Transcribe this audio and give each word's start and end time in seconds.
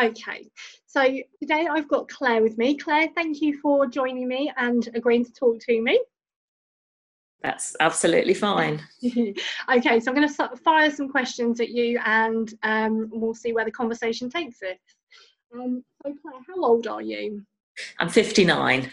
Okay, 0.00 0.48
so 0.86 1.02
today 1.40 1.68
I've 1.70 1.88
got 1.88 2.08
Claire 2.08 2.42
with 2.42 2.56
me. 2.56 2.78
Claire, 2.78 3.08
thank 3.14 3.42
you 3.42 3.58
for 3.60 3.86
joining 3.86 4.26
me 4.26 4.50
and 4.56 4.88
agreeing 4.94 5.24
to 5.24 5.32
talk 5.32 5.58
to 5.66 5.82
me. 5.82 6.00
That's 7.42 7.76
absolutely 7.78 8.32
fine. 8.32 8.80
okay, 9.04 10.00
so 10.00 10.10
I'm 10.10 10.16
going 10.16 10.28
to 10.28 10.56
fire 10.64 10.90
some 10.90 11.10
questions 11.10 11.60
at 11.60 11.68
you 11.68 12.00
and 12.06 12.54
um, 12.62 13.10
we'll 13.12 13.34
see 13.34 13.52
where 13.52 13.66
the 13.66 13.70
conversation 13.70 14.30
takes 14.30 14.62
us. 14.62 14.78
Um, 15.54 15.84
so, 16.02 16.14
Claire, 16.22 16.40
how 16.48 16.64
old 16.64 16.86
are 16.86 17.02
you? 17.02 17.44
I'm 17.98 18.08
59. 18.08 18.90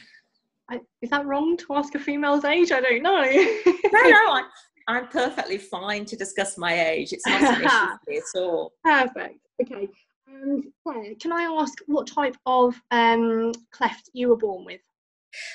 I, 0.70 0.80
is 1.02 1.10
that 1.12 1.26
wrong 1.26 1.56
to 1.58 1.76
ask 1.76 1.96
a 1.96 2.00
female's 2.00 2.44
age? 2.44 2.74
I 2.74 2.82
don't 2.82 3.04
know. 3.04 3.22
no, 3.22 4.10
no, 4.10 4.32
I, 4.34 4.44
I'm 4.90 5.08
perfectly 5.08 5.60
fine 5.60 6.04
to 6.06 6.18
discuss 6.18 6.58
my 6.58 6.90
age. 6.90 7.14
It's 7.14 7.26
not 7.26 7.42
an 7.42 7.62
issue 7.62 7.70
for 7.70 8.00
me 8.08 8.18
at 8.18 8.42
all. 8.42 8.74
Perfect. 8.84 9.40
Okay. 9.62 9.88
And 10.32 10.64
Claire, 10.84 11.16
can 11.20 11.32
I 11.32 11.44
ask 11.44 11.74
what 11.88 12.08
type 12.08 12.36
of 12.46 12.80
um, 12.92 13.52
cleft 13.72 14.10
you 14.14 14.30
were 14.30 14.38
born 14.38 14.66
with? 14.66 14.82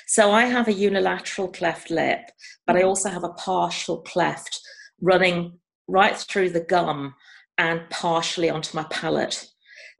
So 0.07 0.31
I 0.31 0.45
have 0.45 0.67
a 0.67 0.73
unilateral 0.73 1.49
cleft 1.49 1.89
lip, 1.89 2.21
but 2.65 2.75
I 2.75 2.79
mm-hmm. 2.79 2.87
also 2.87 3.09
have 3.09 3.23
a 3.23 3.33
partial 3.33 4.01
cleft 4.01 4.59
running 5.01 5.59
right 5.87 6.15
through 6.15 6.51
the 6.51 6.61
gum 6.61 7.13
and 7.57 7.81
partially 7.89 8.49
onto 8.49 8.75
my 8.75 8.85
palate. 8.89 9.45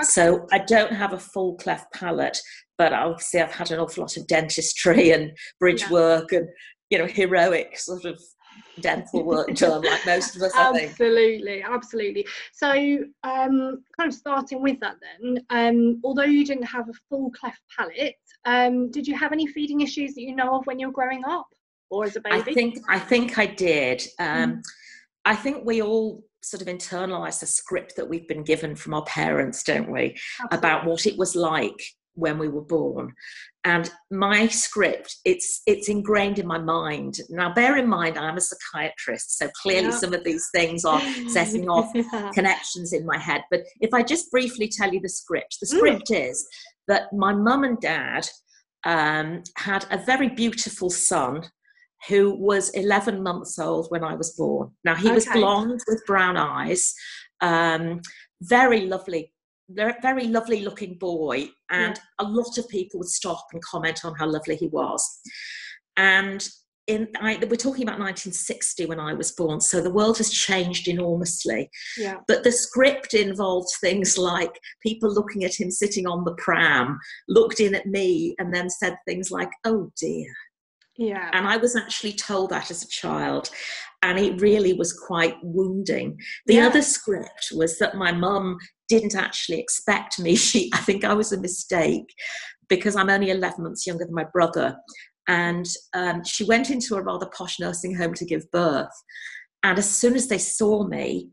Okay. 0.02 0.08
So 0.08 0.48
I 0.52 0.60
don't 0.60 0.94
have 0.94 1.14
a 1.14 1.20
full 1.20 1.56
cleft 1.56 1.94
palate, 1.94 2.38
but 2.78 2.94
obviously 2.94 3.42
I've 3.42 3.52
had 3.52 3.72
an 3.72 3.80
awful 3.80 4.04
lot 4.04 4.18
of 4.18 4.28
dentistry 4.28 5.12
and 5.12 5.32
bridge 5.60 5.84
yeah. 5.84 5.92
work 5.92 6.32
and 6.32 6.48
you 6.90 6.98
know 6.98 7.08
heroic 7.08 7.78
sort 7.78 8.06
of 8.06 8.22
dental 8.82 9.24
work 9.24 9.54
done 9.56 9.82
like 9.82 10.06
most 10.06 10.36
of 10.36 10.42
us 10.42 10.52
absolutely 10.56 11.62
absolutely 11.62 12.26
so 12.54 12.70
um 13.24 13.84
kind 13.98 14.08
of 14.08 14.14
starting 14.14 14.62
with 14.62 14.80
that 14.80 14.96
then 15.02 15.38
um 15.50 16.00
although 16.04 16.24
you 16.24 16.46
didn't 16.46 16.64
have 16.64 16.88
a 16.90 16.94
full 17.10 17.32
cleft 17.32 17.62
palate 17.78 18.16
um 18.46 18.90
did 18.92 19.08
you 19.08 19.16
have 19.16 19.32
any 19.32 19.48
feeding 19.48 19.82
issues 19.82 20.14
that 20.16 20.22
you 20.22 20.36
know 20.36 20.56
of 20.56 20.66
when 20.66 20.80
you 20.80 20.88
were 20.88 20.94
growing 20.94 21.24
up 21.26 21.48
or 21.90 22.06
as 22.06 22.16
a 22.16 22.22
baby 22.22 22.36
i 22.36 22.42
think 22.42 22.78
i 22.90 23.00
think 23.00 23.38
i 23.38 23.46
did 23.46 24.02
um 24.20 24.54
mm. 24.54 24.62
i 25.26 25.36
think 25.36 25.66
we 25.66 25.82
all 25.82 26.24
sort 26.42 26.62
of 26.62 26.68
internalize 26.68 27.40
the 27.40 27.46
script 27.46 27.96
that 27.96 28.08
we've 28.08 28.28
been 28.28 28.44
given 28.44 28.76
from 28.76 28.94
our 28.94 29.04
parents 29.06 29.64
don't 29.64 29.90
we 29.90 30.16
absolutely. 30.40 30.58
about 30.58 30.86
what 30.86 31.06
it 31.06 31.18
was 31.18 31.36
like 31.36 31.82
when 32.16 32.38
we 32.38 32.48
were 32.48 32.62
born 32.62 33.14
and 33.66 33.92
my 34.10 34.48
script 34.48 35.18
it's 35.26 35.62
it's 35.68 35.90
ingrained 35.90 36.40
in 36.40 36.48
my 36.48 36.58
mind 36.58 37.18
now 37.30 37.54
bear 37.54 37.78
in 37.78 37.88
mind 37.88 38.18
i'm 38.18 38.38
a 38.38 38.42
psychiatrist 38.42 39.38
so 39.38 39.50
clearly 39.62 39.90
yeah. 39.90 39.98
some 39.98 40.14
of 40.14 40.24
these 40.24 40.48
things 40.54 40.86
are 40.86 41.02
setting 41.28 41.70
off 41.70 41.92
yeah. 41.94 42.32
connections 42.34 42.94
in 42.94 43.06
my 43.06 43.18
head 43.18 43.42
but 43.52 43.62
if 43.82 43.94
i 43.94 44.02
just 44.02 44.32
briefly 44.32 44.68
tell 44.68 44.92
you 44.94 45.00
the 45.02 45.10
script 45.10 45.58
the 45.62 45.68
mm. 45.68 45.78
script 45.78 46.10
mm. 46.10 46.30
is 46.30 46.48
that 46.88 47.12
my 47.14 47.34
mum 47.34 47.64
and 47.64 47.80
dad 47.80 48.28
um, 48.86 49.42
had 49.58 49.86
a 49.90 49.98
very 49.98 50.30
beautiful 50.30 50.92
son 50.92 51.44
who 52.08 52.36
was 52.36 52.70
11 52.70 53.22
months 53.22 53.60
old 53.60 53.88
when 53.90 54.04
i 54.04 54.16
was 54.16 54.32
born 54.32 54.72
now 54.84 54.96
he 54.96 55.08
okay. 55.08 55.16
was 55.16 55.26
blonde 55.28 55.82
with 55.88 56.06
brown 56.06 56.38
eyes 56.38 56.94
um, 57.42 58.00
very 58.42 58.86
lovely 58.86 59.34
very 59.70 60.28
lovely 60.28 60.62
looking 60.62 60.98
boy, 60.98 61.50
and 61.70 61.96
yeah. 61.96 62.26
a 62.26 62.26
lot 62.26 62.58
of 62.58 62.68
people 62.70 63.00
would 63.00 63.10
stop 63.10 63.46
and 63.54 63.62
comment 63.64 64.06
on 64.06 64.16
how 64.16 64.28
lovely 64.28 64.56
he 64.56 64.68
was. 64.68 65.04
And 65.98 66.48
in 66.88 67.08
I, 67.20 67.38
we're 67.50 67.56
talking 67.56 67.84
about 67.84 68.00
1960 68.00 68.86
when 68.86 69.00
I 69.00 69.14
was 69.14 69.32
born, 69.32 69.60
so 69.60 69.82
the 69.82 69.92
world 69.92 70.18
has 70.18 70.30
changed 70.30 70.88
enormously. 70.88 71.70
Yeah. 71.98 72.18
But 72.28 72.44
the 72.44 72.52
script 72.52 73.14
involved 73.14 73.70
things 73.82 74.18
like 74.18 74.60
people 74.84 75.12
looking 75.12 75.44
at 75.44 75.60
him 75.60 75.72
sitting 75.72 76.06
on 76.06 76.24
the 76.24 76.36
pram, 76.36 77.00
looked 77.28 77.60
in 77.60 77.74
at 77.74 77.88
me, 77.88 78.36
and 78.38 78.54
then 78.54 78.70
said 78.70 78.98
things 79.08 79.32
like, 79.32 79.50
"Oh 79.64 79.92
dear." 80.00 80.28
Yeah. 80.98 81.30
And 81.34 81.48
I 81.48 81.58
was 81.58 81.76
actually 81.76 82.14
told 82.14 82.52
that 82.52 82.72
as 82.72 82.84
a 82.84 82.88
child, 82.88 83.50
and 84.02 84.20
it 84.20 84.42
really 84.42 84.74
was 84.74 84.94
quite 84.94 85.36
wounding. 85.44 86.18
The 86.46 86.56
yeah. 86.56 86.68
other 86.68 86.82
script 86.82 87.52
was 87.54 87.78
that 87.80 87.96
my 87.96 88.12
mum 88.12 88.58
didn't 88.88 89.16
actually 89.16 89.60
expect 89.60 90.20
me. 90.20 90.36
She, 90.46 90.70
I 90.74 90.78
think 90.78 91.04
I 91.04 91.14
was 91.14 91.32
a 91.32 91.42
mistake 91.42 92.14
because 92.70 92.96
I'm 92.96 93.10
only 93.10 93.32
11 93.32 93.64
months 93.64 93.86
younger 93.86 94.06
than 94.06 94.14
my 94.14 94.26
brother. 94.32 94.78
And 95.28 95.66
um, 95.94 96.24
she 96.24 96.44
went 96.44 96.70
into 96.70 96.96
a 96.96 97.02
rather 97.02 97.28
posh 97.36 97.60
nursing 97.60 97.96
home 97.96 98.14
to 98.14 98.26
give 98.26 98.50
birth. 98.52 98.94
And 99.64 99.80
as 99.80 99.90
soon 99.90 100.16
as 100.16 100.28
they 100.28 100.38
saw 100.38 100.86
me, 100.88 101.30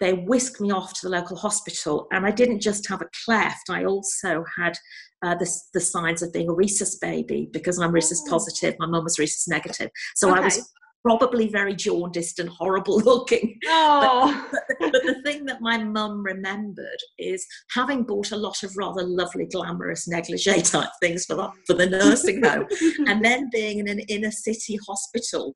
they 0.00 0.12
whisked 0.12 0.60
me 0.60 0.70
off 0.70 0.92
to 0.94 1.08
the 1.08 1.10
local 1.10 1.36
hospital. 1.36 2.06
And 2.12 2.26
I 2.26 2.30
didn't 2.30 2.60
just 2.60 2.88
have 2.88 3.02
a 3.02 3.08
cleft, 3.24 3.70
I 3.70 3.84
also 3.84 4.44
had 4.58 4.76
uh, 5.24 5.34
the, 5.34 5.50
the 5.72 5.80
signs 5.80 6.22
of 6.22 6.32
being 6.32 6.48
a 6.48 6.52
rhesus 6.52 6.98
baby 6.98 7.48
because 7.52 7.78
I'm 7.78 7.92
rhesus 7.92 8.22
oh. 8.26 8.30
positive. 8.30 8.74
My 8.78 8.86
mum 8.86 9.04
was 9.04 9.18
rhesus 9.18 9.48
negative. 9.48 9.90
So 10.14 10.30
okay. 10.30 10.40
I 10.40 10.44
was 10.44 10.72
probably 11.06 11.48
very 11.48 11.72
jaundiced 11.72 12.40
and 12.40 12.48
horrible 12.48 12.98
looking. 13.04 13.58
Oh. 13.66 14.46
But, 14.50 14.62
but, 14.80 14.92
but, 14.92 15.02
the 15.04 15.22
thing 15.22 15.44
that 15.46 15.60
my 15.60 15.78
mum 15.78 16.22
remembered 16.24 16.98
is 17.16 17.46
having 17.70 18.02
bought 18.02 18.32
a 18.32 18.36
lot 18.36 18.62
of 18.64 18.76
rather 18.76 19.04
lovely, 19.04 19.46
glamorous 19.46 20.08
negligee 20.08 20.62
type 20.62 20.90
things 21.00 21.24
for 21.24 21.36
the, 21.36 21.48
for 21.66 21.74
the 21.74 21.86
nursing 21.86 22.42
home, 22.42 22.66
and 23.06 23.24
then 23.24 23.48
being 23.52 23.78
in 23.78 23.88
an 23.88 24.00
inner 24.00 24.32
city 24.32 24.78
hospital. 24.86 25.54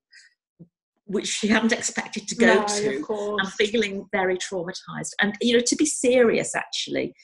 Which 1.11 1.27
she 1.27 1.49
hadn't 1.49 1.73
expected 1.73 2.29
to 2.29 2.37
go 2.37 2.55
no, 2.55 2.65
to, 2.65 3.37
and 3.41 3.53
feeling 3.55 4.07
very 4.13 4.37
traumatized. 4.39 5.13
And 5.21 5.35
you 5.41 5.55
know, 5.57 5.63
to 5.67 5.77
be 5.77 5.87
serious, 5.87 6.55
actually, 6.55 7.15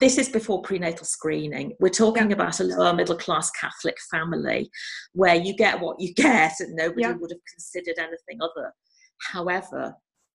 this 0.00 0.18
is 0.18 0.28
before 0.28 0.62
prenatal 0.62 1.04
screening. 1.04 1.74
We're 1.78 1.90
talking 1.90 2.30
yeah. 2.30 2.34
about 2.34 2.58
a 2.58 2.64
lower 2.64 2.94
middle 2.94 3.16
class 3.16 3.50
Catholic 3.52 3.96
family 4.10 4.70
where 5.12 5.36
you 5.36 5.54
get 5.54 5.80
what 5.80 6.00
you 6.00 6.12
get 6.14 6.54
and 6.58 6.74
nobody 6.74 7.02
yeah. 7.02 7.12
would 7.12 7.30
have 7.30 7.40
considered 7.52 7.98
anything 7.98 8.40
other. 8.42 8.72
However, 9.32 9.94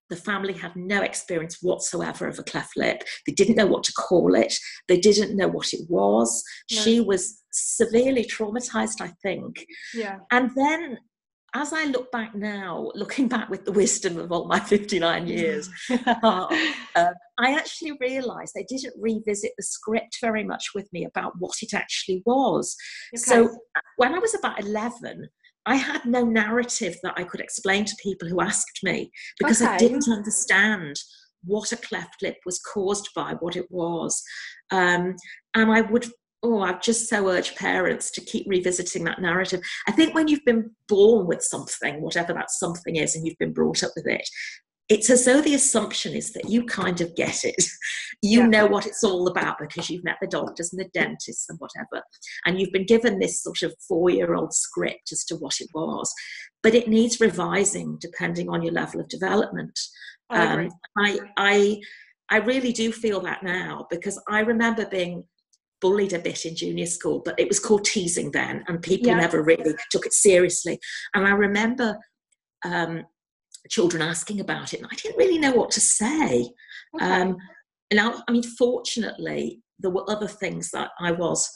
the 0.10 0.16
family 0.16 0.54
had 0.54 0.76
no 0.76 1.02
experience 1.02 1.58
whatsoever 1.62 2.28
of 2.28 2.38
a 2.38 2.44
cleft 2.44 2.78
lip. 2.78 3.02
They 3.26 3.34
didn't 3.34 3.56
know 3.56 3.66
what 3.66 3.84
to 3.86 3.94
call 3.94 4.36
it. 4.36 4.54
They 4.88 5.00
didn't 5.00 5.36
know 5.36 5.48
what 5.48 5.74
it 5.74 5.82
was. 5.90 6.44
She 6.70 7.02
was 7.02 7.42
severely 7.52 8.24
traumatized, 8.24 9.02
I 9.02 9.14
think. 9.24 9.66
Yeah. 9.96 10.20
And 10.32 10.52
then 10.56 11.00
as 11.56 11.72
I 11.72 11.86
look 11.86 12.12
back 12.12 12.36
now, 12.36 12.92
looking 12.96 13.28
back 13.28 13.50
with 13.50 13.66
the 13.66 13.72
wisdom 13.72 14.18
of 14.20 14.32
all 14.32 14.48
my 14.48 14.60
59 14.60 15.26
years, 15.26 15.70
uh, 15.90 16.48
uh, 16.96 17.12
I 17.40 17.54
actually 17.54 17.94
realised 18.00 18.54
they 18.54 18.66
didn't 18.68 18.94
revisit 19.00 19.54
the 19.58 19.64
script 19.64 20.18
very 20.22 20.44
much 20.44 20.68
with 20.76 20.92
me 20.94 21.06
about 21.06 21.34
what 21.40 21.56
it 21.62 21.74
actually 21.74 22.22
was. 22.26 22.76
Okay. 23.16 23.22
So 23.22 23.46
uh, 23.46 23.82
when 23.98 24.14
I 24.14 24.20
was 24.20 24.36
about 24.36 24.60
11, 24.60 25.28
I 25.66 25.76
had 25.76 26.06
no 26.06 26.24
narrative 26.24 26.98
that 27.02 27.14
I 27.18 27.24
could 27.24 27.42
explain 27.42 27.86
to 27.86 27.96
people 28.04 28.28
who 28.28 28.42
asked 28.42 28.82
me 28.84 29.12
because 29.40 29.62
okay. 29.62 29.72
I 29.72 29.78
didn't 29.78 30.08
understand 30.08 30.96
what 31.44 31.72
a 31.72 31.78
cleft 31.78 32.22
lip 32.22 32.38
was 32.46 32.60
caused 32.60 33.10
by, 33.16 33.34
what 33.40 33.56
it 33.56 33.68
was. 33.70 34.22
Um, 34.72 35.16
and 35.56 35.72
I 35.72 35.82
would 35.82 36.06
oh, 36.44 36.62
I've 36.62 36.82
just 36.82 37.10
so 37.10 37.28
urged 37.30 37.56
parents 37.56 38.12
to 38.12 38.22
keep 38.22 38.46
revisiting 38.48 39.04
that 39.06 39.22
narrative. 39.22 39.62
I 39.88 39.92
think 39.92 40.14
when 40.14 40.28
you've 40.28 40.46
been 40.46 40.72
born 40.88 41.26
with 41.28 41.42
something, 41.42 42.02
whatever 42.02 42.34
that 42.34 42.52
something 42.52 42.98
is, 42.98 43.16
and 43.16 43.26
you've 43.26 43.38
been 43.40 43.54
brought 43.54 43.84
up 43.84 43.92
with 43.96 44.06
it, 44.08 44.28
it's 44.88 45.10
as 45.10 45.26
though 45.26 45.42
the 45.42 45.56
assumption 45.56 46.14
is 46.14 46.32
that 46.34 46.50
you 46.50 46.64
kind 46.64 47.02
of 47.02 47.16
get 47.16 47.44
it. 47.44 47.64
You 48.22 48.40
yeah. 48.40 48.48
know 48.48 48.66
what 48.66 48.88
it's 48.88 49.04
all 49.04 49.28
about 49.28 49.58
because 49.60 49.90
you've 49.90 50.06
met 50.06 50.18
the 50.20 50.28
doctors 50.28 50.72
and 50.72 50.80
the 50.80 50.90
dentists 50.94 51.48
and 51.50 51.60
whatever. 51.60 52.04
And 52.46 52.60
you've 52.60 52.72
been 52.72 52.86
given 52.86 53.20
this 53.20 53.44
sort 53.44 53.62
of 53.62 53.76
four 53.88 54.10
year 54.10 54.34
old 54.34 54.54
script 54.54 55.12
as 55.12 55.26
to 55.26 55.36
what 55.36 55.60
it 55.60 55.68
was. 55.76 56.12
But 56.64 56.74
it 56.74 56.88
needs 56.88 57.20
revising 57.20 57.98
depending 58.00 58.50
on 58.50 58.64
your 58.64 58.74
level 58.74 59.02
of 59.02 59.10
development. 59.10 59.78
I, 60.30 60.48
um, 60.48 60.70
I, 60.98 61.20
I, 61.38 61.82
I 62.32 62.38
really 62.38 62.72
do 62.72 62.92
feel 62.92 63.20
that 63.22 63.44
now 63.44 63.86
because 63.92 64.20
I 64.28 64.40
remember 64.40 64.88
being 64.88 65.26
bullied 65.86 66.14
a 66.14 66.20
bit 66.20 66.46
in 66.46 66.56
junior 66.56 66.88
school, 66.88 67.22
but 67.24 67.40
it 67.40 67.48
was 67.48 67.60
called 67.60 67.86
teasing 67.86 68.32
then, 68.32 68.64
and 68.68 68.82
people 68.82 69.10
yeah. 69.10 69.20
never 69.20 69.44
really 69.44 69.76
took 69.92 70.04
it 70.08 70.14
seriously. 70.14 70.80
And 71.14 71.28
I 71.28 71.30
remember 71.30 71.96
um, 72.64 73.04
children 73.70 74.02
asking 74.02 74.40
about 74.40 74.74
it, 74.74 74.80
and 74.80 74.90
I 74.92 74.96
didn't 74.96 75.18
really 75.18 75.38
know 75.38 75.52
what 75.52 75.70
to 75.72 75.80
say. 75.80 76.50
Okay. 76.96 77.06
Um, 77.06 77.38
now, 77.94 78.24
I 78.28 78.32
mean, 78.32 78.42
fortunately, 78.42 79.62
there 79.78 79.92
were 79.92 80.10
other 80.10 80.28
things 80.28 80.72
that 80.72 80.90
I 81.00 81.12
was 81.12 81.48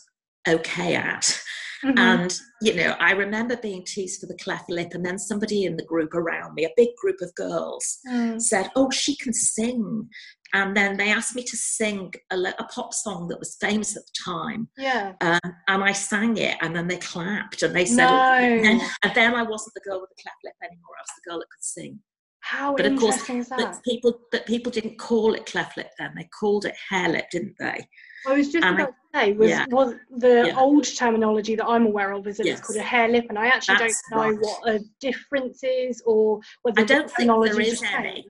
okay 0.47 0.93
at. 0.93 1.41
Mm-hmm. 1.83 1.97
And, 1.97 2.39
you 2.61 2.75
know, 2.75 2.95
I 2.99 3.11
remember 3.11 3.55
being 3.57 3.85
teased 3.85 4.19
for 4.19 4.27
the 4.27 4.37
cleft 4.37 4.69
lip, 4.69 4.89
and 4.93 5.05
then 5.05 5.17
somebody 5.17 5.65
in 5.65 5.77
the 5.77 5.85
group 5.85 6.13
around 6.13 6.53
me, 6.55 6.65
a 6.65 6.71
big 6.75 6.89
group 7.01 7.17
of 7.21 7.33
girls, 7.35 7.99
mm. 8.07 8.41
said, 8.41 8.69
Oh, 8.75 8.89
she 8.91 9.15
can 9.15 9.33
sing. 9.33 10.09
And 10.53 10.75
then 10.75 10.97
they 10.97 11.11
asked 11.11 11.35
me 11.35 11.43
to 11.43 11.55
sing 11.55 12.11
a, 12.31 12.35
a 12.35 12.67
pop 12.73 12.93
song 12.93 13.27
that 13.27 13.39
was 13.39 13.57
famous 13.61 13.95
at 13.95 14.03
the 14.03 14.31
time. 14.33 14.67
Yeah. 14.77 15.13
Um, 15.21 15.39
and 15.67 15.83
I 15.83 15.91
sang 15.91 16.37
it, 16.37 16.57
and 16.61 16.75
then 16.75 16.87
they 16.87 16.97
clapped, 16.97 17.61
and 17.61 17.75
they 17.75 17.85
said, 17.85 18.07
no. 18.07 18.33
and, 18.33 18.65
then, 18.65 18.81
and 19.03 19.15
then 19.15 19.35
I 19.35 19.43
wasn't 19.43 19.75
the 19.75 19.87
girl 19.87 20.01
with 20.01 20.09
the 20.09 20.23
cleft 20.23 20.37
lip 20.43 20.55
anymore, 20.63 20.95
I 20.97 21.01
was 21.01 21.09
the 21.23 21.29
girl 21.29 21.39
that 21.39 21.49
could 21.51 21.63
sing. 21.63 21.99
How 22.41 22.73
but 22.75 22.85
of 22.85 22.97
course, 22.97 23.21
but 23.49 23.79
people, 23.83 24.21
but 24.31 24.45
people 24.47 24.71
didn't 24.71 24.97
call 24.97 25.33
it 25.33 25.45
cleft 25.45 25.77
lip 25.77 25.91
then. 25.99 26.13
They 26.15 26.27
called 26.39 26.65
it 26.65 26.73
hare 26.89 27.09
lip, 27.09 27.29
didn't 27.29 27.55
they? 27.59 27.85
I 28.27 28.33
was 28.33 28.51
just 28.51 28.65
and 28.65 28.75
about 28.75 28.93
I, 29.13 29.25
to 29.25 29.31
say, 29.31 29.33
was, 29.33 29.49
yeah. 29.49 29.65
was 29.69 29.93
the 30.17 30.47
yeah. 30.47 30.59
old 30.59 30.83
terminology 30.83 31.55
that 31.55 31.65
I'm 31.65 31.85
aware 31.85 32.11
of 32.11 32.27
is 32.27 32.37
that 32.37 32.45
yes. 32.45 32.59
it's 32.59 32.67
called 32.67 32.77
a 32.77 32.83
hare 32.83 33.07
lip, 33.07 33.25
and 33.29 33.37
I 33.37 33.47
actually 33.47 33.77
That's 33.79 34.01
don't 34.09 34.19
know 34.19 34.29
right. 34.29 34.39
what 34.39 34.75
a 34.75 34.79
difference 34.99 35.63
is 35.63 36.01
or 36.05 36.39
whether 36.63 36.81
I 36.81 36.85
don't 36.85 37.09
think 37.11 37.27
there 37.27 37.61
is 37.61 37.81
any. 37.83 38.27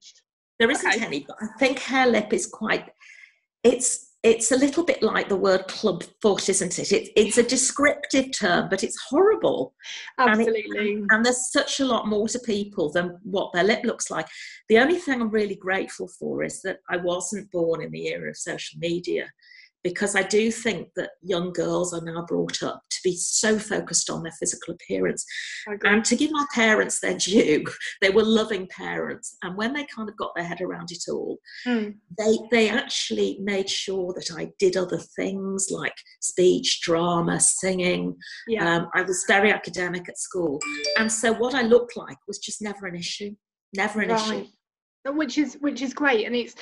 There 0.59 0.69
isn't 0.69 0.93
okay. 0.95 1.05
any, 1.05 1.19
but 1.21 1.37
I 1.41 1.47
think 1.57 1.79
hare 1.79 2.07
lip 2.07 2.33
is 2.33 2.45
quite. 2.45 2.89
It's 3.63 4.09
it's 4.21 4.51
a 4.51 4.57
little 4.57 4.83
bit 4.83 5.01
like 5.01 5.29
the 5.29 5.37
word 5.37 5.65
club 5.69 6.03
foot, 6.21 6.49
isn't 6.49 6.77
it? 6.77 6.91
it 6.91 7.09
it's 7.15 7.37
a 7.37 7.43
descriptive 7.43 8.37
term, 8.37 8.67
but 8.69 8.83
it's 8.83 9.01
horrible. 9.09 9.73
Absolutely. 10.17 10.93
And, 10.93 11.03
it, 11.03 11.05
and, 11.11 11.25
there's 11.25 11.51
such 11.51 11.79
a 11.79 11.85
lot 11.85 12.07
more 12.07 12.27
to 12.27 12.39
people 12.39 12.91
than 12.91 13.17
what 13.23 13.53
their 13.53 13.63
lip 13.63 13.79
looks 13.85 14.11
like. 14.11 14.27
The 14.67 14.79
only 14.79 14.97
thing 14.97 15.21
I'm 15.21 15.29
really 15.29 15.55
grateful 15.55 16.09
for 16.19 16.43
is 16.43 16.61
that 16.63 16.79
I 16.89 16.97
wasn't 16.97 17.49
born 17.51 17.81
in 17.81 17.91
the 17.91 18.07
era 18.07 18.29
of 18.29 18.35
social 18.35 18.77
media 18.79 19.31
because 19.83 20.15
I 20.15 20.23
do 20.23 20.51
think 20.51 20.89
that 20.95 21.11
young 21.21 21.53
girls 21.53 21.93
are 21.93 22.03
now 22.03 22.25
brought 22.25 22.61
up 22.61 22.81
to 22.89 22.97
be 23.03 23.15
so 23.15 23.57
focused 23.57 24.09
on 24.09 24.23
their 24.23 24.33
physical 24.33 24.73
appearance. 24.73 25.25
And 25.83 26.03
to 26.05 26.15
give 26.15 26.31
my 26.31 26.45
parents 26.53 26.99
their 26.99 27.17
due, 27.17 27.65
they 28.01 28.09
were 28.09 28.23
loving 28.23 28.67
parents. 28.67 29.37
And 29.41 29.55
when 29.55 29.73
they 29.73 29.85
kind 29.85 30.09
of 30.09 30.17
got 30.17 30.31
their 30.35 30.45
head 30.45 30.61
around 30.61 30.91
it 30.91 31.03
all, 31.09 31.37
mm. 31.65 31.95
they, 32.17 32.37
they 32.51 32.69
actually 32.69 33.39
made 33.41 33.69
sure 33.69 34.13
that 34.13 34.31
I 34.37 34.51
did 34.59 34.75
other 34.75 34.99
things 35.15 35.67
like 35.71 35.95
speech, 36.19 36.81
drama, 36.81 37.39
singing. 37.39 38.15
Yeah. 38.47 38.75
Um, 38.75 38.89
I 38.93 39.03
was 39.03 39.23
very 39.27 39.51
academic 39.51 40.09
at 40.09 40.17
school. 40.17 40.59
And 40.97 41.11
so 41.11 41.31
what 41.33 41.55
I 41.55 41.61
looked 41.61 41.95
like 41.95 42.17
was 42.27 42.39
just 42.39 42.61
never 42.61 42.85
an 42.85 42.95
issue, 42.95 43.31
never 43.75 44.01
an 44.01 44.09
right. 44.09 44.21
issue. 44.21 44.47
Which 45.05 45.37
is 45.37 45.57
which 45.61 45.81
is 45.81 45.93
great, 45.93 46.27
and 46.27 46.35
it's 46.35 46.53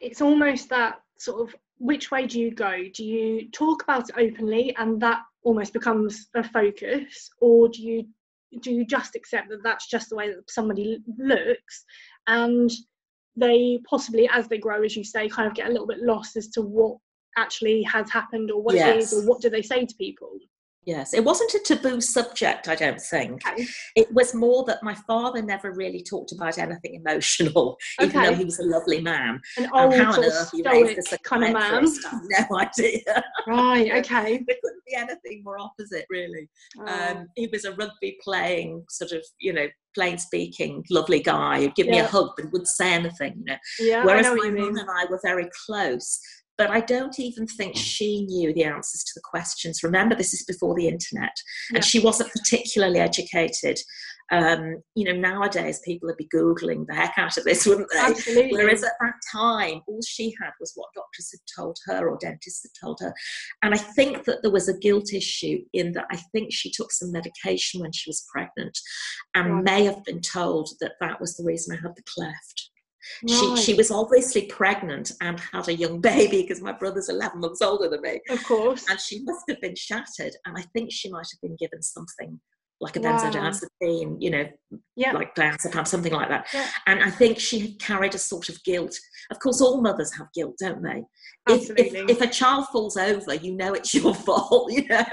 it's 0.00 0.20
almost 0.20 0.68
that 0.68 0.96
sort 1.18 1.48
of 1.48 1.54
which 1.78 2.10
way 2.10 2.26
do 2.26 2.40
you 2.40 2.54
go? 2.54 2.84
Do 2.94 3.04
you 3.04 3.50
talk 3.50 3.82
about 3.82 4.08
it 4.08 4.16
openly 4.16 4.74
and 4.76 5.00
that 5.00 5.22
almost 5.42 5.72
becomes 5.72 6.28
a 6.34 6.42
focus, 6.42 7.30
or 7.40 7.68
do 7.68 7.82
you 7.82 8.06
do 8.60 8.70
you 8.70 8.86
just 8.86 9.16
accept 9.16 9.48
that 9.48 9.62
that's 9.64 9.88
just 9.88 10.08
the 10.10 10.16
way 10.16 10.28
that 10.28 10.48
somebody 10.48 10.98
looks, 11.18 11.84
and 12.26 12.70
they 13.36 13.80
possibly, 13.88 14.28
as 14.32 14.48
they 14.48 14.58
grow, 14.58 14.82
as 14.82 14.96
you 14.96 15.04
say, 15.04 15.28
kind 15.28 15.48
of 15.48 15.54
get 15.54 15.68
a 15.68 15.72
little 15.72 15.86
bit 15.86 15.98
lost 16.00 16.36
as 16.36 16.48
to 16.48 16.62
what 16.62 16.96
actually 17.36 17.82
has 17.82 18.08
happened 18.10 18.50
or 18.50 18.62
what 18.62 18.76
yes. 18.76 18.88
it 18.88 18.98
is 18.98 19.12
or 19.12 19.28
what 19.28 19.40
do 19.40 19.50
they 19.50 19.62
say 19.62 19.84
to 19.84 19.94
people? 19.96 20.30
Yes, 20.86 21.14
it 21.14 21.24
wasn't 21.24 21.54
a 21.54 21.60
taboo 21.60 22.00
subject, 22.00 22.68
I 22.68 22.74
don't 22.74 23.00
think. 23.00 23.46
Okay. 23.46 23.66
It 23.96 24.12
was 24.12 24.34
more 24.34 24.64
that 24.64 24.82
my 24.82 24.94
father 24.94 25.40
never 25.40 25.72
really 25.72 26.02
talked 26.02 26.32
about 26.32 26.58
anything 26.58 26.94
emotional, 26.94 27.78
okay. 28.00 28.08
even 28.08 28.22
though 28.22 28.34
he 28.34 28.44
was 28.44 28.58
a 28.58 28.64
lovely 28.64 29.00
man. 29.00 29.40
An 29.56 29.70
old, 29.72 29.94
how 29.94 30.12
on 30.12 30.24
earth 30.24 30.50
he 30.52 30.62
raised 30.62 30.96
this 30.96 31.14
kind 31.22 31.44
of 31.44 31.52
man. 31.52 31.84
no 32.24 32.58
idea. 32.58 33.24
Right, 33.46 33.92
okay. 33.96 34.44
there 34.46 34.56
couldn't 34.62 34.84
be 34.86 34.94
anything 34.94 35.42
more 35.42 35.58
opposite, 35.58 36.04
really. 36.10 36.48
Oh. 36.78 36.86
Um, 36.86 37.28
he 37.36 37.48
was 37.50 37.64
a 37.64 37.72
rugby 37.72 38.18
playing, 38.22 38.84
sort 38.90 39.12
of, 39.12 39.24
you 39.40 39.52
know, 39.52 39.66
plain 39.94 40.18
speaking, 40.18 40.84
lovely 40.90 41.20
guy. 41.20 41.60
He'd 41.60 41.74
give 41.76 41.86
yeah. 41.86 41.92
me 41.92 41.98
a 42.00 42.06
hug, 42.06 42.30
but 42.36 42.52
wouldn't 42.52 42.68
say 42.68 42.92
anything, 42.92 43.36
you 43.38 43.44
know. 43.44 43.56
Yeah, 43.78 44.04
Whereas 44.04 44.26
my 44.26 44.50
mum 44.50 44.76
and 44.76 44.88
I 44.90 45.06
were 45.08 45.20
very 45.22 45.48
close 45.66 46.20
but 46.56 46.70
I 46.70 46.80
don't 46.80 47.18
even 47.18 47.46
think 47.46 47.76
she 47.76 48.24
knew 48.26 48.52
the 48.52 48.64
answers 48.64 49.02
to 49.04 49.12
the 49.14 49.22
questions. 49.24 49.82
Remember, 49.82 50.14
this 50.14 50.34
is 50.34 50.44
before 50.44 50.74
the 50.74 50.88
internet, 50.88 51.36
and 51.70 51.78
yeah. 51.78 51.80
she 51.80 52.00
wasn't 52.00 52.32
particularly 52.32 53.00
educated. 53.00 53.78
Um, 54.32 54.82
you 54.94 55.04
know, 55.04 55.18
nowadays 55.18 55.82
people 55.84 56.06
would 56.06 56.16
be 56.16 56.28
googling 56.34 56.86
the 56.86 56.94
heck 56.94 57.12
out 57.18 57.36
of 57.36 57.44
this, 57.44 57.66
wouldn't 57.66 57.90
they? 57.92 57.98
Absolutely. 57.98 58.52
Whereas 58.52 58.82
at 58.82 58.92
that 59.00 59.14
time, 59.30 59.82
all 59.86 60.00
she 60.06 60.34
had 60.40 60.50
was 60.58 60.72
what 60.76 60.88
doctors 60.94 61.30
had 61.30 61.40
told 61.54 61.78
her 61.86 62.08
or 62.08 62.16
dentists 62.18 62.64
had 62.64 62.86
told 62.86 63.00
her, 63.00 63.12
and 63.62 63.74
I 63.74 63.78
think 63.78 64.24
that 64.24 64.42
there 64.42 64.50
was 64.50 64.68
a 64.68 64.78
guilt 64.78 65.12
issue 65.12 65.58
in 65.72 65.92
that. 65.92 66.06
I 66.10 66.16
think 66.32 66.52
she 66.52 66.70
took 66.70 66.92
some 66.92 67.12
medication 67.12 67.80
when 67.80 67.92
she 67.92 68.08
was 68.08 68.26
pregnant, 68.32 68.78
and 69.34 69.54
right. 69.56 69.64
may 69.64 69.84
have 69.84 70.04
been 70.04 70.20
told 70.20 70.70
that 70.80 70.94
that 71.00 71.20
was 71.20 71.36
the 71.36 71.44
reason 71.44 71.76
I 71.76 71.82
had 71.82 71.96
the 71.96 72.02
cleft. 72.14 72.70
Right. 73.28 73.58
She, 73.58 73.62
she 73.62 73.74
was 73.74 73.90
obviously 73.90 74.46
pregnant 74.46 75.12
and 75.20 75.40
had 75.40 75.68
a 75.68 75.74
young 75.74 76.00
baby 76.02 76.42
because 76.42 76.62
my 76.62 76.72
brother's 76.72 77.08
11 77.08 77.40
months 77.40 77.62
older 77.62 77.88
than 77.88 78.02
me. 78.02 78.20
Of 78.30 78.42
course. 78.44 78.84
And 78.88 79.00
she 79.00 79.22
must 79.22 79.44
have 79.48 79.60
been 79.60 79.76
shattered. 79.76 80.34
And 80.46 80.56
I 80.56 80.62
think 80.74 80.92
she 80.92 81.10
might 81.10 81.26
have 81.32 81.40
been 81.42 81.56
given 81.56 81.82
something 81.82 82.40
like 82.80 82.96
a 82.96 83.00
wow. 83.00 83.18
benzodiazepine, 83.18 84.16
you 84.20 84.30
know, 84.30 84.46
yeah. 84.96 85.12
like 85.12 85.34
diazepam, 85.34 85.86
something 85.86 86.12
like 86.12 86.28
that. 86.28 86.46
Yeah. 86.52 86.68
And 86.86 87.02
I 87.02 87.10
think 87.10 87.38
she 87.38 87.60
had 87.60 87.78
carried 87.78 88.14
a 88.14 88.18
sort 88.18 88.48
of 88.48 88.62
guilt. 88.64 88.98
Of 89.30 89.38
course, 89.38 89.60
all 89.60 89.80
mothers 89.80 90.12
have 90.18 90.26
guilt, 90.34 90.56
don't 90.60 90.82
they? 90.82 91.02
If, 91.48 91.70
if, 91.78 91.94
if, 92.10 92.20
a 92.20 92.26
child 92.26 92.66
falls 92.68 92.96
over, 92.96 93.34
you 93.34 93.54
know 93.54 93.74
it's 93.74 93.94
your 93.94 94.14
fault, 94.26 94.72
you 94.72 94.86
know, 94.88 95.04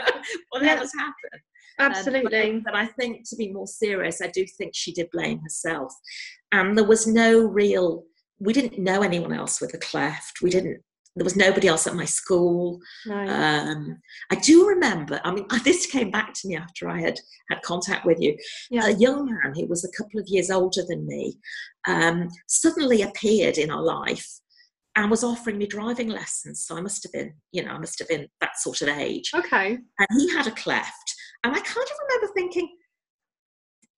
whatever's 0.49 0.91
yeah. 0.97 1.01
happened. 1.01 1.41
Absolutely. 1.79 2.51
Um, 2.51 2.61
but, 2.63 2.75
I 2.75 2.85
think 2.85 3.27
to 3.29 3.35
be 3.35 3.51
more 3.51 3.67
serious, 3.67 4.21
I 4.21 4.27
do 4.27 4.45
think 4.57 4.71
she 4.73 4.93
did 4.93 5.09
blame 5.11 5.39
herself. 5.39 5.93
And 6.51 6.77
there 6.77 6.85
was 6.85 7.07
no 7.07 7.41
real, 7.41 8.03
we 8.39 8.53
didn't 8.53 8.79
know 8.79 9.01
anyone 9.01 9.33
else 9.33 9.61
with 9.61 9.73
a 9.73 9.77
cleft. 9.77 10.41
We 10.41 10.49
didn't, 10.49 10.81
there 11.15 11.23
was 11.25 11.35
nobody 11.35 11.67
else 11.67 11.87
at 11.87 11.95
my 11.95 12.05
school. 12.05 12.79
Um, 13.09 13.97
I 14.31 14.35
do 14.35 14.67
remember, 14.67 15.19
I 15.23 15.31
mean, 15.31 15.45
this 15.63 15.85
came 15.85 16.11
back 16.11 16.33
to 16.35 16.47
me 16.47 16.55
after 16.55 16.87
I 16.89 17.01
had 17.01 17.19
had 17.49 17.61
contact 17.63 18.05
with 18.05 18.19
you. 18.19 18.37
Yeah. 18.69 18.87
A 18.87 18.91
young 18.91 19.25
man 19.25 19.53
who 19.55 19.67
was 19.67 19.83
a 19.83 19.91
couple 20.01 20.19
of 20.19 20.27
years 20.27 20.49
older 20.49 20.83
than 20.87 21.05
me 21.05 21.37
um, 21.87 22.29
suddenly 22.47 23.01
appeared 23.01 23.57
in 23.57 23.69
our 23.69 23.81
life 23.81 24.27
and 24.95 25.09
was 25.09 25.23
offering 25.23 25.57
me 25.57 25.67
driving 25.67 26.09
lessons. 26.09 26.63
So 26.63 26.77
I 26.77 26.81
must 26.81 27.03
have 27.03 27.13
been, 27.13 27.33
you 27.51 27.63
know, 27.63 27.71
I 27.71 27.77
must 27.77 27.99
have 27.99 28.07
been 28.07 28.27
that 28.41 28.57
sort 28.57 28.81
of 28.81 28.89
age. 28.89 29.31
Okay. 29.33 29.77
And 29.99 30.07
he 30.17 30.31
had 30.31 30.47
a 30.47 30.51
cleft. 30.51 31.10
And 31.43 31.53
I 31.55 31.59
kind 31.59 31.87
of 31.87 31.97
remember 32.07 32.33
thinking, 32.33 32.69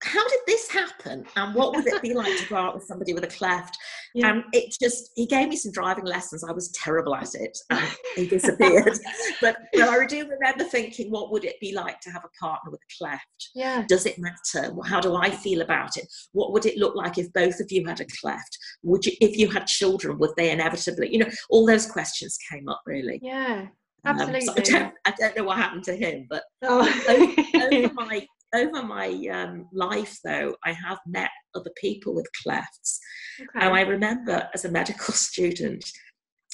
how 0.03 0.27
did 0.27 0.39
this 0.45 0.69
happen? 0.69 1.25
And 1.35 1.55
what 1.55 1.75
would 1.75 1.87
it 1.87 2.01
be 2.01 2.13
like 2.13 2.37
to 2.37 2.49
go 2.49 2.57
out 2.57 2.75
with 2.75 2.83
somebody 2.83 3.13
with 3.13 3.23
a 3.23 3.27
cleft? 3.27 3.77
Yeah. 4.13 4.29
and 4.29 4.43
it 4.53 4.75
just 4.79 5.11
he 5.15 5.25
gave 5.25 5.49
me 5.49 5.55
some 5.55 5.71
driving 5.71 6.05
lessons. 6.05 6.43
I 6.43 6.51
was 6.51 6.71
terrible 6.71 7.15
at 7.15 7.33
it 7.33 7.57
and 7.69 7.87
he 8.15 8.27
disappeared. 8.27 8.99
But, 9.41 9.57
but 9.73 9.89
i 9.89 10.05
do 10.05 10.27
remember 10.27 10.65
thinking 10.65 11.09
what 11.09 11.31
would 11.31 11.45
it 11.45 11.59
be 11.59 11.73
like 11.73 11.99
to 12.01 12.11
have 12.11 12.23
a 12.23 12.29
partner 12.39 12.69
with 12.71 12.81
a 12.81 12.97
cleft? 12.97 13.49
Yeah. 13.55 13.85
Does 13.87 14.05
it 14.05 14.19
matter? 14.19 14.73
How 14.85 14.99
do 14.99 15.15
i 15.15 15.29
feel 15.29 15.61
about 15.61 15.97
it? 15.97 16.05
What 16.33 16.51
would 16.53 16.65
it 16.65 16.77
look 16.77 16.95
like 16.95 17.17
if 17.17 17.31
both 17.33 17.59
of 17.59 17.71
you 17.71 17.85
had 17.85 18.01
a 18.01 18.05
cleft? 18.21 18.57
Would 18.83 19.05
you 19.05 19.13
if 19.19 19.37
you 19.37 19.49
had 19.49 19.67
children 19.67 20.19
would 20.19 20.31
they 20.37 20.51
inevitably 20.51 21.11
you 21.11 21.19
know 21.19 21.29
all 21.49 21.65
those 21.65 21.85
questions 21.85 22.37
came 22.51 22.67
up 22.69 22.81
really. 22.85 23.19
Yeah 23.21 23.67
Absolutely. 24.05 24.47
Um, 24.47 24.47
so 24.47 24.53
I, 24.57 24.61
don't, 24.61 24.93
I 25.05 25.13
don't 25.17 25.37
know 25.37 25.43
what 25.43 25.57
happened 25.57 25.83
to 25.85 25.95
him, 25.95 26.27
but 26.29 26.43
oh. 26.63 26.81
over, 27.09 27.75
over, 27.75 27.93
my 27.93 28.27
over 28.53 28.83
my 28.83 29.07
um, 29.31 29.67
life, 29.73 30.19
though, 30.23 30.55
I 30.63 30.73
have 30.73 30.99
met 31.07 31.31
other 31.55 31.71
people 31.77 32.13
with 32.13 32.27
clefts. 32.43 32.99
Okay. 33.39 33.65
And 33.65 33.73
I 33.73 33.81
remember 33.81 34.47
as 34.53 34.65
a 34.65 34.71
medical 34.71 35.13
student, 35.13 35.85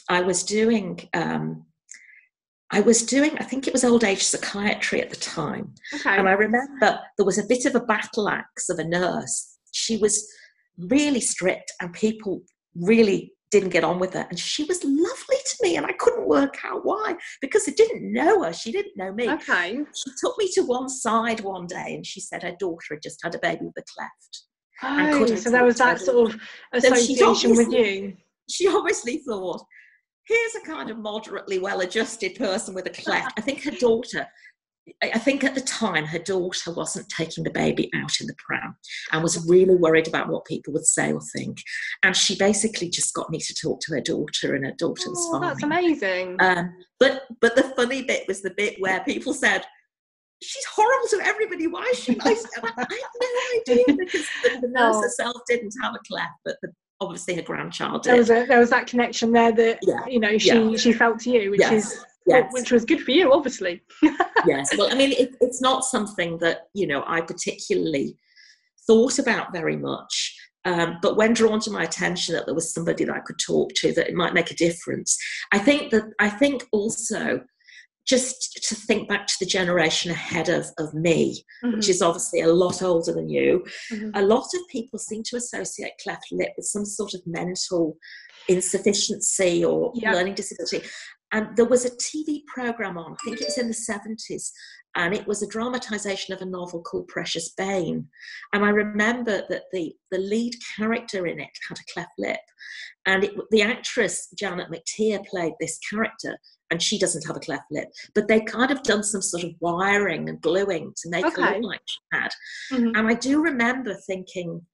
I 0.10 0.22
was 0.22 0.44
doing. 0.44 1.00
Um, 1.13 1.65
I 2.72 2.82
was 2.82 3.01
doing, 3.01 3.36
I 3.39 3.46
think 3.46 3.68
it 3.68 3.74
was 3.74 3.84
old 3.84 4.03
age 4.03 4.22
psychiatry 4.24 5.01
at 5.01 5.10
the 5.10 5.15
time. 5.15 5.74
Okay. 5.91 6.15
And 6.15 6.29
I 6.29 6.34
remember 6.34 7.00
there 7.18 7.25
was 7.25 7.39
a 7.39 7.48
bit 7.48 7.65
of 7.65 7.74
a 7.74 7.79
battle 7.79 8.29
axe 8.29 8.70
of 8.70 8.77
a 8.77 8.84
nurse. 8.84 9.58
She 9.72 9.98
was 9.98 10.32
really 10.77 11.20
strict, 11.20 11.74
and 11.82 11.91
people 11.94 12.44
really 12.75 13.34
didn't 13.51 13.70
get 13.70 13.84
on 13.84 14.00
with 14.00 14.13
her. 14.13 14.25
And 14.29 14.39
she 14.39 14.63
was 14.63 14.84
lovely 14.84 15.38
to 15.46 15.56
me, 15.62 15.77
and 15.77 15.86
I 15.86 15.94
couldn't 15.94 16.27
work 16.27 16.58
out 16.63 16.86
why 16.86 17.15
because 17.41 17.68
I 17.68 17.72
didn't 17.72 18.12
know 18.12 18.44
her. 18.44 18.53
She 18.53 18.72
didn't 18.72 18.98
know 18.98 19.13
me. 19.13 19.29
Okay. 19.29 19.77
She 19.96 20.12
took 20.22 20.38
me 20.38 20.50
to 20.53 20.62
one 20.62 20.89
side 20.89 21.41
one 21.41 21.68
day 21.68 21.96
and 21.96 22.06
she 22.06 22.20
said 22.20 22.44
her 22.44 22.56
daughter 22.60 22.96
had 22.96 23.01
just 23.01 23.20
had 23.24 23.36
a 23.36 23.39
baby 23.39 23.65
with 23.65 23.77
a 23.77 23.84
cleft. 23.96 24.44
Oh, 24.82 25.36
so 25.36 25.50
there 25.50 25.65
was 25.65 25.77
that 25.77 26.00
sort 26.00 26.34
of 26.34 26.41
association 26.74 27.56
with 27.56 27.72
you. 27.72 28.15
She 28.50 28.68
obviously 28.68 29.18
thought, 29.18 29.62
here's 30.25 30.56
a 30.56 30.65
kind 30.65 30.89
of 30.89 30.98
moderately 30.98 31.60
well 31.60 31.82
adjusted 31.82 32.36
person 32.36 32.74
with 32.74 32.86
a 32.86 32.91
cleft. 32.91 33.34
I 33.38 33.41
think 33.41 33.63
her 33.63 33.72
daughter 33.72 34.25
I 35.01 35.19
think 35.19 35.43
at 35.43 35.55
the 35.55 35.62
time 35.62 36.05
her 36.05 36.19
daughter 36.19 36.72
wasn't 36.74 37.10
taking 37.10 37.43
the 37.43 37.51
baby 37.51 37.89
out 37.96 38.19
in 38.19 38.27
the 38.27 38.36
pram 38.38 38.75
and 39.12 39.24
was 39.24 39.46
really 39.48 39.75
worried 39.75 40.08
about 40.08 40.29
what 40.29 40.46
people 40.46 40.74
would 40.74 40.86
say 40.86 41.12
or 41.12 41.22
think. 41.36 41.62
And 42.03 42.15
she 42.15 42.36
basically 42.36 42.89
just 42.89 43.13
got 43.13 43.29
me 43.29 43.39
to 43.39 43.55
talk 43.55 43.79
to 43.81 43.93
her 43.93 44.01
daughter, 44.01 44.55
and 44.55 44.65
her 44.65 44.74
daughter 44.77 45.03
oh, 45.08 45.12
was 45.12 45.29
fine. 45.31 45.41
That's 45.41 45.63
amazing. 45.63 46.38
Um, 46.39 46.74
but 47.00 47.24
but 47.41 47.55
the 47.55 47.63
funny 47.75 48.03
bit 48.03 48.27
was 48.27 48.41
the 48.41 48.51
bit 48.51 48.75
where 48.79 49.03
people 49.03 49.34
said, 49.34 49.65
"She's 50.41 50.65
horrible 50.65 51.08
to 51.10 51.22
everybody. 51.24 51.67
Why 51.67 51.89
is 51.91 52.00
she 52.00 52.15
nice?" 52.15 52.46
I 52.63 52.69
have 52.77 52.88
no 52.89 53.74
idea 53.74 53.86
because 53.98 54.27
the, 54.43 54.62
the 54.62 54.67
nurse 54.72 54.96
oh. 54.98 55.01
herself 55.01 55.38
didn't 55.48 55.74
have 55.81 55.96
a 55.96 56.00
cleft, 56.08 56.34
but 56.46 56.58
the, 56.62 56.72
obviously 57.01 57.36
her 57.36 57.41
grandchild 57.41 58.03
did. 58.03 58.12
There 58.12 58.19
was 58.19 58.29
a, 58.29 58.46
there 58.46 58.60
was 58.60 58.69
that 58.69 58.88
connection 58.88 59.31
there 59.31 59.51
that 59.51 59.79
yeah. 59.81 60.05
you 60.08 60.19
know 60.19 60.38
she 60.38 60.60
yeah. 60.60 60.77
she 60.77 60.93
felt 60.93 61.19
to 61.22 61.31
you, 61.31 61.51
which 61.51 61.62
yes. 61.62 61.93
is 61.93 62.05
yes. 62.26 62.52
which 62.52 62.72
was 62.72 62.86
good 62.86 63.02
for 63.02 63.12
you, 63.12 63.32
obviously. 63.34 63.82
yes. 64.46 64.70
Well, 64.78 64.92
I 64.92 64.96
mean, 64.96 65.12
it, 65.14 65.36
it's 65.42 65.62
not 65.62 65.84
something 65.84 66.38
that, 66.40 66.68
you 66.74 66.88
know, 66.88 67.04
I 67.08 67.22
particularly 67.22 68.16
thought 68.88 69.20
about 69.20 69.54
very 69.54 69.78
much. 69.78 70.36
Um, 70.66 70.98
but 71.02 71.16
when 71.16 71.34
drawn 71.34 71.60
to 71.62 71.72
my 71.72 71.84
attention 71.84 72.36
that 72.36 72.46
there 72.46 72.56
was 72.56 72.74
somebody 72.74 73.06
that 73.06 73.16
I 73.16 73.22
could 73.22 73.40
talk 73.40 73.72
to, 73.76 73.94
that 73.94 74.10
it 74.10 74.16
might 74.16 74.34
make 74.34 74.52
a 74.52 74.56
difference, 74.56 75.18
I 75.52 75.60
think 75.60 75.92
that 75.92 76.04
I 76.20 76.30
think 76.30 76.66
also 76.72 77.42
just 78.06 78.68
to 78.68 78.74
think 78.74 79.08
back 79.08 79.28
to 79.28 79.36
the 79.40 79.46
generation 79.46 80.10
ahead 80.10 80.50
of, 80.50 80.66
of 80.80 80.94
me, 80.96 81.44
mm-hmm. 81.64 81.76
which 81.76 81.88
is 81.88 82.02
obviously 82.02 82.42
a 82.42 82.52
lot 82.52 82.82
older 82.82 83.14
than 83.14 83.30
you, 83.30 83.64
mm-hmm. 83.92 84.10
a 84.16 84.22
lot 84.24 84.48
of 84.56 84.68
people 84.70 84.98
seem 84.98 85.22
to 85.24 85.38
associate 85.38 85.92
cleft 86.02 86.26
lip 86.32 86.50
with 86.58 86.66
some 86.66 86.86
sort 86.86 87.14
of 87.14 87.22
mental 87.28 87.96
insufficiency 88.48 89.64
or 89.64 89.94
learning 89.96 90.34
disability. 90.34 90.82
And 91.31 91.55
there 91.55 91.65
was 91.65 91.86
a 91.86 91.91
TV 91.91 92.43
program 92.48 92.98
on, 92.98 93.13
I 93.13 93.15
think 93.24 93.41
it 93.41 93.45
was 93.45 93.57
in 93.57 93.67
the 93.67 93.74
70s, 93.74 94.51
and 94.95 95.13
it 95.13 95.27
was 95.27 95.43
a 95.43 95.48
dramatization 95.48 96.33
of 96.33 96.41
a 96.41 96.45
novel 96.45 96.81
called 96.81 97.07
Precious 97.07 97.50
Bane. 97.50 98.07
And 98.53 98.65
I 98.65 98.69
remember 98.69 99.43
that 99.50 99.63
the, 99.71 99.93
the 100.09 100.17
lead 100.17 100.55
character 100.75 101.27
in 101.27 101.39
it 101.39 101.50
had 101.67 101.77
a 101.77 101.93
cleft 101.93 102.12
lip. 102.17 102.39
And 103.05 103.24
it, 103.24 103.33
the 103.51 103.62
actress, 103.62 104.27
Janet 104.38 104.69
McTeer, 104.71 105.24
played 105.27 105.53
this 105.59 105.77
character, 105.88 106.36
and 106.71 106.81
she 106.81 106.98
doesn't 106.98 107.25
have 107.27 107.36
a 107.36 107.41
cleft 107.41 107.65
lip. 107.69 107.89
But 108.15 108.27
they 108.27 108.41
kind 108.41 108.71
of 108.71 108.81
done 108.81 109.03
some 109.03 109.21
sort 109.21 109.43
of 109.43 109.51
wiring 109.59 110.27
and 110.29 110.41
gluing 110.41 110.93
to 111.03 111.09
make 111.09 111.25
okay. 111.25 111.41
her 111.41 111.53
look 111.55 111.63
like 111.63 111.81
she 111.86 112.00
had. 112.12 112.31
Mm-hmm. 112.74 112.95
And 112.95 113.07
I 113.07 113.13
do 113.13 113.43
remember 113.43 113.93
thinking, 113.93 114.65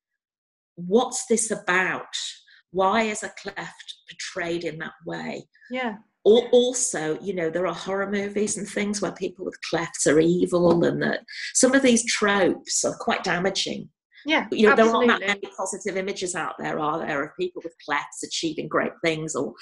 what's 0.76 1.26
this 1.26 1.52
about? 1.52 2.06
Why 2.72 3.04
is 3.04 3.24
a 3.24 3.32
cleft 3.42 3.96
portrayed 4.10 4.64
in 4.64 4.80
that 4.80 4.94
way? 5.06 5.48
Yeah 5.70 5.96
also, 6.26 7.20
you 7.22 7.36
know, 7.36 7.50
there 7.50 7.68
are 7.68 7.74
horror 7.74 8.10
movies 8.10 8.58
and 8.58 8.68
things 8.68 9.02
where 9.02 9.12
people 9.12 9.46
with 9.46 9.58
clefts 9.72 10.08
are 10.08 10.20
evil, 10.20 10.84
and 10.84 11.02
that 11.02 11.22
some 11.54 11.74
of 11.74 11.82
these 11.82 12.06
tropes 12.12 12.84
are 12.84 12.96
quite 13.00 13.24
damaging. 13.24 13.90
Yeah, 14.26 14.48
you 14.52 14.66
know, 14.66 14.72
absolutely. 14.72 15.08
there 15.08 15.14
aren't 15.14 15.22
that 15.22 15.42
many 15.44 15.56
positive 15.56 15.98
images 15.98 16.34
out 16.34 16.56
there, 16.58 16.80
are 16.80 17.00
there, 17.00 17.24
of 17.24 17.38
people 17.40 17.62
with 17.64 17.76
clefts 17.88 18.24
achieving 18.24 18.68
great 18.68 18.94
things 19.04 19.36
or 19.36 19.54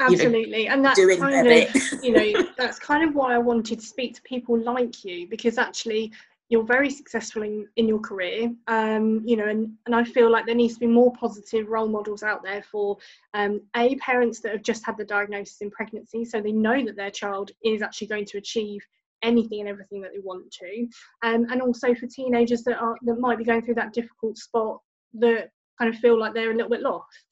absolutely 0.00 0.66
know, 0.66 0.72
and 0.72 0.84
that's 0.84 0.98
kind 1.18 1.46
of 1.46 2.02
you 2.02 2.10
know 2.10 2.46
that's 2.58 2.80
kind 2.80 3.08
of 3.08 3.14
why 3.14 3.32
i 3.32 3.38
wanted 3.38 3.78
to 3.78 3.86
speak 3.86 4.12
to 4.12 4.22
people 4.22 4.58
like 4.58 5.04
you 5.04 5.28
because 5.28 5.56
actually 5.56 6.12
you're 6.48 6.64
very 6.64 6.90
successful 6.90 7.42
in, 7.42 7.66
in 7.76 7.88
your 7.88 7.98
career 7.98 8.52
um, 8.68 9.22
you 9.24 9.36
know 9.36 9.48
and, 9.48 9.72
and 9.86 9.94
i 9.94 10.04
feel 10.04 10.30
like 10.30 10.46
there 10.46 10.54
needs 10.54 10.74
to 10.74 10.80
be 10.80 10.86
more 10.86 11.12
positive 11.12 11.68
role 11.68 11.88
models 11.88 12.22
out 12.22 12.42
there 12.42 12.62
for 12.62 12.96
um, 13.34 13.60
a 13.76 13.96
parents 13.96 14.40
that 14.40 14.52
have 14.52 14.62
just 14.62 14.84
had 14.84 14.96
the 14.96 15.04
diagnosis 15.04 15.60
in 15.60 15.70
pregnancy 15.70 16.24
so 16.24 16.40
they 16.40 16.52
know 16.52 16.84
that 16.84 16.96
their 16.96 17.10
child 17.10 17.50
is 17.64 17.82
actually 17.82 18.06
going 18.06 18.24
to 18.24 18.38
achieve 18.38 18.80
anything 19.22 19.60
and 19.60 19.68
everything 19.68 20.02
that 20.02 20.12
they 20.12 20.20
want 20.20 20.50
to 20.50 20.86
um, 21.22 21.46
and 21.50 21.62
also 21.62 21.94
for 21.94 22.06
teenagers 22.06 22.62
that 22.62 22.78
are 22.78 22.96
that 23.02 23.18
might 23.18 23.38
be 23.38 23.44
going 23.44 23.62
through 23.62 23.74
that 23.74 23.92
difficult 23.92 24.36
spot 24.36 24.80
that 25.14 25.50
kind 25.78 25.92
of 25.92 26.00
feel 26.00 26.18
like 26.18 26.34
they're 26.34 26.52
a 26.52 26.54
little 26.54 26.70
bit 26.70 26.82
lost. 26.82 27.24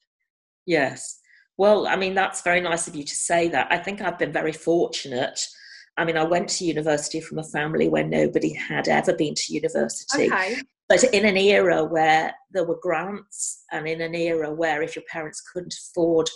Yes. 0.65 1.19
Well 1.55 1.85
i 1.85 1.95
mean 1.95 2.15
that's 2.15 2.41
very 2.41 2.61
nice 2.61 2.87
of 2.87 2.95
you 2.95 3.03
to 3.03 3.15
say 3.15 3.47
that. 3.49 3.67
I 3.69 3.77
think 3.77 4.01
i've 4.01 4.17
been 4.17 4.31
very 4.31 4.53
fortunate 4.53 5.39
I 5.97 6.05
mean, 6.05 6.17
I 6.17 6.23
went 6.23 6.49
to 6.49 6.65
university 6.65 7.21
from 7.21 7.39
a 7.39 7.43
family 7.43 7.87
where 7.87 8.03
nobody 8.03 8.53
had 8.53 8.87
ever 8.87 9.13
been 9.13 9.35
to 9.35 9.53
university. 9.53 10.31
Okay. 10.31 10.61
But 10.89 11.03
in 11.05 11.25
an 11.25 11.37
era 11.37 11.83
where 11.83 12.33
there 12.51 12.65
were 12.65 12.79
grants 12.81 13.63
and 13.71 13.87
in 13.87 14.01
an 14.01 14.15
era 14.15 14.51
where 14.51 14.81
if 14.81 14.95
your 14.95 15.05
parents 15.09 15.41
couldn't 15.41 15.73
afford 15.73 16.29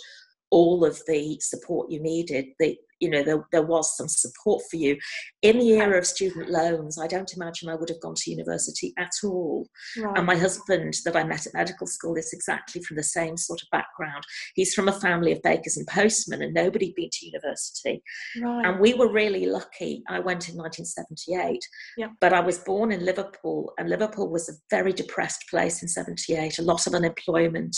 all 0.50 0.84
of 0.84 1.00
the 1.06 1.38
support 1.40 1.90
you 1.90 2.00
needed, 2.00 2.46
the, 2.58 2.76
you 3.00 3.08
know 3.08 3.22
there, 3.22 3.44
there 3.52 3.62
was 3.62 3.96
some 3.96 4.08
support 4.08 4.62
for 4.70 4.76
you 4.76 4.96
in 5.42 5.58
the 5.58 5.72
era 5.72 5.98
of 5.98 6.06
student 6.06 6.50
loans 6.50 6.98
i 6.98 7.06
don't 7.06 7.34
imagine 7.34 7.68
i 7.68 7.74
would 7.74 7.88
have 7.88 8.00
gone 8.00 8.14
to 8.14 8.30
university 8.30 8.92
at 8.98 9.10
all 9.24 9.66
right. 9.98 10.16
and 10.16 10.26
my 10.26 10.36
husband 10.36 10.94
that 11.04 11.16
i 11.16 11.24
met 11.24 11.46
at 11.46 11.54
medical 11.54 11.86
school 11.86 12.16
is 12.16 12.32
exactly 12.32 12.82
from 12.82 12.96
the 12.96 13.02
same 13.02 13.36
sort 13.36 13.60
of 13.60 13.68
background 13.70 14.22
he's 14.54 14.74
from 14.74 14.88
a 14.88 15.00
family 15.00 15.32
of 15.32 15.42
bakers 15.42 15.76
and 15.76 15.86
postmen 15.86 16.42
and 16.42 16.54
nobody'd 16.54 16.94
been 16.94 17.10
to 17.10 17.26
university 17.26 18.02
right. 18.42 18.66
and 18.66 18.80
we 18.80 18.94
were 18.94 19.12
really 19.12 19.46
lucky 19.46 20.02
i 20.08 20.18
went 20.18 20.48
in 20.48 20.56
1978 20.56 21.60
yep. 21.96 22.10
but 22.20 22.32
i 22.32 22.40
was 22.40 22.58
born 22.58 22.92
in 22.92 23.04
liverpool 23.04 23.72
and 23.78 23.88
liverpool 23.88 24.28
was 24.28 24.48
a 24.48 24.52
very 24.70 24.92
depressed 24.92 25.44
place 25.50 25.82
in 25.82 25.88
78 25.88 26.58
a 26.58 26.62
lot 26.62 26.86
of 26.86 26.94
unemployment 26.94 27.76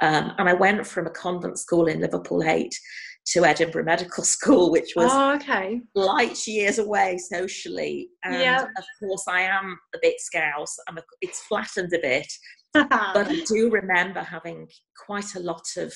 um, 0.00 0.32
and 0.38 0.48
I 0.48 0.54
went 0.54 0.86
from 0.86 1.06
a 1.06 1.10
convent 1.10 1.58
school 1.58 1.86
in 1.86 2.00
Liverpool 2.00 2.42
8 2.42 2.74
to 3.26 3.44
Edinburgh 3.44 3.84
Medical 3.84 4.24
School, 4.36 4.70
which 4.70 4.92
was 4.96 5.10
oh, 5.12 5.34
okay. 5.34 5.80
light 5.94 6.46
years 6.46 6.78
away 6.78 7.18
socially. 7.18 8.08
And 8.24 8.34
yep. 8.34 8.68
of 8.76 8.84
course, 9.00 9.24
I 9.28 9.40
am 9.42 9.78
a 9.94 9.98
bit 10.00 10.20
scouse. 10.20 10.76
I'm 10.88 10.98
a, 10.98 11.02
it's 11.20 11.42
flattened 11.44 11.92
a 11.92 11.98
bit, 11.98 12.32
but 12.74 12.90
I 12.92 13.40
do 13.46 13.70
remember 13.70 14.20
having 14.20 14.68
quite 15.06 15.34
a 15.34 15.40
lot 15.40 15.66
of 15.76 15.94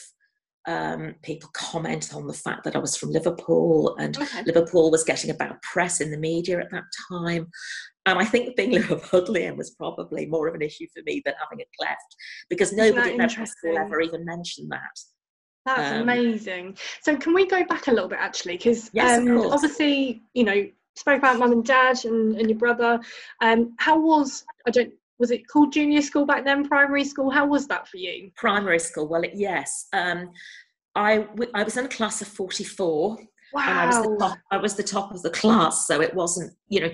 um, 0.67 1.15
people 1.23 1.49
comment 1.55 2.15
on 2.15 2.27
the 2.27 2.35
fact 2.35 2.65
that 2.65 2.77
I 2.77 2.79
was 2.79 2.97
from 2.97 3.11
Liverpool 3.11 3.97
and 3.99 4.17
okay. 4.19 4.43
Liverpool 4.45 4.91
was 4.91 5.03
getting 5.03 5.31
a 5.31 5.35
bad 5.35 5.57
press 5.63 6.01
in 6.01 6.11
the 6.11 6.19
media 6.19 6.61
at 6.61 6.71
that 6.71 6.85
time. 7.11 7.47
And 8.05 8.19
I 8.19 8.25
think 8.25 8.55
being 8.55 8.73
Liverpudlian 8.83 9.57
was 9.57 9.71
probably 9.71 10.27
more 10.27 10.47
of 10.47 10.55
an 10.55 10.63
issue 10.63 10.87
for 10.95 11.03
me 11.05 11.23
than 11.25 11.35
having 11.41 11.63
a 11.63 11.69
cleft 11.79 12.17
because 12.51 12.73
nobody 12.73 13.13
in 13.13 13.17
medical 13.17 13.47
school 13.47 13.79
ever 13.79 14.01
even 14.03 14.25
mentioned 14.27 14.71
that. 14.71 14.99
That's 15.67 15.93
um, 15.93 16.03
amazing. 16.03 16.79
So 17.03 17.17
can 17.17 17.35
we 17.35 17.47
go 17.47 17.65
back 17.65 17.89
a 17.89 17.93
little 17.93 18.09
bit 18.09 18.19
actually? 18.21 18.57
Because 18.57 18.91
yes, 18.93 19.19
um, 19.19 19.39
obviously, 19.39 20.23
you 20.35 20.45
know, 20.45 20.67
spoke 20.97 21.19
about 21.19 21.39
mum 21.39 21.53
and 21.53 21.65
dad 21.65 22.05
and, 22.05 22.37
and 22.37 22.49
your 22.49 22.59
brother. 22.59 23.01
Um, 23.41 23.75
how 23.79 23.99
was 24.01 24.45
I 24.67 24.71
don't 24.71 24.93
was 25.19 25.31
it 25.31 25.49
called 25.49 25.73
junior 25.73 26.01
school 26.01 26.25
back 26.25 26.45
then? 26.45 26.67
Primary 26.67 27.05
school? 27.05 27.31
How 27.31 27.47
was 27.47 27.67
that 27.69 27.89
for 27.89 27.97
you? 27.97 28.31
Primary 28.37 28.79
school. 28.79 29.09
Well, 29.09 29.23
it, 29.23 29.33
yes. 29.35 29.87
Um, 29.93 30.31
I 30.95 31.27
I 31.55 31.63
was 31.63 31.77
in 31.77 31.85
a 31.85 31.89
class 31.89 32.23
of 32.23 32.29
forty 32.29 32.65
four. 32.65 33.19
Wow. 33.53 33.63
And 33.63 33.79
I 33.79 33.87
was, 33.87 34.03
the 34.03 34.17
top, 34.19 34.39
I 34.51 34.57
was 34.59 34.75
the 34.75 34.83
top 34.83 35.11
of 35.11 35.23
the 35.23 35.31
class, 35.31 35.87
so 35.87 36.03
it 36.03 36.13
wasn't, 36.13 36.53
you 36.69 36.81
know, 36.81 36.91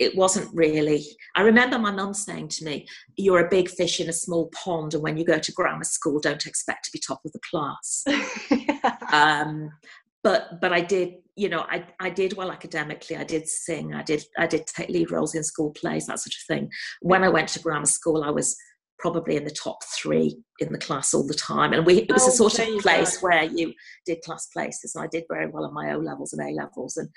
it 0.00 0.16
wasn't 0.16 0.52
really. 0.54 1.04
I 1.36 1.42
remember 1.42 1.78
my 1.78 1.92
mum 1.92 2.14
saying 2.14 2.48
to 2.48 2.64
me, 2.64 2.88
You're 3.16 3.46
a 3.46 3.50
big 3.50 3.68
fish 3.68 4.00
in 4.00 4.08
a 4.08 4.14
small 4.14 4.48
pond, 4.48 4.94
and 4.94 5.02
when 5.02 5.16
you 5.16 5.24
go 5.24 5.38
to 5.38 5.52
grammar 5.52 5.84
school, 5.84 6.18
don't 6.18 6.46
expect 6.46 6.86
to 6.86 6.90
be 6.92 6.98
top 6.98 7.20
of 7.24 7.32
the 7.32 7.40
class. 7.48 8.04
um, 9.12 9.70
but 10.24 10.60
but 10.60 10.72
I 10.72 10.80
did, 10.80 11.16
you 11.36 11.50
know, 11.50 11.60
I, 11.68 11.84
I 12.00 12.10
did 12.10 12.36
well 12.36 12.50
academically. 12.50 13.16
I 13.16 13.24
did 13.24 13.46
sing. 13.46 13.94
I 13.94 14.02
did 14.02 14.24
I 14.38 14.46
did 14.46 14.66
take 14.66 14.88
lead 14.88 15.10
roles 15.10 15.34
in 15.34 15.44
school 15.44 15.70
plays, 15.70 16.06
that 16.06 16.18
sort 16.18 16.34
of 16.34 16.46
thing. 16.48 16.70
When 17.02 17.22
I 17.22 17.28
went 17.28 17.48
to 17.50 17.60
grammar 17.60 17.86
school, 17.86 18.24
I 18.24 18.30
was 18.30 18.56
probably 19.00 19.34
in 19.36 19.44
the 19.44 19.50
top 19.50 19.78
three 19.84 20.36
in 20.58 20.72
the 20.72 20.78
class 20.78 21.14
all 21.14 21.26
the 21.26 21.34
time. 21.34 21.72
And 21.72 21.86
we, 21.86 22.02
it 22.02 22.12
was 22.12 22.24
oh, 22.24 22.28
a 22.28 22.50
sort 22.50 22.58
of 22.58 22.78
place 22.80 23.16
go. 23.16 23.28
where 23.28 23.44
you 23.44 23.72
did 24.06 24.22
class 24.22 24.46
places. 24.46 24.94
And 24.94 25.02
I 25.02 25.08
did 25.10 25.24
very 25.28 25.48
well 25.48 25.64
on 25.64 25.74
my 25.74 25.92
O 25.94 25.98
levels 25.98 26.32
and 26.32 26.46
A 26.46 26.52
levels. 26.54 26.96
And, 26.96 27.08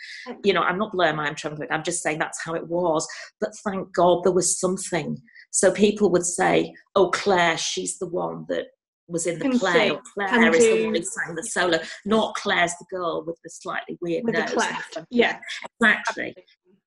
you 0.44 0.54
know, 0.54 0.62
I'm 0.62 0.80
not 0.80 0.94
blowing 0.94 1.18
my 1.18 1.28
own 1.28 1.36
trumpet. 1.36 1.68
I'm 1.70 1.84
just 1.84 2.02
saying 2.02 2.20
that's 2.20 2.42
how 2.44 2.54
it 2.54 2.68
was. 2.68 3.06
But 3.42 3.52
thank 3.66 3.94
God 3.94 4.24
there 4.24 4.32
was 4.32 4.60
something. 4.60 5.18
So 5.52 5.72
people 5.72 6.10
would 6.12 6.25
say, 6.25 6.74
oh, 6.96 7.10
Claire, 7.12 7.58
she's 7.58 8.00
the 8.00 8.08
one 8.08 8.46
that 8.48 8.68
was 9.08 9.28
in 9.28 9.38
the 9.38 9.50
Can 9.50 9.60
play. 9.60 9.92
Or 9.92 10.02
Claire 10.13 10.56
is 10.56 10.63
the 10.63 10.86
one 10.86 10.96
who 10.96 11.04
sang 11.04 11.36
the 11.36 11.44
solo. 11.44 11.80
Not 12.06 12.36
Claire's 12.36 12.74
the 12.80 12.86
girl 12.90 13.25
with 13.28 13.38
the 13.44 13.50
slightly 13.50 13.98
weird 14.02 14.24
with 14.24 14.36
nose. 14.36 14.66
Yeah. 15.10 15.38
Exactly. 15.82 16.34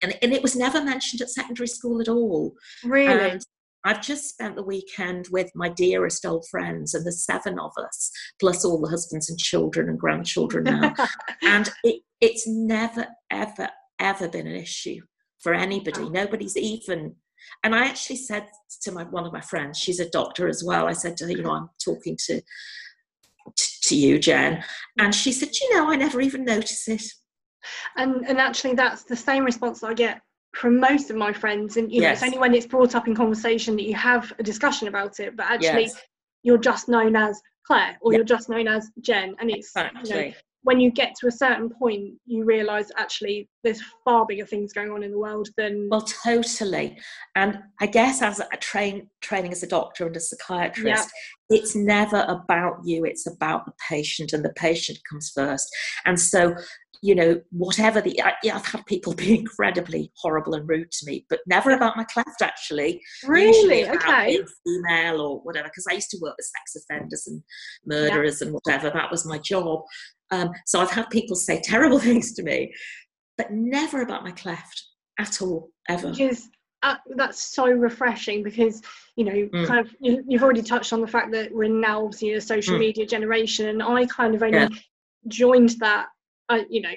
And, 0.02 0.16
and 0.22 0.32
it 0.32 0.42
was 0.42 0.56
never 0.56 0.82
mentioned 0.82 1.20
at 1.20 1.30
secondary 1.30 1.68
school 1.68 2.00
at 2.00 2.08
all. 2.08 2.54
Really? 2.84 3.30
And 3.30 3.42
I've 3.86 4.02
just 4.02 4.28
spent 4.28 4.56
the 4.56 4.64
weekend 4.64 5.28
with 5.30 5.48
my 5.54 5.68
dearest 5.68 6.26
old 6.26 6.44
friends, 6.50 6.92
and 6.92 7.06
the 7.06 7.12
seven 7.12 7.56
of 7.60 7.70
us, 7.78 8.10
plus 8.40 8.64
all 8.64 8.80
the 8.80 8.88
husbands 8.88 9.30
and 9.30 9.38
children 9.38 9.88
and 9.88 9.96
grandchildren 9.96 10.64
now. 10.64 10.92
and 11.42 11.70
it, 11.84 12.02
it's 12.20 12.48
never, 12.48 13.06
ever, 13.30 13.68
ever 14.00 14.28
been 14.28 14.48
an 14.48 14.56
issue 14.56 15.00
for 15.38 15.54
anybody. 15.54 16.02
Oh. 16.02 16.08
Nobody's 16.08 16.56
even. 16.56 17.14
And 17.62 17.76
I 17.76 17.86
actually 17.86 18.16
said 18.16 18.48
to 18.82 18.90
my 18.90 19.04
one 19.04 19.24
of 19.24 19.32
my 19.32 19.40
friends, 19.40 19.78
she's 19.78 20.00
a 20.00 20.10
doctor 20.10 20.48
as 20.48 20.64
well. 20.64 20.88
I 20.88 20.92
said 20.92 21.16
to 21.18 21.26
her, 21.26 21.30
you 21.30 21.42
know, 21.42 21.52
I'm 21.52 21.70
talking 21.82 22.18
to 22.26 22.42
to 23.82 23.96
you, 23.96 24.18
Jen, 24.18 24.64
and 24.98 25.14
she 25.14 25.30
said, 25.30 25.50
you 25.60 25.76
know, 25.76 25.92
I 25.92 25.94
never 25.94 26.20
even 26.20 26.44
notice 26.44 26.88
it. 26.88 27.04
And 27.96 28.26
and 28.26 28.38
actually, 28.38 28.74
that's 28.74 29.04
the 29.04 29.14
same 29.14 29.44
response 29.44 29.84
I 29.84 29.94
get 29.94 30.22
from 30.56 30.80
most 30.80 31.10
of 31.10 31.16
my 31.16 31.32
friends 31.32 31.76
and 31.76 31.92
you 31.92 32.00
know 32.00 32.08
it's 32.08 32.22
only 32.22 32.38
when 32.38 32.54
it's 32.54 32.66
brought 32.66 32.94
up 32.94 33.06
in 33.06 33.14
conversation 33.14 33.76
that 33.76 33.84
you 33.84 33.94
have 33.94 34.32
a 34.38 34.42
discussion 34.42 34.88
about 34.88 35.20
it 35.20 35.36
but 35.36 35.46
actually 35.46 35.82
yes. 35.82 36.00
you're 36.42 36.58
just 36.58 36.88
known 36.88 37.14
as 37.14 37.40
claire 37.66 37.96
or 38.00 38.12
yep. 38.12 38.18
you're 38.18 38.24
just 38.24 38.48
known 38.48 38.66
as 38.66 38.90
jen 39.00 39.34
and 39.38 39.50
it's 39.50 39.68
exactly. 39.68 40.10
you 40.10 40.28
know, 40.28 40.32
when 40.62 40.80
you 40.80 40.90
get 40.90 41.14
to 41.14 41.28
a 41.28 41.30
certain 41.30 41.70
point 41.70 42.14
you 42.24 42.44
realize 42.44 42.90
actually 42.96 43.48
there's 43.62 43.80
far 44.04 44.24
bigger 44.26 44.46
things 44.46 44.72
going 44.72 44.90
on 44.90 45.02
in 45.02 45.10
the 45.10 45.18
world 45.18 45.48
than 45.58 45.88
well 45.90 46.00
totally 46.24 46.96
and 47.34 47.58
i 47.80 47.86
guess 47.86 48.22
as 48.22 48.40
a 48.40 48.56
train 48.56 49.08
training 49.20 49.52
as 49.52 49.62
a 49.62 49.68
doctor 49.68 50.06
and 50.06 50.16
a 50.16 50.20
psychiatrist 50.20 51.10
yep. 51.50 51.60
it's 51.60 51.76
never 51.76 52.24
about 52.28 52.78
you 52.82 53.04
it's 53.04 53.26
about 53.26 53.66
the 53.66 53.72
patient 53.88 54.32
and 54.32 54.44
the 54.44 54.52
patient 54.54 54.98
comes 55.08 55.30
first 55.34 55.68
and 56.06 56.18
so 56.18 56.54
you 57.06 57.14
know, 57.14 57.40
whatever 57.52 58.00
the, 58.00 58.20
I, 58.20 58.32
yeah, 58.42 58.56
I've 58.56 58.66
had 58.66 58.84
people 58.84 59.14
be 59.14 59.38
incredibly 59.38 60.10
horrible 60.16 60.54
and 60.54 60.68
rude 60.68 60.90
to 60.90 61.06
me, 61.06 61.24
but 61.30 61.38
never 61.46 61.70
about 61.70 61.96
my 61.96 62.02
cleft 62.02 62.42
actually. 62.42 63.00
Really? 63.24 63.88
Okay. 63.88 64.40
Female 64.66 65.20
or 65.20 65.40
whatever, 65.42 65.68
because 65.68 65.86
I 65.88 65.94
used 65.94 66.10
to 66.10 66.18
work 66.20 66.34
with 66.36 66.46
sex 66.46 66.84
offenders 66.84 67.28
and 67.28 67.40
murderers 67.86 68.40
yeah. 68.40 68.48
and 68.48 68.54
whatever. 68.54 68.90
That 68.90 69.12
was 69.12 69.24
my 69.24 69.38
job. 69.38 69.82
Um, 70.32 70.50
so 70.66 70.80
I've 70.80 70.90
had 70.90 71.08
people 71.10 71.36
say 71.36 71.60
terrible 71.62 71.98
things 72.08 72.32
to 72.34 72.42
me, 72.42 72.74
but 73.38 73.52
never 73.52 74.02
about 74.02 74.24
my 74.24 74.32
cleft 74.32 74.82
at 75.20 75.40
all, 75.40 75.70
ever. 75.88 76.08
Which 76.08 76.18
is, 76.18 76.48
uh, 76.82 76.96
that's 77.14 77.54
so 77.54 77.68
refreshing 77.68 78.42
because 78.42 78.82
you 79.14 79.24
know 79.24 79.32
mm. 79.32 79.66
kind 79.66 79.78
of 79.78 79.94
you, 80.00 80.24
have 80.32 80.42
already 80.42 80.62
touched 80.62 80.92
on 80.92 81.00
the 81.00 81.06
fact 81.06 81.30
that 81.32 81.52
we're 81.52 81.68
now 81.68 82.04
obviously 82.04 82.32
a 82.32 82.40
social 82.40 82.74
mm. 82.74 82.80
media 82.80 83.06
generation 83.06 83.68
and 83.68 83.82
i 83.82 84.04
kind 84.06 84.34
of 84.34 84.42
only 84.42 84.58
yeah. 84.58 84.68
joined 85.26 85.70
that 85.80 86.08
uh, 86.48 86.62
you 86.68 86.80
know 86.80 86.92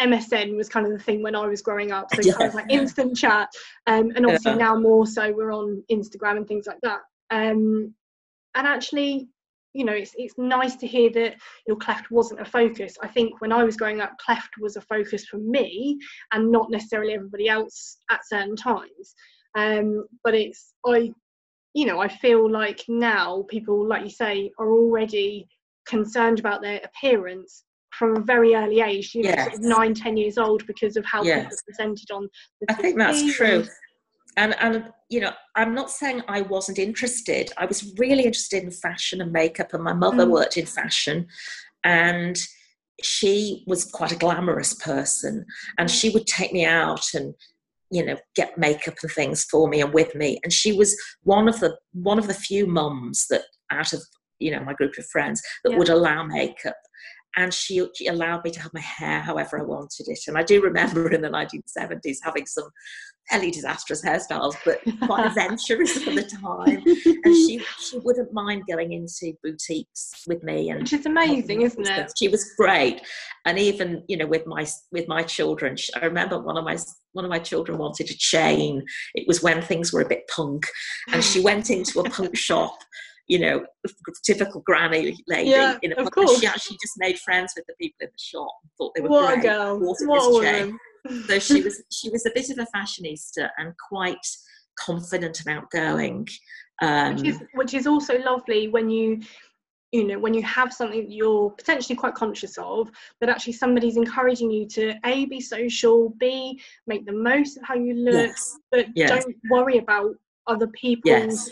MSN 0.00 0.56
was 0.56 0.68
kind 0.68 0.86
of 0.86 0.92
the 0.92 0.98
thing 0.98 1.22
when 1.22 1.36
I 1.36 1.46
was 1.46 1.62
growing 1.62 1.92
up, 1.92 2.08
so 2.14 2.22
yeah. 2.22 2.32
kind 2.34 2.48
of 2.48 2.54
like 2.54 2.70
instant 2.70 3.16
chat, 3.16 3.48
um, 3.86 4.10
and 4.16 4.24
obviously 4.24 4.52
yeah. 4.52 4.58
now 4.58 4.76
more 4.76 5.06
so 5.06 5.32
we're 5.32 5.52
on 5.52 5.82
Instagram 5.90 6.38
and 6.38 6.48
things 6.48 6.66
like 6.66 6.80
that. 6.82 7.00
Um, 7.30 7.94
and 8.54 8.66
actually, 8.66 9.28
you 9.74 9.84
know, 9.84 9.92
it's 9.92 10.12
it's 10.16 10.34
nice 10.38 10.76
to 10.76 10.86
hear 10.86 11.10
that 11.10 11.36
your 11.66 11.76
cleft 11.76 12.10
wasn't 12.10 12.40
a 12.40 12.44
focus. 12.44 12.96
I 13.02 13.08
think 13.08 13.40
when 13.40 13.52
I 13.52 13.64
was 13.64 13.76
growing 13.76 14.00
up, 14.00 14.16
cleft 14.18 14.50
was 14.60 14.76
a 14.76 14.80
focus 14.82 15.26
for 15.26 15.38
me 15.38 15.98
and 16.32 16.50
not 16.50 16.70
necessarily 16.70 17.14
everybody 17.14 17.48
else 17.48 17.98
at 18.10 18.26
certain 18.26 18.56
times. 18.56 19.14
Um, 19.54 20.06
but 20.24 20.34
it's 20.34 20.74
I, 20.86 21.12
you 21.74 21.86
know, 21.86 22.00
I 22.00 22.08
feel 22.08 22.50
like 22.50 22.82
now 22.88 23.44
people, 23.48 23.86
like 23.86 24.04
you 24.04 24.10
say, 24.10 24.50
are 24.58 24.72
already 24.72 25.46
concerned 25.86 26.38
about 26.38 26.62
their 26.62 26.80
appearance 26.84 27.64
from 27.98 28.16
a 28.16 28.20
very 28.20 28.54
early 28.54 28.80
age, 28.80 29.14
you 29.14 29.22
know, 29.22 29.30
yes. 29.30 29.44
sort 29.44 29.54
of 29.54 29.60
nine, 29.62 29.94
ten 29.94 30.16
years 30.16 30.38
old, 30.38 30.66
because 30.66 30.96
of 30.96 31.04
how 31.04 31.22
yes. 31.22 31.44
people 31.44 31.56
presented 31.66 32.10
on. 32.10 32.28
I 32.68 32.74
think 32.74 32.98
that's 32.98 33.36
true. 33.36 33.64
And 34.36 34.54
and 34.60 34.90
you 35.10 35.20
know, 35.20 35.32
I'm 35.56 35.74
not 35.74 35.90
saying 35.90 36.22
I 36.28 36.42
wasn't 36.42 36.78
interested. 36.78 37.52
I 37.58 37.66
was 37.66 37.92
really 37.98 38.24
interested 38.24 38.62
in 38.62 38.70
fashion 38.70 39.20
and 39.20 39.32
makeup, 39.32 39.74
and 39.74 39.84
my 39.84 39.92
mother 39.92 40.24
mm. 40.24 40.30
worked 40.30 40.56
in 40.56 40.66
fashion, 40.66 41.26
and 41.84 42.38
she 43.02 43.64
was 43.66 43.84
quite 43.84 44.12
a 44.12 44.16
glamorous 44.16 44.74
person, 44.74 45.44
and 45.78 45.90
she 45.90 46.10
would 46.10 46.26
take 46.26 46.52
me 46.52 46.64
out 46.64 47.12
and 47.14 47.34
you 47.90 48.04
know 48.04 48.16
get 48.34 48.56
makeup 48.56 48.94
and 49.02 49.12
things 49.12 49.44
for 49.44 49.68
me 49.68 49.82
and 49.82 49.92
with 49.92 50.14
me 50.14 50.40
and 50.42 50.52
she 50.52 50.72
was 50.72 50.96
one 51.24 51.46
of 51.46 51.60
the 51.60 51.76
one 51.92 52.18
of 52.18 52.26
the 52.26 52.32
few 52.32 52.66
mums 52.66 53.26
that 53.28 53.42
out 53.70 53.92
of 53.92 54.02
you 54.38 54.50
know 54.50 54.60
my 54.64 54.72
group 54.72 54.96
of 54.98 55.06
friends 55.06 55.42
that 55.62 55.72
yeah. 55.72 55.78
would 55.78 55.90
allow 55.90 56.24
makeup 56.24 56.76
and 57.36 57.52
she, 57.52 57.86
she, 57.94 58.06
allowed 58.06 58.44
me 58.44 58.50
to 58.50 58.60
have 58.60 58.74
my 58.74 58.80
hair 58.80 59.20
however 59.20 59.58
I 59.58 59.62
wanted 59.62 60.08
it. 60.08 60.20
And 60.26 60.36
I 60.36 60.42
do 60.42 60.60
remember 60.60 61.10
in 61.10 61.22
the 61.22 61.28
1970s 61.28 62.18
having 62.22 62.46
some 62.46 62.68
fairly 63.30 63.50
disastrous 63.50 64.04
hairstyles, 64.04 64.54
but 64.64 64.80
quite 65.06 65.26
adventurous 65.28 66.02
for 66.02 66.10
the 66.10 66.22
time. 66.22 66.82
And 67.24 67.34
she 67.34 67.60
she 67.80 67.98
wouldn't 67.98 68.32
mind 68.32 68.64
going 68.68 68.92
into 68.92 69.32
boutiques 69.42 70.24
with 70.26 70.42
me, 70.42 70.70
and 70.70 70.80
which 70.80 70.92
is 70.92 71.06
amazing, 71.06 71.62
isn't 71.62 71.86
it? 71.86 72.12
She 72.18 72.28
was 72.28 72.52
great, 72.56 73.00
and 73.46 73.58
even 73.58 74.04
you 74.08 74.16
know 74.16 74.26
with 74.26 74.46
my 74.46 74.66
with 74.90 75.08
my 75.08 75.22
children, 75.22 75.76
I 76.00 76.04
remember 76.04 76.38
one 76.38 76.56
of 76.56 76.64
my 76.64 76.76
one 77.12 77.24
of 77.24 77.30
my 77.30 77.38
children 77.38 77.78
wanted 77.78 78.10
a 78.10 78.14
chain. 78.14 78.82
It 79.14 79.26
was 79.26 79.42
when 79.42 79.62
things 79.62 79.92
were 79.92 80.02
a 80.02 80.08
bit 80.08 80.28
punk, 80.34 80.66
and 81.12 81.22
she 81.22 81.40
went 81.40 81.70
into 81.70 82.00
a 82.00 82.10
punk 82.10 82.36
shop 82.48 82.78
you 83.28 83.38
know, 83.38 83.64
typical 84.24 84.60
granny 84.62 85.16
lady. 85.26 85.50
Yeah, 85.50 85.78
in 85.82 85.92
a 85.92 85.96
of 85.96 86.10
course. 86.10 86.40
She 86.40 86.46
actually 86.46 86.78
just 86.82 86.94
made 86.98 87.18
friends 87.18 87.54
with 87.56 87.66
the 87.66 87.74
people 87.80 87.96
in 88.00 88.08
the 88.08 88.22
shop 88.22 88.48
and 88.62 88.70
thought 88.76 88.92
they 88.94 89.02
were 89.02 89.08
what 89.08 89.26
great. 89.26 89.38
A 89.38 89.42
girl. 89.42 89.78
What 89.78 89.98
a 90.02 90.30
woman. 90.30 90.78
so 91.26 91.38
she 91.38 91.62
was 91.64 91.82
she 91.90 92.10
was 92.10 92.26
a 92.26 92.30
bit 92.34 92.50
of 92.50 92.58
a 92.58 92.66
fashionista 92.76 93.48
and 93.58 93.72
quite 93.88 94.26
confident 94.78 95.40
and 95.46 95.58
outgoing. 95.58 96.28
Um, 96.80 97.16
which 97.16 97.24
is 97.26 97.42
which 97.54 97.74
is 97.74 97.86
also 97.86 98.18
lovely 98.20 98.68
when 98.68 98.90
you 98.90 99.20
you 99.92 100.04
know 100.04 100.18
when 100.18 100.34
you 100.34 100.42
have 100.42 100.72
something 100.72 101.08
you're 101.08 101.50
potentially 101.50 101.94
quite 101.94 102.14
conscious 102.14 102.56
of 102.58 102.90
but 103.20 103.28
actually 103.28 103.52
somebody's 103.52 103.98
encouraging 103.98 104.50
you 104.50 104.66
to 104.66 104.94
a 105.04 105.26
be 105.26 105.38
social 105.38 106.08
b 106.18 106.58
make 106.86 107.04
the 107.04 107.12
most 107.12 107.58
of 107.58 107.62
how 107.62 107.74
you 107.74 107.94
look 107.94 108.14
yes. 108.14 108.58
but 108.72 108.86
yes. 108.94 109.10
don't 109.10 109.36
worry 109.50 109.76
about 109.76 110.14
other 110.46 110.66
people's 110.68 111.04
yes 111.04 111.50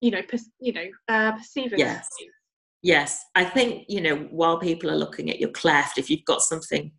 you 0.00 0.10
know, 0.10 0.22
per, 0.22 0.38
you 0.60 0.72
know, 0.72 0.86
uh, 1.08 1.32
perceiving. 1.32 1.78
Yes. 1.78 2.08
Yes, 2.80 3.24
I 3.34 3.44
think 3.44 3.86
you 3.88 4.00
know 4.00 4.16
while 4.30 4.58
people 4.58 4.88
are 4.88 4.96
looking 4.96 5.30
at 5.30 5.40
your 5.40 5.50
cleft, 5.50 5.98
if 5.98 6.08
you've 6.08 6.24
got 6.24 6.42
something 6.42 6.92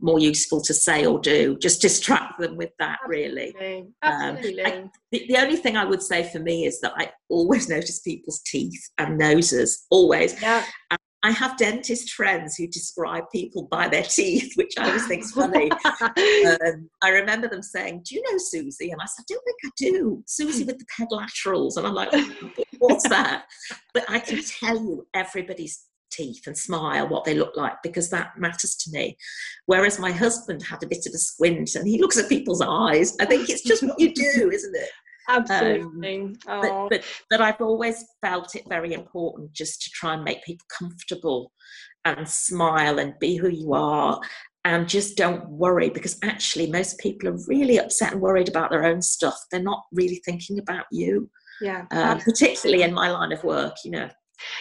more 0.00 0.18
useful 0.18 0.60
to 0.60 0.74
say 0.74 1.06
or 1.06 1.18
do, 1.18 1.56
just 1.58 1.80
distract 1.80 2.38
them 2.38 2.56
with 2.56 2.70
that. 2.78 2.98
Absolutely. 3.04 3.54
Really, 3.58 3.86
absolutely. 4.02 4.62
Um, 4.62 4.72
I, 4.72 4.90
the, 5.12 5.26
the, 5.28 5.38
only 5.38 5.56
thing 5.56 5.76
I 5.76 5.84
would 5.84 6.02
say 6.02 6.28
for 6.30 6.40
me 6.40 6.66
is 6.66 6.80
that 6.80 6.92
I 6.96 7.10
always 7.28 7.68
notice 7.70 8.00
people's 8.00 8.42
teeth 8.42 8.90
and 8.98 9.16
noses, 9.16 9.86
always. 9.90 10.40
Yeah. 10.40 10.64
And 10.90 10.98
I 11.24 11.30
have 11.30 11.56
dentist 11.56 12.12
friends 12.12 12.54
who 12.54 12.66
describe 12.66 13.24
people 13.32 13.66
by 13.70 13.88
their 13.88 14.02
teeth, 14.02 14.52
which 14.56 14.74
I 14.78 14.88
always 14.88 15.06
think 15.06 15.22
is 15.22 15.32
funny. 15.32 15.70
um, 15.72 16.90
I 17.02 17.08
remember 17.08 17.48
them 17.48 17.62
saying, 17.62 18.02
"Do 18.04 18.14
you 18.14 18.22
know 18.30 18.36
Susie?" 18.36 18.90
And 18.90 19.00
I 19.00 19.06
said, 19.06 19.22
"I 19.22 19.32
don't 19.32 19.44
think 19.44 19.58
I 19.64 19.70
do." 19.76 20.22
Susie 20.26 20.64
with 20.64 20.78
the 20.78 20.84
peg 20.96 21.08
laterals, 21.10 21.78
and 21.78 21.86
I'm 21.86 21.94
like, 21.94 22.12
"What's 22.78 23.08
that?" 23.08 23.46
But 23.94 24.04
I 24.08 24.18
can 24.18 24.42
tell 24.44 24.76
you 24.76 25.06
everybody's 25.14 25.86
teeth 26.12 26.46
and 26.46 26.56
smile 26.56 27.08
what 27.08 27.24
they 27.24 27.34
look 27.34 27.56
like 27.56 27.82
because 27.82 28.10
that 28.10 28.38
matters 28.38 28.76
to 28.76 28.90
me. 28.90 29.16
Whereas 29.64 29.98
my 29.98 30.12
husband 30.12 30.62
had 30.62 30.82
a 30.82 30.86
bit 30.86 31.06
of 31.06 31.14
a 31.14 31.18
squint 31.18 31.74
and 31.74 31.88
he 31.88 32.00
looks 32.00 32.18
at 32.18 32.28
people's 32.28 32.60
eyes. 32.60 33.16
I 33.18 33.24
think 33.24 33.48
it's 33.48 33.62
just 33.62 33.82
what 33.82 33.98
you 33.98 34.12
do, 34.14 34.50
isn't 34.52 34.76
it? 34.76 34.90
Absolutely. 35.28 36.36
Um, 36.46 36.60
but, 36.60 36.88
but, 36.90 37.04
but 37.30 37.40
I've 37.40 37.60
always 37.60 38.04
felt 38.20 38.54
it 38.54 38.64
very 38.68 38.92
important 38.92 39.52
just 39.52 39.82
to 39.82 39.90
try 39.90 40.14
and 40.14 40.24
make 40.24 40.44
people 40.44 40.66
comfortable 40.76 41.52
and 42.04 42.28
smile 42.28 42.98
and 42.98 43.14
be 43.20 43.36
who 43.36 43.48
you 43.48 43.72
are 43.74 44.20
and 44.64 44.88
just 44.88 45.16
don't 45.16 45.46
worry 45.48 45.90
because 45.90 46.18
actually 46.22 46.70
most 46.70 46.98
people 46.98 47.28
are 47.28 47.38
really 47.46 47.78
upset 47.78 48.12
and 48.12 48.20
worried 48.20 48.48
about 48.48 48.70
their 48.70 48.84
own 48.84 49.02
stuff. 49.02 49.38
They're 49.50 49.62
not 49.62 49.82
really 49.92 50.22
thinking 50.24 50.58
about 50.58 50.86
you. 50.90 51.30
Yeah. 51.60 51.84
Um, 51.90 52.18
particularly 52.20 52.82
in 52.82 52.92
my 52.92 53.10
line 53.10 53.32
of 53.32 53.44
work, 53.44 53.76
you 53.84 53.90
know. 53.90 54.08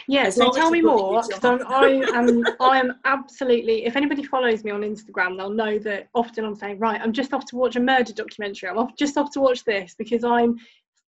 Yeah, 0.08 0.30
so 0.30 0.52
tell 0.52 0.70
me 0.70 0.82
more 0.82 1.22
because 1.22 1.64
I 1.66 1.88
am 2.14 2.44
I 2.60 2.80
am 2.80 3.00
absolutely. 3.06 3.86
If 3.86 3.96
anybody 3.96 4.24
follows 4.24 4.64
me 4.64 4.72
on 4.72 4.82
Instagram, 4.82 5.38
they'll 5.38 5.50
know 5.50 5.80
that 5.80 6.10
often 6.14 6.46
I'm 6.46 6.56
saying, 6.56 6.80
right, 6.80 7.00
I'm 7.02 7.14
just 7.14 7.34
off 7.34 7.46
to 7.48 7.56
watch 7.56 7.76
a 7.76 7.80
murder 7.80 8.14
documentary. 8.14 8.70
I'm 8.70 8.78
off 8.78 8.96
just 8.98 9.18
off 9.18 9.32
to 9.32 9.40
watch 9.40 9.64
this 9.64 9.96
because 9.98 10.24
I'm 10.24 10.58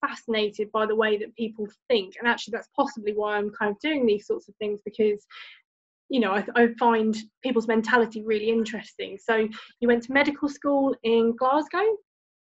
fascinated 0.06 0.70
by 0.72 0.86
the 0.86 0.94
way 0.94 1.16
that 1.16 1.34
people 1.36 1.66
think, 1.88 2.14
and 2.18 2.28
actually 2.28 2.52
that's 2.52 2.68
possibly 2.76 3.12
why 3.12 3.36
I'm 3.36 3.50
kind 3.50 3.70
of 3.70 3.78
doing 3.80 4.06
these 4.06 4.26
sorts 4.26 4.48
of 4.48 4.54
things 4.56 4.80
because 4.84 5.26
you 6.08 6.20
know 6.20 6.32
I, 6.32 6.44
I 6.54 6.68
find 6.78 7.16
people's 7.42 7.68
mentality 7.68 8.22
really 8.24 8.50
interesting. 8.50 9.18
So 9.18 9.48
you 9.80 9.88
went 9.88 10.02
to 10.04 10.12
medical 10.12 10.48
school 10.48 10.94
in 11.02 11.34
Glasgow, 11.36 11.96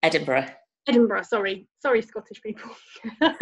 Edinburgh. 0.02 0.48
Edinburgh, 0.88 1.22
sorry, 1.22 1.66
sorry, 1.80 2.02
Scottish 2.02 2.40
people. 2.42 2.70
um, 3.20 3.32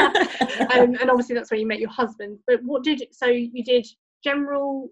and 0.71 1.11
obviously 1.11 1.35
that's 1.35 1.51
where 1.51 1.61
you 1.61 1.67
met 1.67 1.79
your 1.79 1.91
husband. 1.91 2.39
But 2.47 2.63
what 2.65 2.83
did 2.83 3.03
so 3.13 3.27
you 3.27 3.63
did 3.65 3.87
general? 4.23 4.91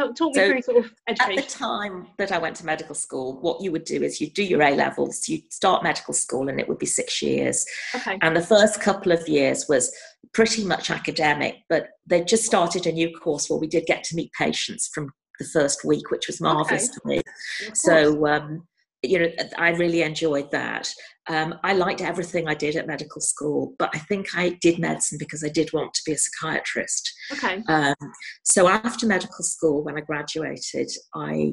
Talk, 0.00 0.16
talk 0.16 0.34
me 0.34 0.42
so 0.42 0.48
through 0.48 0.62
sort 0.62 0.84
of 0.84 0.92
education. 1.06 1.38
At 1.38 1.44
the 1.44 1.50
time 1.50 2.08
that 2.18 2.32
I 2.32 2.38
went 2.38 2.56
to 2.56 2.66
medical 2.66 2.96
school, 2.96 3.40
what 3.40 3.62
you 3.62 3.70
would 3.70 3.84
do 3.84 4.02
is 4.02 4.20
you 4.20 4.28
do 4.28 4.42
your 4.42 4.60
A 4.60 4.74
levels, 4.74 5.28
you 5.28 5.40
start 5.50 5.84
medical 5.84 6.12
school, 6.12 6.48
and 6.48 6.58
it 6.58 6.68
would 6.68 6.80
be 6.80 6.86
six 6.86 7.22
years. 7.22 7.64
Okay. 7.94 8.18
And 8.20 8.36
the 8.36 8.42
first 8.42 8.80
couple 8.80 9.12
of 9.12 9.28
years 9.28 9.66
was 9.68 9.94
pretty 10.32 10.64
much 10.64 10.90
academic, 10.90 11.58
but 11.68 11.90
they 12.06 12.24
just 12.24 12.44
started 12.44 12.88
a 12.88 12.92
new 12.92 13.16
course 13.16 13.48
where 13.48 13.58
we 13.58 13.68
did 13.68 13.86
get 13.86 14.02
to 14.04 14.16
meet 14.16 14.32
patients 14.36 14.90
from 14.92 15.12
the 15.38 15.46
first 15.46 15.84
week, 15.84 16.10
which 16.10 16.26
was 16.26 16.40
marvelous 16.40 16.88
okay. 16.88 16.98
for 17.00 17.08
me. 17.08 17.22
So 17.74 18.26
um, 18.26 18.66
you 19.08 19.18
know, 19.18 19.30
I 19.58 19.70
really 19.70 20.02
enjoyed 20.02 20.50
that. 20.50 20.88
Um, 21.28 21.54
I 21.64 21.72
liked 21.72 22.00
everything 22.00 22.48
I 22.48 22.54
did 22.54 22.76
at 22.76 22.86
medical 22.86 23.20
school, 23.20 23.74
but 23.78 23.90
I 23.94 23.98
think 23.98 24.28
I 24.34 24.58
did 24.60 24.78
medicine 24.78 25.18
because 25.18 25.42
I 25.42 25.48
did 25.48 25.72
want 25.72 25.94
to 25.94 26.02
be 26.04 26.12
a 26.12 26.18
psychiatrist. 26.18 27.12
Okay. 27.32 27.62
Um, 27.68 27.94
so 28.44 28.68
after 28.68 29.06
medical 29.06 29.42
school, 29.42 29.82
when 29.82 29.96
I 29.96 30.00
graduated, 30.00 30.90
I 31.14 31.52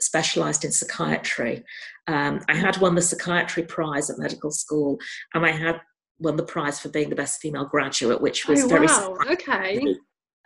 specialised 0.00 0.64
in 0.64 0.72
psychiatry. 0.72 1.62
Um, 2.06 2.40
I 2.48 2.54
had 2.54 2.78
won 2.78 2.94
the 2.94 3.02
psychiatry 3.02 3.64
prize 3.64 4.08
at 4.08 4.18
medical 4.18 4.50
school, 4.50 4.98
and 5.34 5.44
I 5.44 5.50
had 5.50 5.80
won 6.18 6.36
the 6.36 6.44
prize 6.44 6.80
for 6.80 6.88
being 6.88 7.10
the 7.10 7.16
best 7.16 7.40
female 7.40 7.66
graduate, 7.66 8.20
which 8.20 8.48
was 8.48 8.64
oh, 8.64 8.68
very 8.68 8.86
wow. 8.86 9.16
okay 9.30 9.96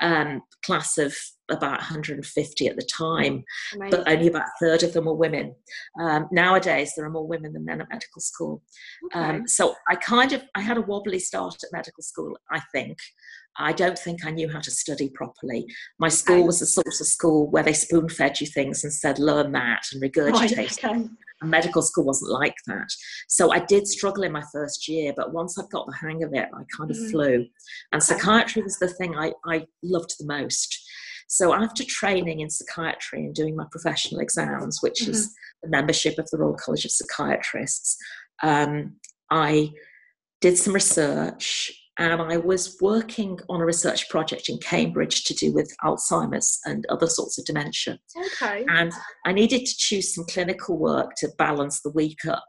um, 0.00 0.42
class 0.64 0.98
of 0.98 1.14
about 1.50 1.78
150 1.78 2.66
at 2.66 2.76
the 2.76 2.88
time, 2.96 3.44
Amazing. 3.74 3.90
but 3.90 4.08
only 4.08 4.28
about 4.28 4.46
a 4.46 4.64
third 4.64 4.82
of 4.82 4.92
them 4.92 5.04
were 5.04 5.14
women. 5.14 5.54
Um, 6.00 6.28
nowadays, 6.32 6.92
there 6.96 7.04
are 7.04 7.10
more 7.10 7.26
women 7.26 7.52
than 7.52 7.64
men 7.64 7.80
at 7.80 7.88
medical 7.90 8.20
school. 8.20 8.62
Okay. 9.06 9.20
Um, 9.20 9.48
so 9.48 9.74
I 9.88 9.96
kind 9.96 10.32
of 10.32 10.42
I 10.54 10.60
had 10.60 10.78
a 10.78 10.82
wobbly 10.82 11.18
start 11.18 11.56
at 11.62 11.72
medical 11.72 12.02
school, 12.02 12.36
I 12.50 12.60
think. 12.72 12.98
I 13.56 13.72
don't 13.72 13.98
think 13.98 14.24
I 14.24 14.30
knew 14.30 14.48
how 14.48 14.60
to 14.60 14.70
study 14.70 15.10
properly. 15.10 15.66
My 16.00 16.08
school 16.08 16.44
was 16.44 16.58
the 16.58 16.66
sort 16.66 16.88
of 16.88 16.94
school 16.94 17.48
where 17.50 17.62
they 17.62 17.72
spoon 17.72 18.08
fed 18.08 18.40
you 18.40 18.48
things 18.48 18.82
and 18.82 18.92
said, 18.92 19.20
learn 19.20 19.52
that 19.52 19.82
and 19.92 20.02
regurgitate. 20.02 20.56
Right, 20.56 20.84
okay. 20.84 21.08
Medical 21.44 21.82
school 21.82 22.04
wasn't 22.04 22.32
like 22.32 22.56
that. 22.66 22.88
So 23.28 23.52
I 23.52 23.60
did 23.60 23.86
struggle 23.86 24.24
in 24.24 24.32
my 24.32 24.42
first 24.52 24.88
year, 24.88 25.12
but 25.16 25.32
once 25.32 25.58
I 25.58 25.62
got 25.70 25.86
the 25.86 25.96
hang 25.96 26.22
of 26.22 26.32
it, 26.32 26.48
I 26.52 26.62
kind 26.76 26.90
of 26.90 26.96
mm. 26.96 27.10
flew. 27.10 27.46
And 27.92 28.02
psychiatry 28.02 28.62
was 28.62 28.78
the 28.78 28.88
thing 28.88 29.16
I, 29.16 29.32
I 29.46 29.66
loved 29.82 30.14
the 30.18 30.26
most. 30.26 30.80
So 31.28 31.54
after 31.54 31.84
training 31.84 32.40
in 32.40 32.50
psychiatry 32.50 33.20
and 33.20 33.34
doing 33.34 33.56
my 33.56 33.64
professional 33.70 34.20
exams, 34.20 34.78
which 34.82 35.00
mm-hmm. 35.02 35.12
is 35.12 35.34
the 35.62 35.68
membership 35.68 36.18
of 36.18 36.28
the 36.30 36.38
Royal 36.38 36.54
College 36.54 36.84
of 36.84 36.90
Psychiatrists, 36.90 37.96
um, 38.42 38.96
I 39.30 39.70
did 40.40 40.58
some 40.58 40.74
research 40.74 41.72
and 41.98 42.20
I 42.20 42.36
was 42.38 42.76
working 42.80 43.38
on 43.48 43.60
a 43.60 43.64
research 43.64 44.08
project 44.08 44.48
in 44.48 44.58
Cambridge 44.58 45.24
to 45.24 45.34
do 45.34 45.52
with 45.52 45.72
Alzheimer's 45.84 46.60
and 46.64 46.84
other 46.86 47.06
sorts 47.06 47.38
of 47.38 47.44
dementia. 47.44 47.98
Okay. 48.16 48.64
And 48.68 48.92
I 49.24 49.32
needed 49.32 49.64
to 49.64 49.76
choose 49.76 50.14
some 50.14 50.24
clinical 50.28 50.76
work 50.76 51.12
to 51.18 51.28
balance 51.38 51.82
the 51.82 51.92
week 51.92 52.26
up. 52.26 52.44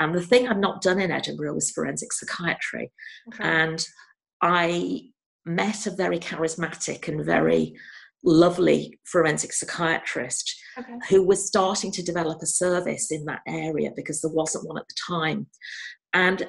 And 0.00 0.14
the 0.14 0.22
thing 0.22 0.48
I'd 0.48 0.58
not 0.58 0.82
done 0.82 1.00
in 1.00 1.12
Edinburgh 1.12 1.54
was 1.54 1.70
forensic 1.70 2.12
psychiatry. 2.12 2.90
Okay. 3.32 3.44
And 3.44 3.86
I 4.42 5.02
met 5.46 5.86
a 5.86 5.94
very 5.94 6.18
charismatic 6.18 7.06
and 7.08 7.24
very 7.24 7.74
lovely 8.24 8.98
forensic 9.04 9.52
psychiatrist 9.52 10.54
okay. 10.76 10.98
who 11.08 11.22
was 11.22 11.46
starting 11.46 11.92
to 11.92 12.02
develop 12.02 12.42
a 12.42 12.46
service 12.46 13.12
in 13.12 13.24
that 13.26 13.40
area 13.46 13.92
because 13.94 14.20
there 14.20 14.32
wasn't 14.32 14.66
one 14.66 14.78
at 14.78 14.86
the 14.88 14.94
time. 15.06 15.46
And 16.14 16.48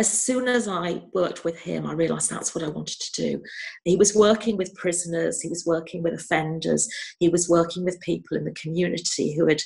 as 0.00 0.10
soon 0.10 0.48
as 0.48 0.66
I 0.66 1.02
worked 1.12 1.44
with 1.44 1.58
him, 1.58 1.86
I 1.86 1.92
realized 1.92 2.30
that's 2.30 2.54
what 2.54 2.64
I 2.64 2.68
wanted 2.68 2.98
to 3.00 3.22
do. 3.22 3.42
He 3.84 3.96
was 3.96 4.16
working 4.16 4.56
with 4.56 4.74
prisoners, 4.74 5.42
he 5.42 5.50
was 5.50 5.66
working 5.66 6.02
with 6.02 6.14
offenders, 6.14 6.88
he 7.18 7.28
was 7.28 7.50
working 7.50 7.84
with 7.84 8.00
people 8.00 8.38
in 8.38 8.46
the 8.46 8.54
community 8.54 9.36
who 9.36 9.46
had 9.46 9.60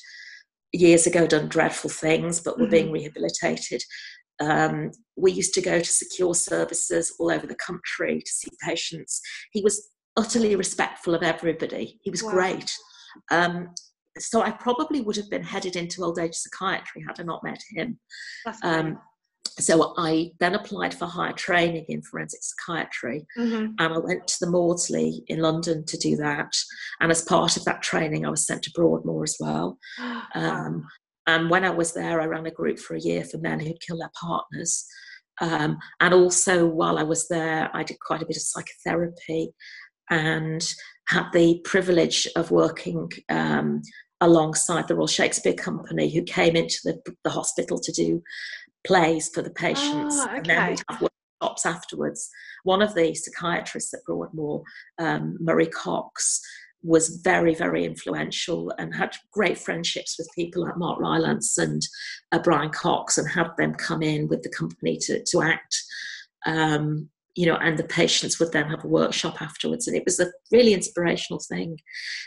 years 0.72 1.06
ago 1.06 1.24
done 1.28 1.48
dreadful 1.48 1.88
things 1.88 2.40
but 2.40 2.58
were 2.58 2.64
mm-hmm. 2.64 2.72
being 2.72 2.90
rehabilitated. 2.90 3.80
Um, 4.40 4.90
we 5.16 5.30
used 5.30 5.54
to 5.54 5.62
go 5.62 5.78
to 5.78 5.84
secure 5.88 6.34
services 6.34 7.14
all 7.20 7.30
over 7.30 7.46
the 7.46 7.54
country 7.54 8.20
to 8.20 8.32
see 8.32 8.50
patients. 8.60 9.20
He 9.52 9.62
was 9.62 9.88
utterly 10.16 10.56
respectful 10.56 11.14
of 11.14 11.22
everybody. 11.22 12.00
He 12.02 12.10
was 12.10 12.24
wow. 12.24 12.32
great. 12.32 12.72
Um, 13.30 13.68
so 14.18 14.42
I 14.42 14.50
probably 14.50 15.00
would 15.00 15.14
have 15.14 15.30
been 15.30 15.44
headed 15.44 15.76
into 15.76 16.02
old 16.02 16.18
age 16.18 16.34
psychiatry 16.34 17.04
had 17.06 17.20
I 17.20 17.22
not 17.22 17.44
met 17.44 17.62
him. 17.70 18.00
Um, 18.64 18.98
so 19.58 19.94
I 19.96 20.32
then 20.40 20.54
applied 20.54 20.94
for 20.94 21.06
higher 21.06 21.32
training 21.32 21.84
in 21.88 22.02
forensic 22.02 22.40
psychiatry, 22.42 23.26
mm-hmm. 23.38 23.72
and 23.78 23.94
I 23.94 23.98
went 23.98 24.26
to 24.26 24.36
the 24.40 24.50
Maudsley 24.50 25.22
in 25.28 25.40
London 25.40 25.84
to 25.86 25.96
do 25.96 26.16
that. 26.16 26.52
And 27.00 27.10
as 27.12 27.22
part 27.22 27.56
of 27.56 27.64
that 27.64 27.82
training, 27.82 28.26
I 28.26 28.30
was 28.30 28.46
sent 28.46 28.62
to 28.64 28.72
Broadmoor 28.74 29.22
as 29.24 29.36
well. 29.38 29.78
Um, 30.34 30.84
and 31.26 31.48
when 31.48 31.64
I 31.64 31.70
was 31.70 31.94
there, 31.94 32.20
I 32.20 32.26
ran 32.26 32.46
a 32.46 32.50
group 32.50 32.78
for 32.78 32.94
a 32.94 33.00
year 33.00 33.24
for 33.24 33.38
men 33.38 33.60
who'd 33.60 33.80
killed 33.80 34.00
their 34.00 34.10
partners. 34.20 34.84
Um, 35.40 35.78
and 36.00 36.12
also, 36.12 36.66
while 36.66 36.98
I 36.98 37.02
was 37.02 37.28
there, 37.28 37.70
I 37.72 37.82
did 37.82 37.98
quite 38.00 38.20
a 38.20 38.26
bit 38.26 38.36
of 38.36 38.42
psychotherapy 38.42 39.52
and 40.10 40.62
had 41.08 41.30
the 41.32 41.60
privilege 41.64 42.28
of 42.36 42.50
working 42.50 43.10
um, 43.28 43.80
alongside 44.20 44.88
the 44.88 44.94
Royal 44.94 45.06
Shakespeare 45.06 45.54
Company, 45.54 46.12
who 46.12 46.22
came 46.22 46.56
into 46.56 46.78
the, 46.84 47.00
the 47.24 47.30
hospital 47.30 47.78
to 47.78 47.92
do 47.92 48.22
plays 48.86 49.28
for 49.28 49.42
the 49.42 49.50
patients, 49.50 50.16
oh, 50.18 50.24
okay. 50.24 50.36
and 50.36 50.46
then 50.46 50.70
we'd 50.70 50.82
have 50.90 51.00
workshops 51.00 51.66
afterwards. 51.66 52.30
One 52.64 52.82
of 52.82 52.94
the 52.94 53.14
psychiatrists 53.14 53.94
at 53.94 54.04
Broadmoor, 54.04 54.62
um, 54.98 55.36
Murray 55.40 55.66
Cox, 55.66 56.40
was 56.82 57.20
very, 57.24 57.54
very 57.54 57.84
influential 57.84 58.70
and 58.78 58.94
had 58.94 59.16
great 59.32 59.56
friendships 59.56 60.16
with 60.18 60.28
people 60.34 60.62
like 60.62 60.76
Mark 60.76 61.00
Rylance 61.00 61.56
and 61.56 61.80
uh, 62.30 62.38
Brian 62.38 62.70
Cox, 62.70 63.16
and 63.16 63.28
had 63.28 63.48
them 63.56 63.74
come 63.74 64.02
in 64.02 64.28
with 64.28 64.42
the 64.42 64.50
company 64.50 64.98
to 65.02 65.24
to 65.24 65.42
act. 65.42 65.82
Um, 66.46 67.08
you 67.34 67.46
know, 67.46 67.56
and 67.56 67.76
the 67.76 67.84
patients 67.84 68.38
would 68.38 68.52
then 68.52 68.68
have 68.68 68.84
a 68.84 68.88
workshop 68.88 69.42
afterwards, 69.42 69.88
and 69.88 69.96
it 69.96 70.04
was 70.04 70.20
a 70.20 70.30
really 70.52 70.74
inspirational 70.74 71.40
thing. 71.40 71.78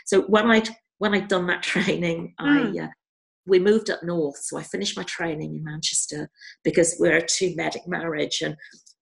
So 0.06 0.22
when 0.22 0.50
I'd 0.50 0.68
when 0.98 1.14
I'd 1.14 1.28
done 1.28 1.46
that 1.46 1.62
training, 1.72 2.34
mm. 2.40 2.46
I 2.46 2.70
hmm. 2.70 2.78
uh, 2.78 2.88
we 3.48 3.58
moved 3.58 3.90
up 3.90 4.02
north. 4.02 4.36
So 4.36 4.58
I 4.58 4.62
finished 4.62 4.96
my 4.96 5.04
training 5.04 5.56
in 5.56 5.64
Manchester 5.64 6.30
because 6.62 6.96
we're 7.00 7.16
a 7.16 7.26
two 7.26 7.54
medic 7.56 7.88
marriage, 7.88 8.42
and 8.42 8.56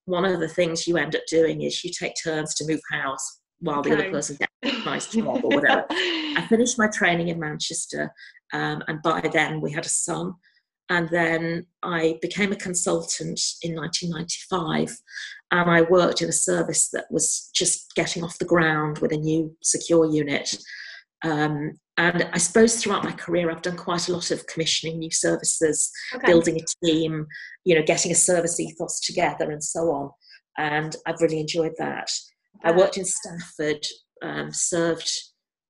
one 0.04 0.24
of 0.24 0.40
the 0.40 0.48
things 0.48 0.86
you 0.86 0.96
end 0.96 1.16
up 1.16 1.22
doing 1.28 1.62
is 1.62 1.84
you 1.84 1.90
take 1.90 2.14
turns 2.22 2.54
to 2.54 2.66
move 2.66 2.80
house 2.90 3.40
while 3.58 3.80
okay. 3.80 3.90
the 3.90 3.96
other 3.96 4.10
person 4.10 4.38
gets 4.38 4.76
a 4.76 4.84
nice 4.84 5.06
job 5.12 5.44
or 5.44 5.50
whatever. 5.50 5.84
I 5.90 6.46
finished 6.48 6.78
my 6.78 6.88
training 6.88 7.28
in 7.28 7.40
Manchester, 7.40 8.12
um, 8.52 8.82
and 8.88 9.02
by 9.02 9.20
then 9.32 9.60
we 9.60 9.72
had 9.72 9.84
a 9.84 9.90
son. 9.90 10.34
And 10.88 11.08
then 11.08 11.66
I 11.82 12.16
became 12.22 12.52
a 12.52 12.56
consultant 12.56 13.40
in 13.62 13.74
1995, 13.74 14.96
and 15.50 15.70
I 15.70 15.82
worked 15.82 16.22
in 16.22 16.28
a 16.28 16.32
service 16.32 16.90
that 16.90 17.06
was 17.10 17.50
just 17.52 17.92
getting 17.96 18.22
off 18.22 18.38
the 18.38 18.44
ground 18.44 18.98
with 18.98 19.10
a 19.10 19.16
new 19.16 19.56
secure 19.62 20.06
unit. 20.06 20.56
Um, 21.24 21.72
and 21.98 22.28
I 22.32 22.38
suppose 22.38 22.76
throughout 22.76 23.04
my 23.04 23.12
career, 23.12 23.50
I've 23.50 23.62
done 23.62 23.76
quite 23.76 24.08
a 24.08 24.12
lot 24.12 24.30
of 24.30 24.46
commissioning 24.46 24.98
new 24.98 25.10
services, 25.10 25.90
okay. 26.14 26.26
building 26.26 26.60
a 26.60 26.86
team, 26.86 27.26
you 27.64 27.74
know, 27.74 27.82
getting 27.82 28.12
a 28.12 28.16
service 28.16 28.60
ethos 28.60 29.00
together, 29.00 29.50
and 29.50 29.62
so 29.62 29.90
on. 29.90 30.10
And 30.58 30.94
I've 31.06 31.20
really 31.20 31.40
enjoyed 31.40 31.72
that. 31.78 32.10
I 32.64 32.72
worked 32.72 32.98
in 32.98 33.04
Stafford, 33.04 33.84
um, 34.22 34.52
served 34.52 35.10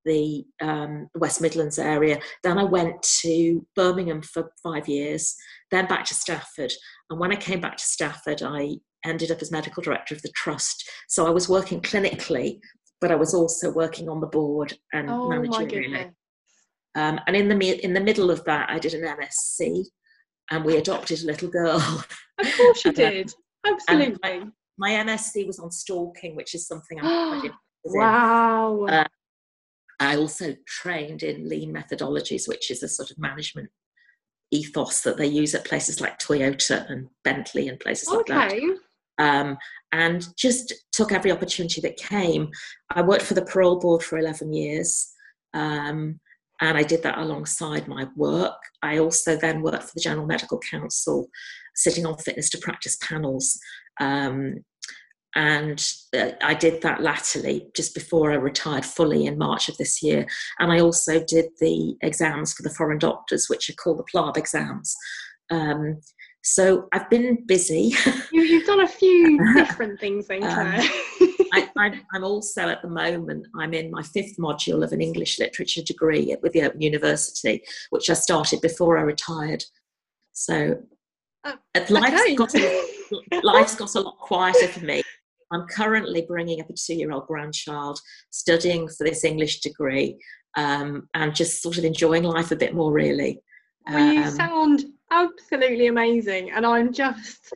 the 0.04 0.44
um, 0.60 1.08
West 1.16 1.40
Midlands 1.40 1.78
area. 1.78 2.18
Then 2.42 2.58
I 2.58 2.64
went 2.64 3.02
to 3.20 3.66
Birmingham 3.74 4.22
for 4.22 4.52
five 4.62 4.88
years, 4.88 5.34
then 5.70 5.86
back 5.86 6.04
to 6.06 6.14
Stafford. 6.14 6.72
And 7.10 7.20
when 7.20 7.32
I 7.32 7.36
came 7.36 7.60
back 7.60 7.76
to 7.76 7.84
Stafford, 7.84 8.42
I 8.42 8.76
ended 9.04 9.30
up 9.30 9.42
as 9.42 9.52
medical 9.52 9.82
director 9.82 10.14
of 10.14 10.22
the 10.22 10.32
trust. 10.34 10.88
So 11.08 11.26
I 11.26 11.30
was 11.30 11.48
working 11.48 11.80
clinically, 11.80 12.60
but 13.00 13.10
I 13.10 13.14
was 13.14 13.34
also 13.34 13.70
working 13.72 14.08
on 14.08 14.20
the 14.20 14.26
board 14.26 14.76
and 14.92 15.10
oh, 15.10 15.28
managerially. 15.28 16.12
Um, 16.94 17.20
and 17.26 17.36
in 17.36 17.48
the 17.48 17.84
in 17.84 17.92
the 17.92 18.00
middle 18.00 18.30
of 18.30 18.44
that, 18.44 18.70
I 18.70 18.78
did 18.78 18.94
an 18.94 19.02
MSc, 19.02 19.84
and 20.50 20.64
we 20.64 20.76
adopted 20.76 21.22
a 21.22 21.26
little 21.26 21.48
girl. 21.48 22.04
Of 22.38 22.56
course, 22.56 22.84
you 22.84 22.92
did. 22.94 23.32
Absolutely. 23.66 24.18
My, 24.22 24.46
my, 24.78 24.90
MSc 25.04 25.46
was 25.46 25.58
on 25.58 25.70
stalking, 25.70 26.36
which 26.36 26.54
is 26.54 26.66
something 26.66 26.98
I'm 27.00 27.40
quite 27.40 27.52
Wow. 27.84 28.86
Uh, 28.86 29.04
I 30.00 30.16
also 30.16 30.54
trained 30.66 31.22
in 31.22 31.48
lean 31.48 31.72
methodologies, 31.72 32.48
which 32.48 32.70
is 32.70 32.82
a 32.82 32.88
sort 32.88 33.10
of 33.10 33.18
management 33.18 33.70
ethos 34.50 35.02
that 35.02 35.16
they 35.16 35.26
use 35.26 35.54
at 35.54 35.64
places 35.64 36.00
like 36.00 36.18
Toyota 36.18 36.88
and 36.90 37.08
Bentley 37.24 37.68
and 37.68 37.80
places 37.80 38.08
okay. 38.08 38.34
like 38.34 38.50
that. 38.50 38.78
Um, 39.18 39.56
and 39.92 40.26
just 40.36 40.74
took 40.92 41.12
every 41.12 41.32
opportunity 41.32 41.80
that 41.80 41.96
came. 41.96 42.50
I 42.90 43.02
worked 43.02 43.22
for 43.22 43.34
the 43.34 43.44
parole 43.44 43.78
board 43.78 44.02
for 44.02 44.18
11 44.18 44.52
years. 44.52 45.10
Um, 45.54 46.20
and 46.60 46.76
I 46.76 46.82
did 46.82 47.02
that 47.02 47.18
alongside 47.18 47.88
my 47.88 48.06
work. 48.16 48.58
I 48.82 48.98
also 48.98 49.36
then 49.36 49.62
worked 49.62 49.84
for 49.84 49.92
the 49.94 50.00
General 50.00 50.26
Medical 50.26 50.58
Council, 50.58 51.28
sitting 51.74 52.06
on 52.06 52.16
fitness 52.18 52.50
to 52.50 52.58
practice 52.58 52.96
panels. 53.02 53.58
Um, 54.00 54.64
and 55.34 55.86
uh, 56.16 56.30
I 56.42 56.54
did 56.54 56.80
that 56.80 57.02
latterly 57.02 57.68
just 57.76 57.92
before 57.94 58.32
I 58.32 58.36
retired 58.36 58.86
fully 58.86 59.26
in 59.26 59.36
March 59.36 59.68
of 59.68 59.76
this 59.76 60.02
year. 60.02 60.26
And 60.58 60.72
I 60.72 60.80
also 60.80 61.22
did 61.22 61.46
the 61.60 61.94
exams 62.00 62.54
for 62.54 62.62
the 62.62 62.74
foreign 62.74 62.98
doctors, 62.98 63.48
which 63.48 63.68
are 63.68 63.74
called 63.74 63.98
the 63.98 64.04
PLAB 64.04 64.38
exams. 64.38 64.96
Um, 65.50 66.00
so 66.46 66.86
I've 66.92 67.10
been 67.10 67.44
busy. 67.44 67.92
You, 68.32 68.58
have 68.58 68.66
done 68.66 68.80
a 68.80 68.88
few 68.88 69.54
different 69.54 69.98
things, 69.98 70.28
then, 70.28 70.42
Claire. 70.42 70.80
Um, 70.80 71.68
I, 71.76 72.00
am 72.14 72.22
also 72.22 72.68
at 72.68 72.82
the 72.82 72.88
moment, 72.88 73.46
I'm 73.56 73.72
in 73.72 73.90
my 73.90 74.02
fifth 74.02 74.36
module 74.36 74.84
of 74.84 74.92
an 74.92 75.00
English 75.00 75.38
literature 75.40 75.82
degree 75.82 76.36
with 76.42 76.52
the 76.52 76.62
Open 76.62 76.82
University, 76.82 77.62
which 77.90 78.10
I 78.10 78.14
started 78.14 78.60
before 78.60 78.98
I 78.98 79.02
retired. 79.02 79.64
So 80.32 80.76
uh, 81.44 81.54
life's, 81.88 82.20
okay. 82.20 82.34
got 82.34 82.54
a, 82.54 82.82
life's 83.42 83.74
got 83.74 83.94
a 83.94 84.00
lot 84.00 84.18
quieter 84.18 84.68
for 84.68 84.84
me. 84.84 85.02
I'm 85.50 85.66
currently 85.66 86.26
bringing 86.28 86.60
up 86.60 86.68
a 86.68 86.74
two 86.74 86.94
year 86.94 87.10
old 87.10 87.26
grandchild, 87.26 87.98
studying 88.30 88.86
for 88.86 89.04
this 89.04 89.24
English 89.24 89.60
degree, 89.60 90.18
um, 90.56 91.08
and 91.14 91.34
just 91.34 91.62
sort 91.62 91.78
of 91.78 91.84
enjoying 91.84 92.24
life 92.24 92.50
a 92.50 92.56
bit 92.56 92.74
more, 92.74 92.92
really. 92.92 93.40
Well, 93.88 94.12
you 94.12 94.22
um, 94.24 94.30
sound 94.30 94.84
absolutely 95.10 95.86
amazing, 95.86 96.50
and 96.50 96.66
I'm 96.66 96.92
just, 96.92 97.52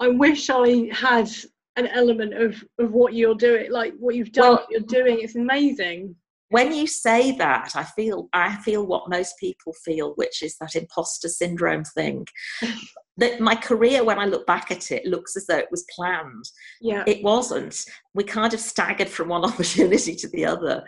I 0.00 0.08
wish 0.08 0.50
I 0.50 0.88
had 0.92 1.28
an 1.76 1.86
element 1.88 2.34
of 2.34 2.62
of 2.78 2.92
what 2.92 3.14
you're 3.14 3.34
doing 3.34 3.70
like 3.70 3.94
what 3.98 4.14
you've 4.14 4.32
done 4.32 4.44
well, 4.44 4.54
what 4.56 4.70
you're 4.70 4.80
doing. 4.80 5.18
It's 5.20 5.34
amazing. 5.34 6.14
when 6.50 6.72
you 6.72 6.86
say 6.86 7.32
that 7.32 7.72
i 7.74 7.82
feel 7.82 8.28
i 8.32 8.54
feel 8.56 8.86
what 8.86 9.08
most 9.08 9.34
people 9.40 9.72
feel 9.84 10.12
which 10.14 10.42
is 10.42 10.56
that 10.58 10.76
imposter 10.76 11.28
syndrome 11.28 11.84
thing. 11.84 12.26
That 13.16 13.38
my 13.38 13.54
career 13.54 14.02
when 14.02 14.18
i 14.18 14.24
look 14.24 14.44
back 14.44 14.72
at 14.72 14.90
it 14.90 15.06
looks 15.06 15.36
as 15.36 15.46
though 15.46 15.58
it 15.58 15.70
was 15.70 15.86
planned. 15.94 16.46
Yeah. 16.80 17.04
It 17.06 17.22
wasn't. 17.22 17.84
We 18.12 18.24
kind 18.24 18.52
of 18.52 18.58
staggered 18.58 19.08
from 19.08 19.28
one 19.28 19.44
opportunity 19.50 20.16
to 20.16 20.28
the 20.30 20.44
other. 20.46 20.82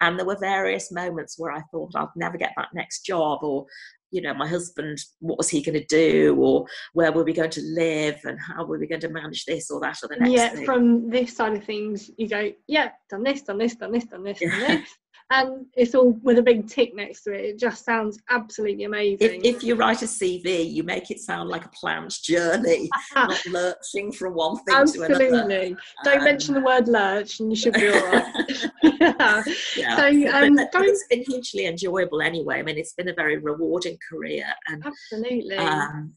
And 0.00 0.16
there 0.16 0.24
were 0.24 0.38
various 0.38 0.92
moments 0.92 1.40
where 1.40 1.50
i 1.50 1.60
thought 1.72 1.96
i'd 1.96 2.06
never 2.14 2.38
get 2.38 2.52
that 2.56 2.68
next 2.72 3.04
job 3.04 3.42
or 3.42 3.66
you 4.12 4.20
know 4.20 4.34
my 4.34 4.46
husband 4.46 4.98
what 5.20 5.38
was 5.38 5.48
he 5.48 5.62
going 5.62 5.78
to 5.78 5.86
do? 5.86 6.36
Or 6.38 6.66
where 6.92 7.10
were 7.10 7.24
we 7.24 7.32
going 7.32 7.50
to 7.50 7.62
live? 7.62 8.20
And 8.24 8.38
how 8.38 8.64
were 8.64 8.78
we 8.78 8.86
going 8.86 9.00
to 9.00 9.08
manage 9.08 9.44
this 9.46 9.70
or 9.70 9.80
that 9.80 9.98
or 10.02 10.08
the 10.08 10.16
next 10.16 10.30
yeah 10.30 10.48
thing. 10.50 10.64
from 10.64 11.10
this 11.10 11.34
side 11.34 11.56
of 11.56 11.64
things 11.64 12.10
you 12.18 12.28
go 12.28 12.50
yeah 12.68 12.90
done 13.10 13.22
this 13.22 13.42
done 13.42 13.58
this 13.58 13.74
done 13.74 13.92
this 13.92 14.04
done 14.04 14.22
this 14.22 14.38
done 14.38 14.50
this 14.60 14.88
and 15.32 15.66
it's 15.74 15.94
all 15.94 16.12
with 16.22 16.38
a 16.38 16.42
big 16.42 16.68
tick 16.68 16.94
next 16.94 17.22
to 17.22 17.32
it. 17.32 17.44
It 17.44 17.58
just 17.58 17.84
sounds 17.84 18.18
absolutely 18.28 18.84
amazing. 18.84 19.40
If, 19.42 19.56
if 19.56 19.64
you 19.64 19.74
write 19.74 20.02
a 20.02 20.06
CV, 20.06 20.70
you 20.70 20.82
make 20.82 21.10
it 21.10 21.20
sound 21.20 21.48
like 21.48 21.64
a 21.64 21.70
planned 21.70 22.12
journey, 22.22 22.90
not 23.14 23.46
lurching 23.46 24.12
from 24.12 24.34
one 24.34 24.56
thing 24.64 24.74
absolutely. 24.74 25.16
to 25.16 25.28
another. 25.28 25.54
Absolutely. 25.54 25.76
Don't 26.04 26.18
um, 26.18 26.24
mention 26.24 26.54
the 26.54 26.60
word 26.60 26.86
lurch, 26.86 27.40
and 27.40 27.50
you 27.50 27.56
should 27.56 27.72
be 27.72 27.88
all 27.88 28.06
right. 28.10 28.70
yeah. 28.82 29.42
yeah. 29.76 29.96
So 29.96 30.08
um, 30.32 30.56
but, 30.56 30.70
but 30.70 30.82
it's 30.82 31.06
been 31.08 31.24
hugely 31.26 31.66
enjoyable 31.66 32.20
anyway. 32.20 32.58
I 32.58 32.62
mean, 32.62 32.76
it's 32.76 32.92
been 32.92 33.08
a 33.08 33.14
very 33.14 33.38
rewarding 33.38 33.96
career, 34.08 34.46
and 34.68 34.84
absolutely, 34.84 35.56
um, 35.56 36.12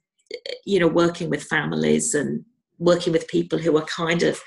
you 0.65 0.79
know, 0.79 0.89
working 0.89 1.29
with 1.29 1.43
families 1.43 2.15
and 2.15 2.43
working 2.79 3.13
with 3.13 3.29
people 3.29 3.57
who 3.57 3.77
are 3.77 3.85
kind 3.85 4.23
of 4.23 4.41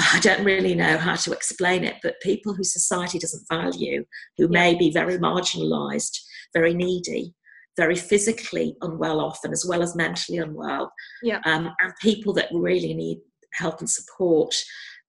I 0.00 0.20
don't 0.20 0.44
really 0.44 0.74
know 0.74 0.98
how 0.98 1.14
to 1.16 1.32
explain 1.32 1.84
it, 1.84 1.96
but 2.02 2.20
people 2.20 2.54
who 2.54 2.64
society 2.64 3.18
doesn't 3.18 3.48
value, 3.48 4.04
who 4.38 4.48
may 4.48 4.74
be 4.74 4.90
very 4.90 5.18
marginalised, 5.18 6.18
very 6.54 6.74
needy, 6.74 7.34
very 7.76 7.96
physically 7.96 8.76
unwell 8.82 9.20
often, 9.20 9.52
as 9.52 9.64
well 9.66 9.82
as 9.82 9.96
mentally 9.96 10.38
unwell, 10.38 10.92
yeah. 11.22 11.40
um, 11.44 11.70
and 11.80 11.92
people 12.00 12.32
that 12.34 12.48
really 12.52 12.94
need 12.94 13.18
help 13.54 13.80
and 13.80 13.90
support. 13.90 14.54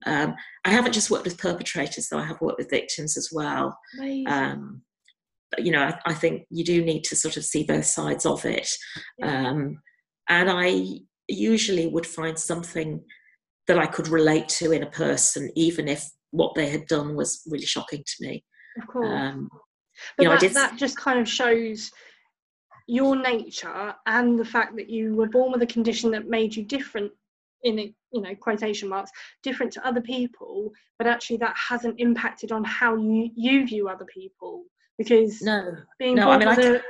Um, 0.06 0.36
I 0.65 0.69
haven't 0.71 0.93
just 0.93 1.12
worked 1.12 1.25
with 1.25 1.38
perpetrators, 1.38 2.08
though 2.10 2.17
I 2.17 2.25
have 2.25 2.41
worked 2.41 2.60
with 2.60 2.69
victims 2.69 3.17
as 3.17 3.30
well. 3.32 3.77
Um, 4.25 4.82
but, 5.51 5.65
you 5.65 5.71
know, 5.71 5.84
I, 5.84 5.99
I, 6.06 6.13
think 6.13 6.43
you 6.49 6.63
do 6.63 6.84
need 6.84 7.04
to 7.06 7.15
sort 7.15 7.38
of 7.38 7.43
see 7.43 7.63
both 7.63 7.86
sides 7.86 8.25
of 8.25 8.45
it. 8.45 8.69
Yeah. 9.19 9.49
Um, 9.49 9.82
and 10.30 10.49
I 10.49 11.01
usually 11.27 11.88
would 11.88 12.08
find 12.08 12.39
something 12.39 13.04
that 13.71 13.79
I 13.79 13.88
could 13.88 14.10
relate 14.10 14.49
to 14.49 14.73
in 14.73 14.84
a 14.84 14.89
person, 14.89 15.49
even 15.55 15.88
if 15.88 16.05
what 16.31 16.55
they 16.55 16.69
had 16.69 16.88
done 16.88 17.15
was 17.15 17.41
really 17.49 17.65
shocking 17.65 18.03
to 18.05 18.27
me. 18.27 18.43
Of 18.81 18.88
course. 18.88 19.07
Um, 19.10 19.49
but 20.17 20.23
know, 20.25 20.31
that, 20.31 20.39
did... 20.39 20.53
that 20.53 20.77
just 20.77 20.97
kind 20.97 21.19
of 21.19 21.27
shows 21.27 21.89
your 22.88 23.15
nature 23.15 23.95
and 24.07 24.38
the 24.38 24.45
fact 24.45 24.75
that 24.75 24.89
you 24.89 25.15
were 25.15 25.29
born 25.29 25.53
with 25.53 25.62
a 25.62 25.67
condition 25.67 26.12
that 26.12 26.27
made 26.27 26.53
you 26.53 26.63
different 26.63 27.12
in 27.63 27.79
it, 27.79 27.93
you 28.12 28.21
know, 28.21 28.36
quotation 28.36 28.89
marks, 28.89 29.12
different 29.43 29.71
to 29.71 29.88
other 29.88 30.01
people, 30.01 30.71
but 30.97 31.07
actually 31.07 31.38
that 31.38 31.55
hasn't 31.55 31.99
impacted 31.99 32.51
on 32.51 32.63
how 32.63 32.95
you, 32.97 33.29
you 33.36 33.65
view 33.65 33.88
other 33.88 34.05
people. 34.05 34.63
Because 34.97 35.41
no, 35.41 35.75
being 35.99 36.15
no, 36.15 36.25
born 36.25 36.36
I 36.36 36.39
mean, 36.39 36.49
with 36.49 36.60
I 36.60 36.77
a, 36.77 36.81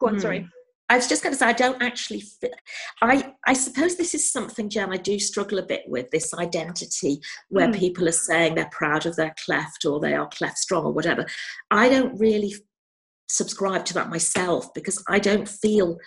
go 0.00 0.06
on, 0.08 0.14
hmm. 0.14 0.20
sorry. 0.20 0.48
I 0.88 0.96
was 0.96 1.08
just 1.08 1.22
going 1.22 1.32
to 1.32 1.38
say, 1.38 1.46
I 1.46 1.54
don't 1.54 1.82
actually 1.82 2.20
fit. 2.20 2.54
I, 3.00 3.32
I 3.46 3.54
suppose 3.54 3.96
this 3.96 4.14
is 4.14 4.30
something, 4.30 4.68
Jen, 4.68 4.92
I 4.92 4.98
do 4.98 5.18
struggle 5.18 5.58
a 5.58 5.66
bit 5.66 5.82
with 5.86 6.10
this 6.10 6.34
identity 6.34 7.20
where 7.48 7.68
mm. 7.68 7.78
people 7.78 8.06
are 8.06 8.12
saying 8.12 8.54
they're 8.54 8.68
proud 8.70 9.06
of 9.06 9.16
their 9.16 9.34
cleft 9.44 9.86
or 9.86 9.98
they 9.98 10.14
are 10.14 10.28
cleft 10.28 10.58
strong 10.58 10.84
or 10.84 10.92
whatever. 10.92 11.26
I 11.70 11.88
don't 11.88 12.18
really 12.18 12.54
subscribe 13.28 13.86
to 13.86 13.94
that 13.94 14.10
myself 14.10 14.72
because 14.74 15.02
I 15.08 15.18
don't 15.18 15.48
feel 15.48 15.98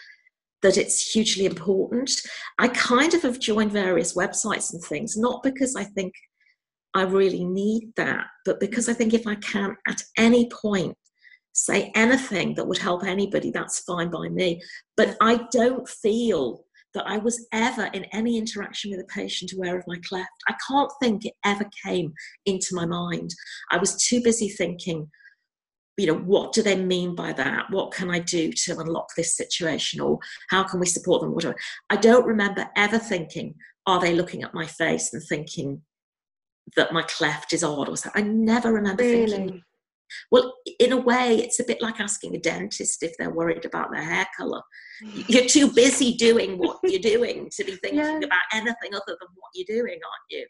that 0.62 0.78
it's 0.78 1.12
hugely 1.12 1.46
important. 1.46 2.12
I 2.60 2.68
kind 2.68 3.14
of 3.14 3.24
have 3.24 3.40
joined 3.40 3.72
various 3.72 4.16
websites 4.16 4.74
and 4.74 4.84
things, 4.84 5.18
not 5.18 5.44
because 5.44 5.76
I 5.76 5.84
think 5.84 6.14
I 6.94 7.04
really 7.04 7.46
need 7.46 7.94
that, 7.96 8.26
but 8.46 8.60
because 8.60 8.90
I 8.90 8.94
think 8.94 9.14
if 9.14 9.28
I 9.28 9.36
can 9.36 9.76
at 9.88 10.02
any 10.18 10.50
point 10.50 10.98
say 11.58 11.92
anything 11.96 12.54
that 12.54 12.68
would 12.68 12.78
help 12.78 13.04
anybody, 13.04 13.50
that's 13.50 13.80
fine 13.80 14.10
by 14.12 14.30
me. 14.30 14.62
But 14.96 15.18
I 15.20 15.48
don't 15.52 15.90
feel 15.90 16.64
that 16.94 17.08
I 17.08 17.18
was 17.18 17.48
ever 17.52 17.86
in 17.94 18.06
any 18.06 18.38
interaction 18.38 18.92
with 18.92 19.00
a 19.00 19.06
patient 19.06 19.54
aware 19.54 19.78
of 19.78 19.88
my 19.88 19.98
cleft. 20.08 20.30
I 20.48 20.56
can't 20.68 20.92
think 21.02 21.26
it 21.26 21.34
ever 21.44 21.66
came 21.84 22.14
into 22.46 22.76
my 22.76 22.86
mind. 22.86 23.34
I 23.72 23.78
was 23.78 23.96
too 23.96 24.22
busy 24.22 24.50
thinking, 24.50 25.10
you 25.98 26.06
know, 26.06 26.18
what 26.18 26.54
do 26.54 26.62
they 26.62 26.76
mean 26.76 27.16
by 27.16 27.34
that? 27.34 27.66
What 27.72 27.92
can 27.92 28.12
I 28.12 28.20
do 28.20 28.52
to 28.52 28.80
unlock 28.80 29.08
this 29.18 29.36
situation? 29.36 30.00
Or 30.00 30.20
how 30.52 30.64
can 30.64 30.80
we 30.80 30.86
support 30.86 31.22
them? 31.22 31.34
Whatever. 31.34 31.56
I 31.90 31.96
don't 31.96 32.26
remember 32.26 32.70
ever 32.76 33.00
thinking, 33.00 33.56
are 33.88 34.00
they 34.00 34.14
looking 34.14 34.44
at 34.44 34.54
my 34.54 34.68
face 34.68 35.12
and 35.12 35.24
thinking 35.24 35.82
that 36.76 36.94
my 36.94 37.02
cleft 37.02 37.52
is 37.52 37.64
odd 37.64 37.90
or 37.90 37.98
something? 37.98 38.24
I 38.24 38.28
never 38.28 38.72
remember 38.72 39.04
really? 39.04 39.32
thinking 39.32 39.64
well, 40.32 40.54
in 40.80 40.92
a 40.92 40.98
way, 40.98 41.38
it's 41.38 41.60
a 41.60 41.66
bit 41.66 41.82
like 41.82 42.00
asking 42.00 42.36
a 42.36 42.40
dentist 42.40 43.04
if 43.04 43.14
they're 43.18 43.34
worried 43.34 43.66
about 43.66 43.92
their 43.92 44.04
hair 44.04 44.28
colour. 44.38 44.62
You're 45.28 45.46
too 45.46 45.72
busy 45.72 46.16
doing 46.16 46.58
what 46.58 46.80
you're 46.84 47.00
doing 47.00 47.50
to 47.56 47.64
be 47.64 47.76
thinking 47.84 48.00
yeah. 48.00 48.18
about 48.18 48.42
anything 48.54 48.94
other 48.94 49.18
than 49.20 49.30
what 49.36 49.52
you're 49.54 49.82
doing, 49.82 49.96
aren't 49.96 50.30
you? 50.30 50.46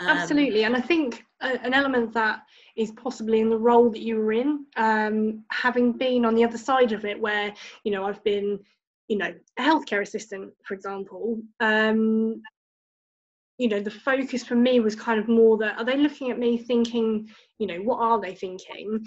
Um, 0.00 0.08
Absolutely. 0.08 0.64
And 0.64 0.76
I 0.76 0.80
think 0.80 1.24
an 1.40 1.74
element 1.74 2.12
that 2.14 2.42
is 2.76 2.92
possibly 2.92 3.40
in 3.40 3.50
the 3.50 3.58
role 3.58 3.90
that 3.90 4.02
you 4.02 4.16
were 4.16 4.32
in, 4.32 4.66
um, 4.76 5.44
having 5.50 5.92
been 5.92 6.24
on 6.24 6.34
the 6.34 6.44
other 6.44 6.58
side 6.58 6.92
of 6.92 7.04
it, 7.04 7.20
where, 7.20 7.52
you 7.84 7.92
know, 7.92 8.04
I've 8.04 8.22
been, 8.24 8.58
you 9.08 9.18
know, 9.18 9.34
a 9.58 9.62
healthcare 9.62 10.02
assistant, 10.02 10.52
for 10.64 10.74
example, 10.74 11.40
um, 11.60 12.42
you 13.60 13.68
know 13.68 13.78
the 13.78 13.90
focus 13.90 14.42
for 14.42 14.54
me 14.54 14.80
was 14.80 14.96
kind 14.96 15.20
of 15.20 15.28
more 15.28 15.58
that 15.58 15.78
are 15.78 15.84
they 15.84 15.98
looking 15.98 16.30
at 16.30 16.38
me 16.38 16.56
thinking 16.56 17.28
you 17.58 17.66
know 17.66 17.76
what 17.82 17.98
are 18.00 18.18
they 18.18 18.34
thinking 18.34 18.98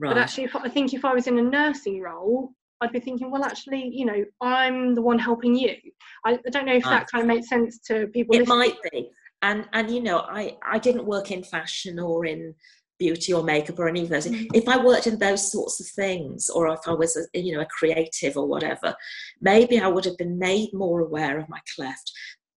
right. 0.00 0.08
but 0.08 0.18
actually 0.18 0.44
if, 0.44 0.56
i 0.56 0.68
think 0.68 0.94
if 0.94 1.04
i 1.04 1.12
was 1.12 1.26
in 1.26 1.38
a 1.38 1.42
nursing 1.42 2.00
role 2.00 2.50
i'd 2.80 2.90
be 2.90 2.98
thinking 2.98 3.30
well 3.30 3.44
actually 3.44 3.90
you 3.92 4.06
know 4.06 4.24
i'm 4.40 4.94
the 4.94 5.02
one 5.02 5.18
helping 5.18 5.54
you 5.54 5.76
i, 6.24 6.32
I 6.32 6.50
don't 6.50 6.64
know 6.64 6.74
if 6.74 6.84
that 6.84 7.06
kind 7.08 7.22
of 7.22 7.28
makes 7.28 7.50
sense 7.50 7.78
to 7.88 8.06
people 8.08 8.34
it 8.34 8.40
listening. 8.40 8.58
might 8.58 8.76
be 8.90 9.10
and 9.42 9.68
and 9.74 9.90
you 9.90 10.02
know 10.02 10.20
i 10.20 10.56
i 10.66 10.78
didn't 10.78 11.04
work 11.04 11.30
in 11.30 11.44
fashion 11.44 11.98
or 11.98 12.24
in 12.24 12.54
beauty 12.98 13.32
or 13.32 13.42
makeup 13.42 13.78
or 13.78 13.88
any 13.88 14.04
of 14.04 14.08
those 14.08 14.26
mm-hmm. 14.26 14.46
if 14.54 14.68
i 14.68 14.82
worked 14.82 15.06
in 15.06 15.18
those 15.18 15.52
sorts 15.52 15.80
of 15.80 15.86
things 15.88 16.48
or 16.48 16.68
if 16.68 16.80
i 16.86 16.92
was 16.92 17.16
a, 17.16 17.38
you 17.38 17.54
know 17.54 17.60
a 17.60 17.66
creative 17.66 18.36
or 18.36 18.46
whatever 18.46 18.94
maybe 19.40 19.78
i 19.78 19.88
would 19.88 20.04
have 20.04 20.16
been 20.16 20.38
made 20.38 20.72
more 20.72 21.00
aware 21.00 21.38
of 21.38 21.48
my 21.48 21.58
cleft 21.74 22.10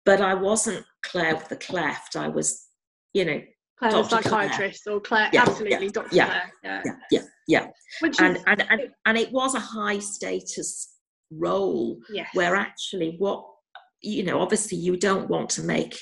but 0.05 0.21
I 0.21 0.33
wasn't 0.33 0.85
Claire 1.03 1.35
with 1.35 1.49
the 1.49 1.55
cleft. 1.55 2.15
I 2.15 2.27
was, 2.27 2.67
you 3.13 3.25
know, 3.25 3.41
Claire 3.79 3.91
Dr. 3.91 4.09
psychiatrist 4.09 4.83
Claire. 4.83 4.95
or 4.95 5.01
Claire, 5.01 5.29
yeah, 5.33 5.41
absolutely, 5.41 5.85
yeah, 5.85 5.91
Dr. 5.91 6.15
Yeah, 6.15 6.25
Claire. 6.25 6.51
Yeah, 6.63 6.81
yeah, 6.85 6.93
yeah. 7.11 7.21
yeah. 7.47 7.67
Which 8.01 8.19
and, 8.19 8.37
is, 8.37 8.43
and, 8.47 8.65
and, 8.69 8.81
and 9.05 9.17
it 9.17 9.31
was 9.31 9.55
a 9.55 9.59
high 9.59 9.99
status 9.99 10.95
role 11.31 11.99
yes. 12.11 12.29
where 12.33 12.55
actually 12.55 13.15
what, 13.17 13.45
you 14.01 14.23
know, 14.23 14.39
obviously 14.39 14.77
you 14.77 14.97
don't 14.97 15.29
want 15.29 15.49
to 15.51 15.63
make 15.63 15.97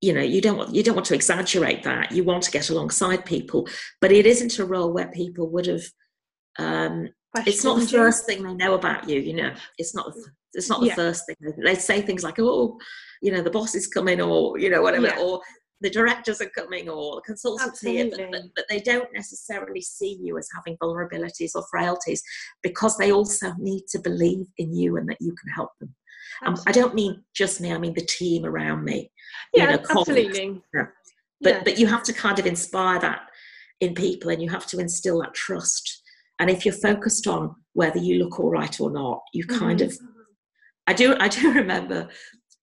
you 0.00 0.14
know 0.14 0.22
you 0.22 0.40
don't 0.40 0.56
want 0.56 0.74
you 0.74 0.82
don't 0.82 0.94
want 0.94 1.06
to 1.06 1.14
exaggerate 1.14 1.82
that 1.82 2.10
you 2.10 2.24
want 2.24 2.42
to 2.42 2.50
get 2.50 2.70
alongside 2.70 3.24
people 3.24 3.68
but 4.00 4.10
it 4.10 4.26
isn't 4.26 4.58
a 4.58 4.64
role 4.64 4.92
where 4.92 5.10
people 5.10 5.48
would 5.50 5.66
have 5.66 5.82
um, 6.58 7.08
it's 7.46 7.64
not 7.64 7.78
the 7.78 7.86
first 7.86 8.26
thing 8.26 8.42
they 8.42 8.54
know 8.54 8.74
about 8.74 9.08
you 9.08 9.20
you 9.20 9.34
know 9.34 9.52
it's 9.78 9.94
not 9.94 10.12
it's 10.54 10.68
not 10.68 10.80
the 10.80 10.88
yeah. 10.88 10.94
first 10.94 11.26
thing 11.26 11.36
they 11.64 11.74
say 11.74 12.00
things 12.00 12.24
like 12.24 12.38
oh 12.38 12.78
you 13.22 13.30
know 13.32 13.42
the 13.42 13.50
boss 13.50 13.74
is 13.74 13.86
coming 13.86 14.20
or 14.20 14.58
you 14.58 14.70
know 14.70 14.82
whatever 14.82 15.06
yeah. 15.06 15.18
or 15.20 15.40
the 15.80 15.90
directors 15.90 16.40
are 16.40 16.50
coming 16.50 16.88
or 16.88 17.16
the 17.16 17.22
consultants 17.22 17.80
here 17.80 18.10
but, 18.10 18.42
but, 18.54 18.64
they 18.68 18.80
don't 18.80 19.08
necessarily 19.14 19.80
see 19.80 20.18
you 20.20 20.36
as 20.38 20.48
having 20.54 20.76
vulnerabilities 20.78 21.52
or 21.54 21.64
frailties 21.70 22.22
because 22.62 22.96
they 22.96 23.12
also 23.12 23.52
need 23.58 23.84
to 23.88 23.98
believe 23.98 24.46
in 24.58 24.74
you 24.74 24.96
and 24.96 25.08
that 25.08 25.20
you 25.20 25.34
can 25.34 25.50
help 25.52 25.70
them 25.80 25.94
um, 26.44 26.56
i 26.66 26.72
don't 26.72 26.94
mean 26.94 27.22
just 27.34 27.60
me 27.60 27.72
i 27.72 27.78
mean 27.78 27.94
the 27.94 28.00
team 28.02 28.44
around 28.44 28.84
me 28.84 29.10
yeah 29.54 29.64
you 29.64 29.76
know, 29.76 29.82
absolutely 29.90 30.62
yeah. 30.74 30.86
but 31.40 31.54
yeah. 31.54 31.62
but 31.64 31.78
you 31.78 31.86
have 31.86 32.02
to 32.02 32.12
kind 32.12 32.38
of 32.38 32.46
inspire 32.46 33.00
that 33.00 33.22
in 33.80 33.94
people 33.94 34.30
and 34.30 34.42
you 34.42 34.48
have 34.50 34.66
to 34.66 34.78
instill 34.78 35.20
that 35.20 35.34
trust 35.34 36.02
and 36.38 36.50
if 36.50 36.64
you're 36.64 36.74
focused 36.74 37.26
on 37.26 37.54
whether 37.72 37.98
you 37.98 38.18
look 38.18 38.38
all 38.38 38.50
right 38.50 38.80
or 38.80 38.90
not 38.90 39.20
you 39.32 39.46
kind 39.46 39.80
mm-hmm. 39.80 40.04
of 40.04 40.09
I 40.90 40.92
do 40.92 41.14
I 41.20 41.28
do 41.28 41.52
remember 41.62 42.08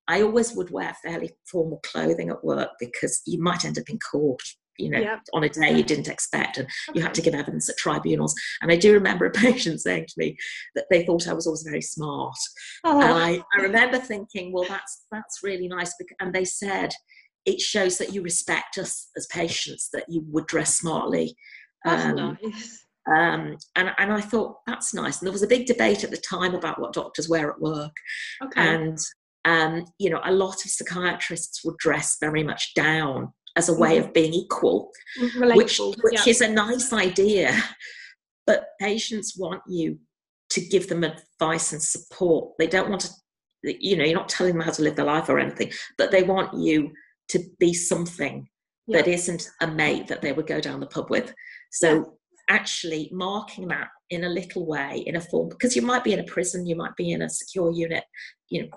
I 0.09 0.21
always 0.21 0.53
would 0.53 0.69
wear 0.69 0.93
fairly 1.01 1.31
formal 1.49 1.79
clothing 1.85 2.29
at 2.29 2.43
work 2.43 2.71
because 2.77 3.21
you 3.25 3.41
might 3.41 3.63
end 3.63 3.77
up 3.77 3.89
in 3.89 3.99
court, 3.99 4.41
you 4.77 4.89
know, 4.89 4.99
yeah. 4.99 5.19
on 5.33 5.43
a 5.43 5.49
day 5.49 5.71
you 5.75 5.83
didn't 5.83 6.09
expect, 6.09 6.57
and 6.57 6.67
you 6.93 7.01
had 7.01 7.13
to 7.13 7.21
give 7.21 7.33
evidence 7.33 7.69
at 7.69 7.77
tribunals. 7.77 8.35
And 8.61 8.71
I 8.71 8.75
do 8.75 8.93
remember 8.93 9.25
a 9.25 9.31
patient 9.45 9.81
saying 9.81 10.07
to 10.07 10.13
me 10.17 10.35
that 10.75 10.85
they 10.89 11.05
thought 11.05 11.27
I 11.27 11.33
was 11.33 11.47
always 11.47 11.63
very 11.63 11.81
smart, 11.81 12.37
oh. 12.83 13.01
and 13.01 13.13
I, 13.13 13.43
I 13.57 13.61
remember 13.61 13.97
thinking, 13.97 14.51
well, 14.51 14.65
that's 14.67 15.05
that's 15.11 15.39
really 15.41 15.69
nice. 15.69 15.93
And 16.19 16.33
they 16.33 16.45
said 16.45 16.91
it 17.45 17.61
shows 17.61 17.97
that 17.97 18.13
you 18.13 18.21
respect 18.21 18.77
us 18.77 19.09
as 19.15 19.25
patients 19.27 19.89
that 19.93 20.05
you 20.09 20.23
would 20.27 20.47
dress 20.47 20.75
smartly. 20.75 21.35
Um, 21.85 22.37
nice. 22.43 22.85
Um, 23.07 23.57
and, 23.75 23.91
and 23.97 24.11
I 24.11 24.21
thought, 24.21 24.57
that's 24.67 24.93
nice. 24.93 25.19
And 25.19 25.27
there 25.27 25.33
was 25.33 25.43
a 25.43 25.47
big 25.47 25.65
debate 25.65 26.03
at 26.03 26.11
the 26.11 26.17
time 26.17 26.55
about 26.55 26.79
what 26.79 26.93
doctors 26.93 27.29
wear 27.29 27.49
at 27.51 27.61
work. 27.61 27.93
Okay. 28.43 28.61
And, 28.61 28.97
um, 29.45 29.85
you 29.97 30.09
know, 30.09 30.19
a 30.25 30.31
lot 30.31 30.55
of 30.65 30.71
psychiatrists 30.71 31.63
would 31.63 31.77
dress 31.77 32.17
very 32.19 32.43
much 32.43 32.73
down 32.73 33.31
as 33.55 33.69
a 33.69 33.73
way 33.73 33.97
Mhm. 33.97 34.05
of 34.05 34.13
being 34.13 34.33
equal, 34.33 34.91
Relatable. 35.19 35.55
which, 35.55 35.79
which 36.03 36.25
yeah. 36.25 36.29
is 36.31 36.41
a 36.41 36.47
nice 36.49 36.91
idea. 36.93 37.55
But 38.45 38.67
patients 38.79 39.35
want 39.37 39.61
you 39.67 39.99
to 40.51 40.61
give 40.61 40.87
them 40.87 41.03
advice 41.03 41.73
and 41.73 41.81
support. 41.81 42.53
They 42.59 42.67
don't 42.67 42.89
want 42.89 43.01
to, 43.01 43.11
you 43.63 43.97
know, 43.97 44.03
you're 44.05 44.13
not 44.17 44.29
telling 44.29 44.53
them 44.53 44.61
how 44.61 44.71
to 44.71 44.81
live 44.81 44.95
their 44.95 45.05
life 45.05 45.27
or 45.29 45.39
anything, 45.39 45.71
but 45.97 46.11
they 46.11 46.23
want 46.23 46.53
you 46.57 46.91
to 47.29 47.39
be 47.59 47.73
something 47.73 48.47
Yeah. 48.85 48.97
that 49.01 49.07
isn't 49.09 49.49
a 49.61 49.67
mate 49.67 50.07
that 50.07 50.21
they 50.21 50.31
would 50.31 50.47
go 50.47 50.61
down 50.61 50.79
the 50.79 50.87
pub 50.87 51.09
with. 51.09 51.33
So 51.71 52.16
actually 52.49 53.09
marking 53.11 53.67
that 53.67 53.89
in 54.09 54.23
a 54.23 54.29
little 54.29 54.65
way, 54.65 55.03
in 55.05 55.15
a 55.15 55.21
form, 55.21 55.49
because 55.49 55.75
you 55.75 55.81
might 55.81 56.03
be 56.03 56.13
in 56.13 56.19
a 56.19 56.23
prison, 56.23 56.65
you 56.65 56.75
might 56.75 56.95
be 56.95 57.11
in 57.11 57.21
a 57.21 57.29
secure 57.29 57.71
unit, 57.71 58.03
you 58.49 58.63
know, 58.63 58.69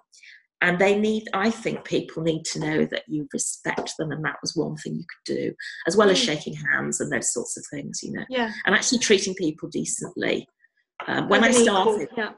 and 0.63 0.79
they 0.79 0.99
need, 0.99 1.25
I 1.33 1.51
think 1.51 1.85
people 1.85 2.23
need 2.23 2.45
to 2.47 2.59
know 2.61 2.85
that 2.87 3.05
you 3.09 3.27
respect 3.33 3.95
them, 3.99 4.11
and 4.11 4.25
that 4.25 4.37
was 4.43 4.55
one 4.57 4.77
thing 4.77 4.95
you 4.97 5.05
could 5.05 5.35
do, 5.37 5.55
as 5.87 5.97
well 5.97 6.11
as 6.11 6.19
Mm. 6.21 6.25
shaking 6.27 6.55
hands 6.55 7.01
and 7.01 7.11
those 7.11 7.33
sorts 7.33 7.57
of 7.57 7.65
things, 7.73 8.03
you 8.03 8.13
know, 8.13 8.25
yeah. 8.29 8.53
and 8.67 8.75
actually 8.75 8.99
treating 8.99 9.35
people 9.35 9.69
decently. 9.71 10.47
Um, 11.07 11.29
when 11.29 11.43
I 11.45 11.49
an 11.49 11.53
equal, 11.55 11.65
started, 11.65 12.09
yeah. 12.17 12.33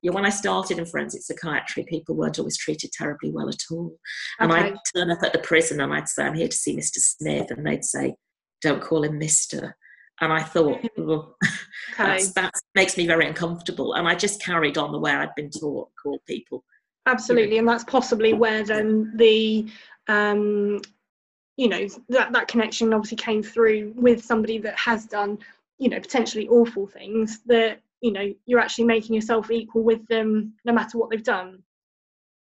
yeah, 0.00 0.12
when 0.12 0.24
I 0.24 0.30
started 0.30 0.78
in 0.78 0.86
forensic 0.86 1.20
psychiatry, 1.22 1.84
people 1.86 2.14
weren't 2.14 2.38
always 2.38 2.56
treated 2.56 2.90
terribly 2.92 3.30
well 3.32 3.50
at 3.50 3.62
all. 3.70 3.94
And 4.40 4.50
Okay. 4.50 4.62
I'd 4.62 4.76
turn 4.96 5.10
up 5.10 5.22
at 5.22 5.34
the 5.34 5.40
prison 5.40 5.80
and 5.82 5.92
I'd 5.92 6.08
say, 6.08 6.24
I'm 6.24 6.34
here 6.34 6.48
to 6.48 6.56
see 6.56 6.74
Mr. 6.74 6.98
Smith. 7.00 7.50
And 7.50 7.66
they'd 7.66 7.84
say, 7.84 8.14
don't 8.62 8.80
call 8.82 9.04
him 9.04 9.20
Mr. 9.20 9.72
And 10.20 10.32
I 10.32 10.42
thought, 10.42 10.80
well, 10.96 11.36
Okay. 12.00 12.22
that 12.36 12.52
makes 12.74 12.96
me 12.96 13.06
very 13.06 13.26
uncomfortable. 13.26 13.94
And 13.94 14.06
I 14.06 14.14
just 14.14 14.42
carried 14.42 14.78
on 14.78 14.92
the 14.92 14.98
way 14.98 15.12
I'd 15.12 15.34
been 15.34 15.50
taught, 15.50 15.88
call 16.00 16.20
people. 16.26 16.64
Absolutely, 17.06 17.58
and 17.58 17.66
that's 17.66 17.84
possibly 17.84 18.34
where 18.34 18.62
then 18.64 19.12
the 19.16 19.66
um, 20.08 20.80
you 21.56 21.68
know 21.68 21.88
that 22.10 22.32
that 22.32 22.48
connection 22.48 22.92
obviously 22.92 23.16
came 23.16 23.42
through 23.42 23.94
with 23.96 24.22
somebody 24.24 24.58
that 24.58 24.78
has 24.78 25.06
done 25.06 25.38
you 25.78 25.88
know 25.88 25.98
potentially 25.98 26.46
awful 26.48 26.86
things 26.86 27.40
that 27.46 27.80
you 28.02 28.12
know 28.12 28.32
you're 28.46 28.60
actually 28.60 28.84
making 28.84 29.14
yourself 29.14 29.50
equal 29.50 29.82
with 29.82 30.06
them 30.08 30.52
no 30.66 30.72
matter 30.72 30.98
what 30.98 31.10
they've 31.10 31.22
done. 31.22 31.62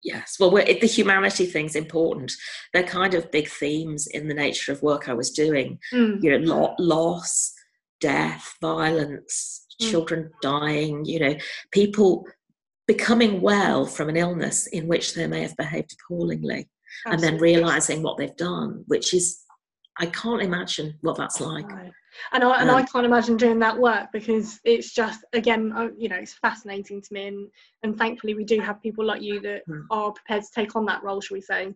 Yes, 0.02 0.36
well, 0.38 0.50
we're, 0.50 0.64
the 0.64 0.86
humanity 0.86 1.46
thing's 1.46 1.76
important. 1.76 2.32
They're 2.72 2.82
kind 2.82 3.14
of 3.14 3.30
big 3.30 3.48
themes 3.48 4.06
in 4.08 4.28
the 4.28 4.34
nature 4.34 4.70
of 4.72 4.82
work 4.82 5.08
I 5.08 5.14
was 5.14 5.30
doing. 5.30 5.78
Mm, 5.94 6.22
You 6.22 6.38
know, 6.38 6.54
lo- 6.54 6.74
loss, 6.78 7.54
death, 8.00 8.54
violence, 8.60 9.60
Mm. 9.82 9.90
children 9.90 10.30
dying. 10.40 11.04
You 11.04 11.18
know, 11.20 11.34
people 11.72 12.26
becoming 12.86 13.40
well 13.40 13.86
from 13.86 14.08
an 14.08 14.16
illness 14.16 14.66
in 14.68 14.86
which 14.86 15.14
they 15.14 15.26
may 15.26 15.40
have 15.42 15.56
behaved 15.56 15.96
appallingly, 16.08 16.68
and 17.06 17.18
then 17.20 17.38
realizing 17.38 18.02
what 18.02 18.16
they've 18.16 18.36
done, 18.36 18.84
which 18.86 19.12
is, 19.14 19.40
I 19.98 20.06
can't 20.06 20.42
imagine 20.42 20.98
what 21.00 21.16
that's 21.16 21.40
like. 21.40 21.68
No. 21.68 21.90
And 22.32 22.44
I 22.44 22.60
and 22.60 22.70
I 22.70 22.82
can't 22.82 23.06
imagine 23.06 23.36
doing 23.36 23.58
that 23.60 23.78
work 23.78 24.08
because 24.12 24.60
it's 24.64 24.92
just 24.92 25.24
again 25.32 25.72
you 25.98 26.08
know 26.08 26.16
it's 26.16 26.34
fascinating 26.34 27.02
to 27.02 27.12
me 27.12 27.28
and 27.28 27.48
and 27.82 27.96
thankfully 27.96 28.34
we 28.34 28.44
do 28.44 28.60
have 28.60 28.82
people 28.82 29.04
like 29.04 29.22
you 29.22 29.40
that 29.40 29.62
Hmm. 29.66 29.82
are 29.90 30.12
prepared 30.12 30.42
to 30.42 30.50
take 30.54 30.76
on 30.76 30.84
that 30.86 31.02
role 31.02 31.20
shall 31.20 31.36
we 31.36 31.40
say. 31.40 31.74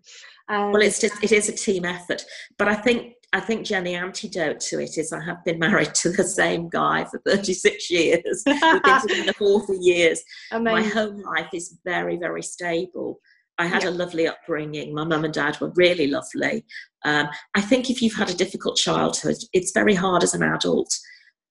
Um, 0.49 0.73
Well, 0.73 0.83
it's 0.83 1.01
just 1.01 1.23
it 1.23 1.33
is 1.33 1.49
a 1.49 1.53
team 1.53 1.85
effort, 1.85 2.25
but 2.59 2.69
I 2.69 2.75
think 2.75 3.15
I 3.33 3.41
think 3.41 3.67
Jen, 3.67 3.85
the 3.85 3.95
antidote 3.95 4.61
to 4.61 4.81
it 4.81 4.97
is 4.97 5.13
I 5.13 5.23
have 5.23 5.45
been 5.45 5.59
married 5.59 5.95
to 5.97 6.11
the 6.11 6.25
same 6.25 6.71
guy 6.71 7.05
for 7.05 7.19
36 7.27 7.91
years. 7.91 8.43
We've 8.47 8.83
been 8.83 9.01
together 9.03 9.33
40 9.35 9.77
years. 9.81 10.23
My 10.53 10.83
home 10.83 11.21
life 11.23 11.51
is 11.53 11.79
very, 11.85 12.17
very 12.17 12.43
stable. 12.43 13.21
I 13.59 13.67
had 13.67 13.83
Yeah. 13.83 13.91
a 13.91 13.91
lovely 13.91 14.27
upbringing. 14.29 14.95
My 14.95 15.05
mum 15.05 15.25
and 15.25 15.35
dad 15.35 15.61
were 15.61 15.73
really 15.75 16.07
lovely. 16.07 16.65
Um, 17.05 17.29
I 17.55 17.61
think 17.61 17.91
if 17.91 18.01
you've 18.01 18.15
had 18.15 18.31
a 18.31 18.35
difficult 18.35 18.77
childhood, 18.77 19.37
it's 19.53 19.73
very 19.73 19.95
hard 19.95 20.23
as 20.23 20.35
an 20.35 20.43
adult 20.43 20.93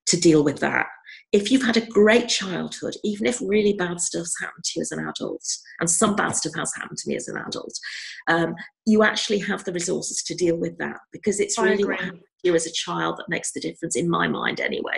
to 0.08 0.18
deal 0.20 0.44
with 0.44 0.60
that. 0.60 0.88
If 1.34 1.52
you've 1.52 1.64
had 1.66 1.76
a 1.76 1.86
great 1.86 2.30
childhood, 2.30 2.96
even 3.04 3.28
if 3.28 3.42
really 3.42 3.74
bad 3.74 4.00
stuff's 4.00 4.40
happened 4.40 4.64
to 4.64 4.72
you 4.78 4.82
as 4.82 4.92
an 4.94 5.06
adult, 5.06 5.44
and 5.82 5.90
some 5.90 6.16
bad 6.16 6.36
stuff 6.38 6.54
has 6.56 6.74
happened 6.76 6.98
to 7.00 7.10
me 7.10 7.18
as 7.18 7.28
an 7.28 7.38
adult, 7.38 7.74
um, 8.30 8.56
you 8.86 9.04
actually 9.04 9.40
have 9.40 9.66
the 9.66 9.74
resources 9.74 10.24
to 10.24 10.34
deal 10.36 10.56
with 10.58 10.78
that 10.78 10.98
because 11.12 11.42
it's 11.42 11.60
I 11.60 11.64
really 11.66 11.84
what 11.84 12.00
happened 12.00 12.22
to 12.22 12.48
you 12.48 12.56
as 12.56 12.66
a 12.66 12.72
child 12.72 13.18
that 13.18 13.28
makes 13.28 13.52
the 13.52 13.60
difference, 13.60 13.98
in 13.98 14.10
my 14.10 14.30
mind, 14.30 14.62
anyway. 14.62 14.96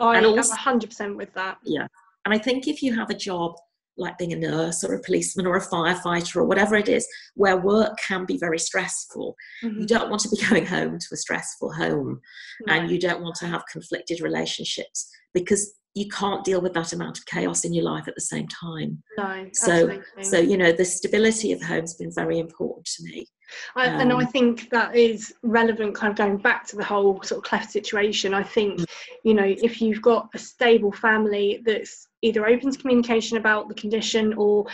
I 0.00 0.16
and 0.16 0.26
am 0.26 0.32
also- 0.32 0.54
100% 0.54 1.16
with 1.16 1.32
that. 1.34 1.58
Yeah. 1.64 1.86
And 2.24 2.34
I 2.34 2.38
think 2.38 2.66
if 2.66 2.82
you 2.82 2.94
have 2.96 3.10
a 3.10 3.14
job 3.14 3.54
like 3.98 4.16
being 4.16 4.32
a 4.32 4.36
nurse 4.36 4.84
or 4.84 4.94
a 4.94 5.02
policeman 5.02 5.46
or 5.46 5.56
a 5.56 5.66
firefighter 5.66 6.36
or 6.36 6.44
whatever 6.44 6.76
it 6.76 6.88
is, 6.88 7.06
where 7.34 7.56
work 7.56 7.98
can 7.98 8.24
be 8.24 8.38
very 8.38 8.58
stressful, 8.58 9.34
you 9.62 9.70
Mhm. 9.70 9.86
don't 9.86 10.08
want 10.10 10.22
to 10.22 10.28
be 10.28 10.36
going 10.48 10.66
home 10.66 10.98
to 10.98 11.06
a 11.12 11.16
stressful 11.16 11.72
home 11.72 12.20
No. 12.66 12.72
and 12.74 12.90
you 12.90 12.98
don't 12.98 13.22
want 13.22 13.36
to 13.36 13.46
have 13.46 13.64
conflicted 13.70 14.20
relationships 14.20 15.10
because 15.34 15.74
you 15.94 16.08
can't 16.08 16.44
deal 16.44 16.60
with 16.60 16.74
that 16.74 16.92
amount 16.92 17.18
of 17.18 17.26
chaos 17.26 17.64
in 17.64 17.72
your 17.72 17.84
life 17.84 18.06
at 18.06 18.14
the 18.14 18.20
same 18.20 18.46
time. 18.48 19.02
no, 19.16 19.48
So, 19.52 19.72
absolutely. 19.90 20.22
so 20.24 20.38
you 20.38 20.56
know, 20.56 20.70
the 20.70 20.84
stability 20.84 21.50
of 21.52 21.60
home's 21.62 21.94
been 21.94 22.12
very 22.12 22.38
important 22.38 22.86
to 22.96 23.04
me. 23.04 23.26
I, 23.74 23.86
and 23.86 24.12
I 24.12 24.16
um, 24.22 24.26
think 24.26 24.68
that 24.70 24.94
is 24.94 25.34
relevant, 25.42 25.94
kind 25.94 26.10
of 26.10 26.16
going 26.18 26.36
back 26.36 26.66
to 26.68 26.76
the 26.76 26.84
whole 26.84 27.22
sort 27.22 27.38
of 27.38 27.44
cleft 27.44 27.70
situation. 27.72 28.34
I 28.34 28.42
think, 28.42 28.84
you 29.24 29.32
know, 29.34 29.44
if 29.46 29.80
you've 29.80 30.02
got 30.02 30.28
a 30.34 30.38
stable 30.38 30.92
family 30.92 31.62
that's 31.64 32.07
either 32.22 32.46
opens 32.46 32.76
communication 32.76 33.36
about 33.36 33.68
the 33.68 33.74
condition 33.74 34.34
or 34.34 34.66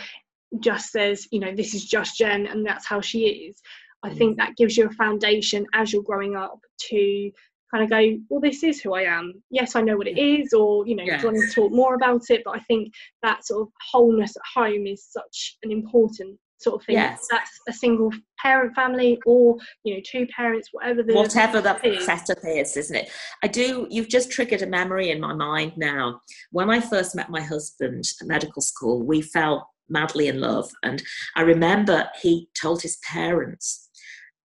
just 0.59 0.91
says, 0.91 1.27
you 1.31 1.39
know, 1.39 1.53
this 1.55 1.73
is 1.73 1.85
just 1.85 2.17
Jen 2.17 2.47
and 2.47 2.65
that's 2.65 2.85
how 2.85 3.01
she 3.01 3.19
is, 3.25 3.61
I 4.03 4.09
Mm. 4.09 4.17
think 4.17 4.37
that 4.37 4.55
gives 4.55 4.77
you 4.77 4.85
a 4.87 4.91
foundation 4.91 5.65
as 5.73 5.91
you're 5.91 6.03
growing 6.03 6.35
up 6.35 6.59
to 6.89 7.31
kind 7.71 7.83
of 7.83 7.89
go, 7.89 8.17
well, 8.29 8.39
this 8.39 8.63
is 8.63 8.79
who 8.81 8.93
I 8.93 9.01
am. 9.01 9.43
Yes, 9.49 9.75
I 9.75 9.81
know 9.81 9.97
what 9.97 10.07
it 10.07 10.17
is, 10.17 10.53
or, 10.53 10.87
you 10.87 10.95
know, 10.95 11.03
do 11.03 11.11
you 11.11 11.33
want 11.33 11.37
to 11.37 11.53
talk 11.53 11.71
more 11.71 11.95
about 11.95 12.21
it? 12.29 12.43
But 12.45 12.55
I 12.55 12.59
think 12.59 12.93
that 13.23 13.45
sort 13.45 13.63
of 13.63 13.73
wholeness 13.91 14.35
at 14.37 14.43
home 14.53 14.85
is 14.87 15.05
such 15.09 15.57
an 15.63 15.71
important 15.71 16.39
sort 16.57 16.81
of 16.81 16.85
thing. 16.85 16.95
Yes. 16.95 17.27
That's 17.29 17.51
a 17.67 17.73
single 17.73 18.11
parent 18.41 18.75
family 18.75 19.19
or, 19.25 19.57
you 19.83 19.95
know, 19.95 20.01
two 20.05 20.27
parents, 20.27 20.69
whatever 20.71 21.03
the 21.03 21.13
whatever 21.13 21.61
the 21.61 21.93
is. 21.97 22.05
setup 22.05 22.39
is, 22.45 22.77
isn't 22.77 22.95
it? 22.95 23.09
I 23.43 23.47
do. 23.47 23.87
You've 23.89 24.09
just 24.09 24.31
triggered 24.31 24.61
a 24.61 24.67
memory 24.67 25.09
in 25.11 25.19
my 25.19 25.33
mind 25.33 25.73
now. 25.77 26.21
When 26.51 26.69
I 26.69 26.79
first 26.79 27.15
met 27.15 27.29
my 27.29 27.41
husband 27.41 28.03
at 28.21 28.27
medical 28.27 28.61
school, 28.61 29.03
we 29.05 29.21
fell 29.21 29.69
madly 29.89 30.27
in 30.27 30.39
love, 30.41 30.69
and 30.83 31.03
I 31.35 31.41
remember 31.41 32.09
he 32.21 32.49
told 32.59 32.81
his 32.81 32.97
parents, 32.97 33.89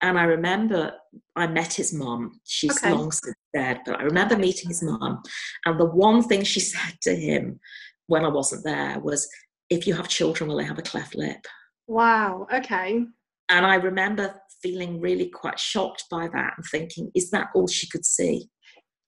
and 0.02 0.20
I 0.20 0.24
remember 0.24 0.94
I 1.36 1.48
met 1.48 1.74
his 1.74 1.94
mum. 1.94 2.42
She's 2.44 2.78
Okay. 2.78 2.92
long 2.92 3.12
since 3.12 3.36
dead, 3.54 3.80
but 3.86 4.00
I 4.00 4.04
remember 4.04 4.36
meeting 4.38 4.70
his 4.70 4.84
mum, 4.84 5.22
and 5.66 5.80
the 5.80 5.86
one 5.86 6.24
thing 6.24 6.44
she 6.44 6.60
said 6.74 6.96
to 7.04 7.16
him 7.16 7.60
when 8.08 8.26
I 8.26 8.30
wasn't 8.30 8.64
there 8.66 9.00
was, 9.00 9.30
"If 9.70 9.88
you 9.88 9.94
have 9.94 10.08
children, 10.10 10.50
will 10.50 10.58
they 10.58 10.66
have 10.66 10.80
a 10.80 10.84
cleft 10.84 11.16
lip?" 11.16 11.46
Wow, 11.90 12.48
okay. 12.54 13.04
And 13.50 13.66
I 13.66 13.76
remember 13.76 14.40
feeling 14.62 15.02
really 15.02 15.28
quite 15.28 15.60
shocked 15.60 16.04
by 16.12 16.28
that 16.28 16.54
and 16.56 16.66
thinking, 16.72 17.12
is 17.16 17.32
that 17.32 17.48
all 17.56 17.68
she 17.68 17.90
could 17.90 18.06
see? 18.06 18.48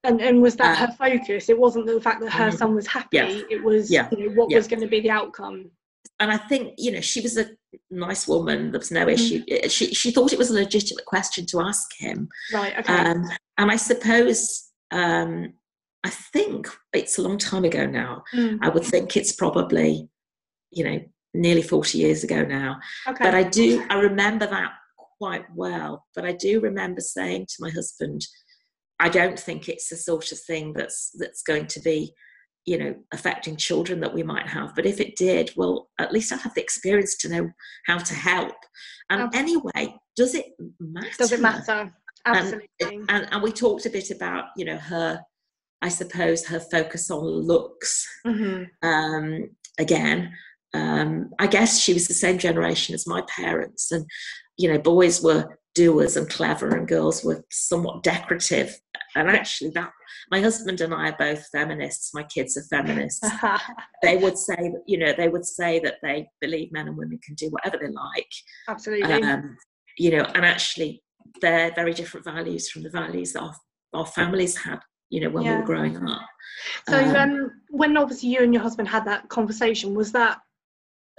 And 0.03 0.19
and 0.19 0.41
was 0.41 0.55
that 0.55 0.81
Uh, 0.81 0.87
her 0.87 0.93
focus? 0.93 1.47
It 1.47 1.59
wasn't 1.59 1.85
the 1.85 2.01
fact 2.01 2.21
that 2.21 2.31
her 2.31 2.49
Mhm. 2.49 2.57
son 2.57 2.73
was 2.75 2.87
happy. 2.87 3.17
Yeah. 3.17 3.41
It 3.51 3.63
was 3.63 3.91
Yeah. 3.91 4.09
you 4.11 4.17
know 4.29 4.35
what 4.35 4.49
Yeah. 4.49 4.57
was 4.57 4.67
going 4.67 4.81
to 4.81 4.87
be 4.87 4.99
the 4.99 5.11
outcome. 5.11 5.69
And 6.19 6.31
I 6.31 6.37
think, 6.37 6.73
you 6.79 6.91
know, 6.91 7.01
she 7.01 7.21
was 7.21 7.37
a 7.37 7.51
nice 7.91 8.27
woman. 8.27 8.71
There 8.71 8.79
was 8.79 8.89
no 8.91 9.05
Mhm. 9.05 9.13
issue. 9.13 9.43
Uh, 9.63 9.67
She, 9.67 9.93
she 9.93 10.09
thought 10.11 10.33
it 10.33 10.39
was 10.39 10.49
a 10.49 10.53
legitimate 10.55 11.05
question 11.05 11.45
to 11.47 11.61
ask 11.61 11.87
him. 11.99 12.27
Right. 12.51 12.73
Okay. 12.79 12.91
Um, 12.93 13.29
and 13.59 13.69
I 13.71 13.75
suppose, 13.75 14.71
um, 14.89 15.53
I 16.03 16.09
think 16.09 16.67
it's 16.93 17.19
a 17.19 17.21
long 17.21 17.37
time 17.37 17.63
ago 17.63 17.85
now. 17.85 18.23
Mm, 18.33 18.57
I 18.63 18.69
would 18.69 18.83
think 18.83 19.15
it's 19.15 19.33
probably, 19.33 20.09
you 20.71 20.83
know, 20.83 20.99
nearly 21.33 21.61
40 21.61 21.97
years 21.97 22.23
ago 22.23 22.43
now. 22.43 22.79
okay. 23.07 23.23
But 23.23 23.35
I 23.35 23.43
do, 23.43 23.85
I 23.89 23.95
remember 23.99 24.45
that 24.47 24.71
quite 25.17 25.45
well. 25.55 26.05
But 26.15 26.25
I 26.25 26.33
do 26.33 26.59
remember 26.59 27.01
saying 27.01 27.45
to 27.47 27.55
my 27.59 27.69
husband, 27.69 28.25
I 28.99 29.09
don't 29.09 29.39
think 29.39 29.67
it's 29.69 29.89
the 29.89 29.95
sort 29.95 30.31
of 30.31 30.39
thing 30.39 30.73
that's 30.73 31.11
that's 31.17 31.41
going 31.41 31.67
to 31.67 31.79
be, 31.79 32.13
you 32.65 32.77
know, 32.77 32.95
affecting 33.11 33.55
children 33.55 33.99
that 34.01 34.13
we 34.13 34.23
might 34.23 34.47
have. 34.47 34.75
But 34.75 34.85
if 34.85 34.99
it 34.99 35.15
did, 35.15 35.51
well, 35.55 35.89
at 35.99 36.11
least 36.11 36.31
I 36.31 36.35
have 36.37 36.53
the 36.53 36.61
experience 36.61 37.17
to 37.17 37.29
know 37.29 37.49
how 37.87 37.97
to 37.97 38.13
help. 38.13 38.55
And 39.09 39.33
anyway, 39.35 39.95
does 40.15 40.35
it 40.35 40.47
matter? 40.79 41.09
Does 41.17 41.31
it 41.31 41.41
matter? 41.41 41.91
Absolutely. 42.25 42.67
And, 43.09 43.27
and 43.31 43.41
we 43.41 43.51
talked 43.51 43.87
a 43.87 43.89
bit 43.89 44.11
about, 44.11 44.45
you 44.55 44.65
know, 44.65 44.77
her, 44.77 45.21
I 45.81 45.89
suppose, 45.89 46.45
her 46.45 46.59
focus 46.59 47.09
on 47.09 47.23
looks 47.25 48.07
Mhm. 48.25 48.67
um, 48.83 49.49
again. 49.79 50.31
Um, 50.73 51.31
I 51.39 51.47
guess 51.47 51.79
she 51.79 51.93
was 51.93 52.07
the 52.07 52.13
same 52.13 52.37
generation 52.37 52.95
as 52.95 53.07
my 53.07 53.21
parents, 53.27 53.91
and 53.91 54.05
you 54.57 54.71
know, 54.71 54.79
boys 54.79 55.21
were 55.21 55.57
doers 55.73 56.17
and 56.17 56.29
clever, 56.29 56.75
and 56.75 56.87
girls 56.87 57.23
were 57.23 57.43
somewhat 57.51 58.03
decorative. 58.03 58.79
And 59.15 59.29
actually, 59.29 59.71
that 59.71 59.91
my 60.29 60.39
husband 60.39 60.81
and 60.81 60.93
I 60.93 61.09
are 61.09 61.17
both 61.17 61.45
feminists. 61.51 62.13
My 62.13 62.23
kids 62.23 62.57
are 62.57 62.63
feminists. 62.63 63.27
they 64.01 64.17
would 64.17 64.37
say, 64.37 64.73
you 64.85 64.97
know, 64.97 65.13
they 65.15 65.29
would 65.29 65.45
say 65.45 65.79
that 65.79 65.95
they 66.01 66.27
believe 66.39 66.71
men 66.71 66.87
and 66.87 66.97
women 66.97 67.19
can 67.23 67.35
do 67.35 67.49
whatever 67.49 67.77
they 67.81 67.91
like. 67.91 68.31
Absolutely. 68.67 69.23
Um, 69.23 69.57
you 69.97 70.11
know, 70.11 70.23
and 70.35 70.45
actually, 70.45 71.03
they're 71.41 71.73
very 71.75 71.93
different 71.93 72.25
values 72.25 72.69
from 72.69 72.83
the 72.83 72.89
values 72.89 73.33
that 73.33 73.41
our, 73.41 73.55
our 73.93 74.05
families 74.05 74.57
had. 74.57 74.79
You 75.09 75.21
know, 75.21 75.29
when 75.29 75.43
yeah. 75.43 75.55
we 75.55 75.59
were 75.59 75.65
growing 75.65 75.97
up. 76.07 76.21
So, 76.87 76.97
um, 76.97 77.15
um, 77.17 77.51
when 77.69 77.97
obviously 77.97 78.29
you 78.29 78.43
and 78.43 78.53
your 78.53 78.63
husband 78.63 78.87
had 78.87 79.03
that 79.05 79.27
conversation, 79.27 79.93
was 79.93 80.13
that 80.13 80.39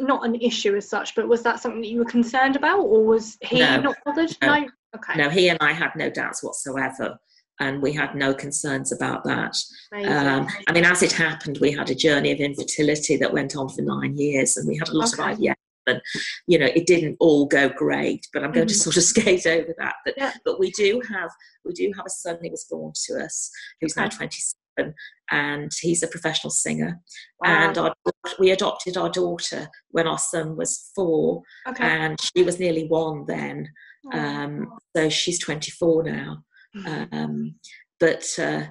not 0.01 0.25
an 0.27 0.35
issue 0.37 0.75
as 0.77 0.89
such, 0.89 1.15
but 1.15 1.29
was 1.29 1.43
that 1.43 1.61
something 1.61 1.81
that 1.81 1.89
you 1.89 1.99
were 1.99 2.05
concerned 2.05 2.57
about, 2.57 2.81
or 2.81 3.05
was 3.05 3.37
he 3.43 3.61
no, 3.61 3.81
not 3.81 3.97
bothered? 4.05 4.37
No. 4.43 4.61
no. 4.61 4.69
Okay. 4.97 5.17
No, 5.17 5.31
he 5.31 5.49
and 5.49 5.59
I 5.61 5.73
had 5.73 5.91
no 5.97 6.11
doubts 6.11 6.43
whatsoever, 6.43 7.19
and 7.61 7.81
we 7.83 7.93
had 7.93 8.15
no 8.15 8.35
concerns 8.35 8.93
about 8.93 9.25
that. 9.25 9.57
Um, 9.93 10.49
I 10.69 10.73
mean, 10.73 10.85
as 10.85 11.03
it 11.03 11.13
happened, 11.13 11.59
we 11.61 11.73
had 11.73 11.91
a 11.91 11.95
journey 11.95 12.33
of 12.33 12.41
infertility 12.41 13.17
that 13.17 13.33
went 13.33 13.57
on 13.57 13.69
for 13.69 13.83
nine 13.83 14.17
years, 14.17 14.57
and 14.57 14.69
we 14.69 14.77
had 14.77 14.89
a 14.89 14.97
lot 14.97 15.13
okay. 15.19 15.33
of 15.33 15.39
IVF. 15.39 15.55
And 15.89 16.01
you 16.47 16.59
know, 16.59 16.67
it 16.67 16.87
didn't 16.87 17.17
all 17.19 17.47
go 17.47 17.69
great, 17.69 18.29
but 18.33 18.45
I'm 18.45 18.53
going 18.53 18.67
mm-hmm. 18.67 18.73
to 18.73 18.75
sort 18.75 18.97
of 18.97 19.03
skate 19.15 19.47
over 19.47 19.75
that. 19.79 19.95
But 20.05 20.15
yeah. 20.17 20.33
but 20.45 20.61
we 20.61 20.71
do 20.73 21.03
have 21.11 21.31
we 21.65 21.73
do 21.73 21.93
have 21.97 22.07
a 22.07 22.11
son 22.11 22.39
who 22.41 22.51
was 22.51 22.65
born 22.71 22.93
to 23.07 23.25
us 23.25 23.51
who's 23.81 23.97
okay. 23.97 24.05
now 24.05 24.09
26 24.09 24.55
and 25.31 25.71
he's 25.81 26.03
a 26.03 26.09
professional 26.09 26.51
singer. 26.51 27.01
Wow. 27.41 27.69
And 27.69 27.79
our, 27.79 27.95
we 28.39 28.51
adopted 28.51 28.97
our 28.97 29.11
daughter 29.11 29.69
when 29.91 30.07
our 30.07 30.19
son 30.19 30.57
was 30.57 30.91
four, 30.95 31.43
okay. 31.69 31.85
and 31.85 32.19
she 32.21 32.43
was 32.43 32.59
nearly 32.59 32.87
one 32.87 33.25
then. 33.27 33.69
Um, 34.13 34.73
so 34.97 35.09
she's 35.09 35.39
24 35.39 36.03
now. 36.05 36.45
Mm-hmm. 36.77 37.15
Um, 37.15 37.55
but 38.01 38.27
uh, 38.39 38.65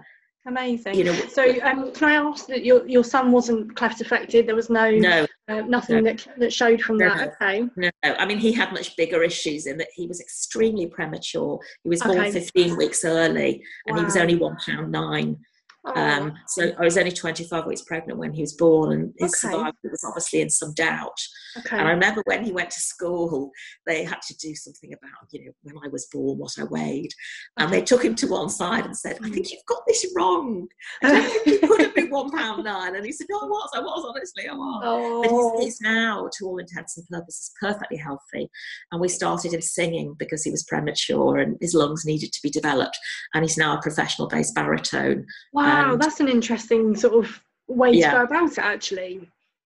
amazing. 0.46 0.96
You 0.96 1.06
know, 1.06 1.14
so 1.14 1.44
um, 1.64 1.92
can 1.94 2.10
I 2.10 2.14
ask 2.14 2.48
that 2.48 2.66
your 2.66 2.86
your 2.88 3.04
son 3.04 3.32
wasn't 3.32 3.76
cleft 3.76 4.02
affected? 4.02 4.48
There 4.48 4.56
was 4.56 4.70
no, 4.70 4.90
no, 4.90 5.26
uh, 5.48 5.62
nothing 5.62 6.04
no. 6.04 6.12
that 6.12 6.28
that 6.38 6.54
showed 6.54 6.82
from 6.82 6.98
no, 6.98 7.10
that. 7.10 7.34
Okay. 7.42 7.64
No, 7.76 7.90
I 8.04 8.26
mean 8.26 8.40
he 8.40 8.52
had 8.52 8.74
much 8.74 8.96
bigger 8.98 9.24
issues 9.24 9.68
in 9.68 9.78
that 9.78 9.90
he 9.94 10.08
was 10.08 10.20
extremely 10.20 10.88
premature. 10.88 11.60
He 11.84 11.90
was 11.90 12.02
born 12.02 12.20
okay. 12.20 12.32
15 12.32 12.76
weeks 12.76 13.06
early, 13.06 13.64
and 13.86 13.96
wow. 13.96 14.02
he 14.02 14.06
was 14.06 14.18
only 14.18 14.36
one 14.36 14.58
pound 14.66 14.92
nine. 14.92 15.38
Um, 15.84 16.34
so 16.48 16.72
I 16.80 16.84
was 16.84 16.98
only 16.98 17.12
25 17.12 17.66
weeks 17.66 17.82
pregnant 17.82 18.20
when 18.20 18.34
he 18.34 18.42
was 18.42 18.54
born, 18.54 18.92
and 18.94 19.14
his 19.18 19.32
okay. 19.32 19.54
survival 19.54 19.74
was 19.84 20.04
obviously 20.06 20.42
in 20.42 20.50
some 20.50 20.74
doubt. 20.74 21.18
Okay. 21.58 21.78
And 21.78 21.88
I 21.88 21.92
remember 21.92 22.22
when 22.26 22.44
he 22.44 22.52
went 22.52 22.70
to 22.70 22.80
school, 22.80 23.52
they 23.88 24.04
had 24.04 24.22
to 24.22 24.38
do 24.38 24.56
something 24.56 24.94
about, 24.94 25.28
you 25.32 25.46
know, 25.46 25.52
when 25.64 25.76
I 25.84 25.88
was 25.90 26.08
born, 26.12 26.38
what 26.38 26.54
I 26.60 26.64
weighed. 26.66 27.12
And 27.58 27.74
they 27.74 27.82
took 27.82 28.06
him 28.06 28.16
to 28.16 28.28
one 28.28 28.50
side 28.50 28.86
and 28.86 28.96
said, 28.96 29.18
I 29.24 29.30
think 29.30 29.52
you've 29.52 29.66
got 29.68 29.82
this 29.88 30.06
wrong. 30.16 30.68
I 31.04 31.12
don't 31.12 31.30
think 31.30 31.62
you 31.62 31.68
could 31.68 31.82
have 31.82 31.96
been 31.96 32.10
one 32.10 32.30
pound 32.30 32.64
nine. 32.64 32.96
And 32.96 33.06
he 33.06 33.12
said, 33.12 33.28
No, 33.30 33.40
I 33.40 33.46
was, 33.46 33.70
I 33.76 33.80
was, 33.80 34.06
honestly, 34.08 34.48
I 34.48 34.54
was. 34.54 34.82
Oh. 34.86 35.22
But 35.24 35.62
he's, 35.62 35.80
he's 35.80 35.82
now, 35.82 36.30
to 36.38 36.46
all 36.46 36.58
intents 36.60 36.98
and 36.98 37.08
purposes, 37.08 37.52
perfectly 37.60 37.98
healthy. 37.98 38.50
And 38.92 39.02
we 39.02 39.08
started 39.08 39.54
him 39.54 39.62
singing 39.62 40.16
because 40.20 40.44
he 40.44 40.52
was 40.52 40.64
premature 40.64 41.38
and 41.38 41.58
his 41.60 41.74
lungs 41.74 42.06
needed 42.06 42.32
to 42.34 42.40
be 42.44 42.50
developed. 42.50 42.98
And 43.34 43.44
he's 43.44 43.58
now 43.58 43.78
a 43.78 43.82
professional 43.82 44.28
bass 44.28 44.52
baritone. 44.52 45.26
Wow. 45.54 45.71
Wow, 45.74 45.96
that's 45.98 46.20
an 46.20 46.28
interesting 46.28 46.96
sort 46.96 47.26
of 47.26 47.42
way 47.68 47.92
yeah. 47.92 48.12
to 48.12 48.18
go 48.18 48.24
about 48.24 48.52
it, 48.52 48.60
actually. 48.60 49.30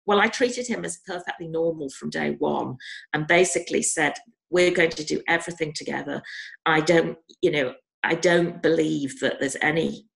Well, 0.06 0.20
I 0.20 0.28
treated 0.28 0.66
him 0.66 0.84
as 0.84 0.98
perfectly 1.06 1.46
normal 1.46 1.88
from 1.90 2.10
day 2.10 2.36
one 2.38 2.76
and 3.12 3.26
basically 3.26 3.82
said, 3.82 4.14
We're 4.50 4.72
going 4.72 4.90
to 4.90 5.04
do 5.04 5.22
everything 5.28 5.72
together. 5.74 6.22
I 6.66 6.80
don't, 6.80 7.16
you 7.40 7.50
know, 7.50 7.74
I 8.02 8.16
don't 8.16 8.62
believe 8.62 9.20
that 9.20 9.38
there's 9.38 9.56
any 9.62 10.06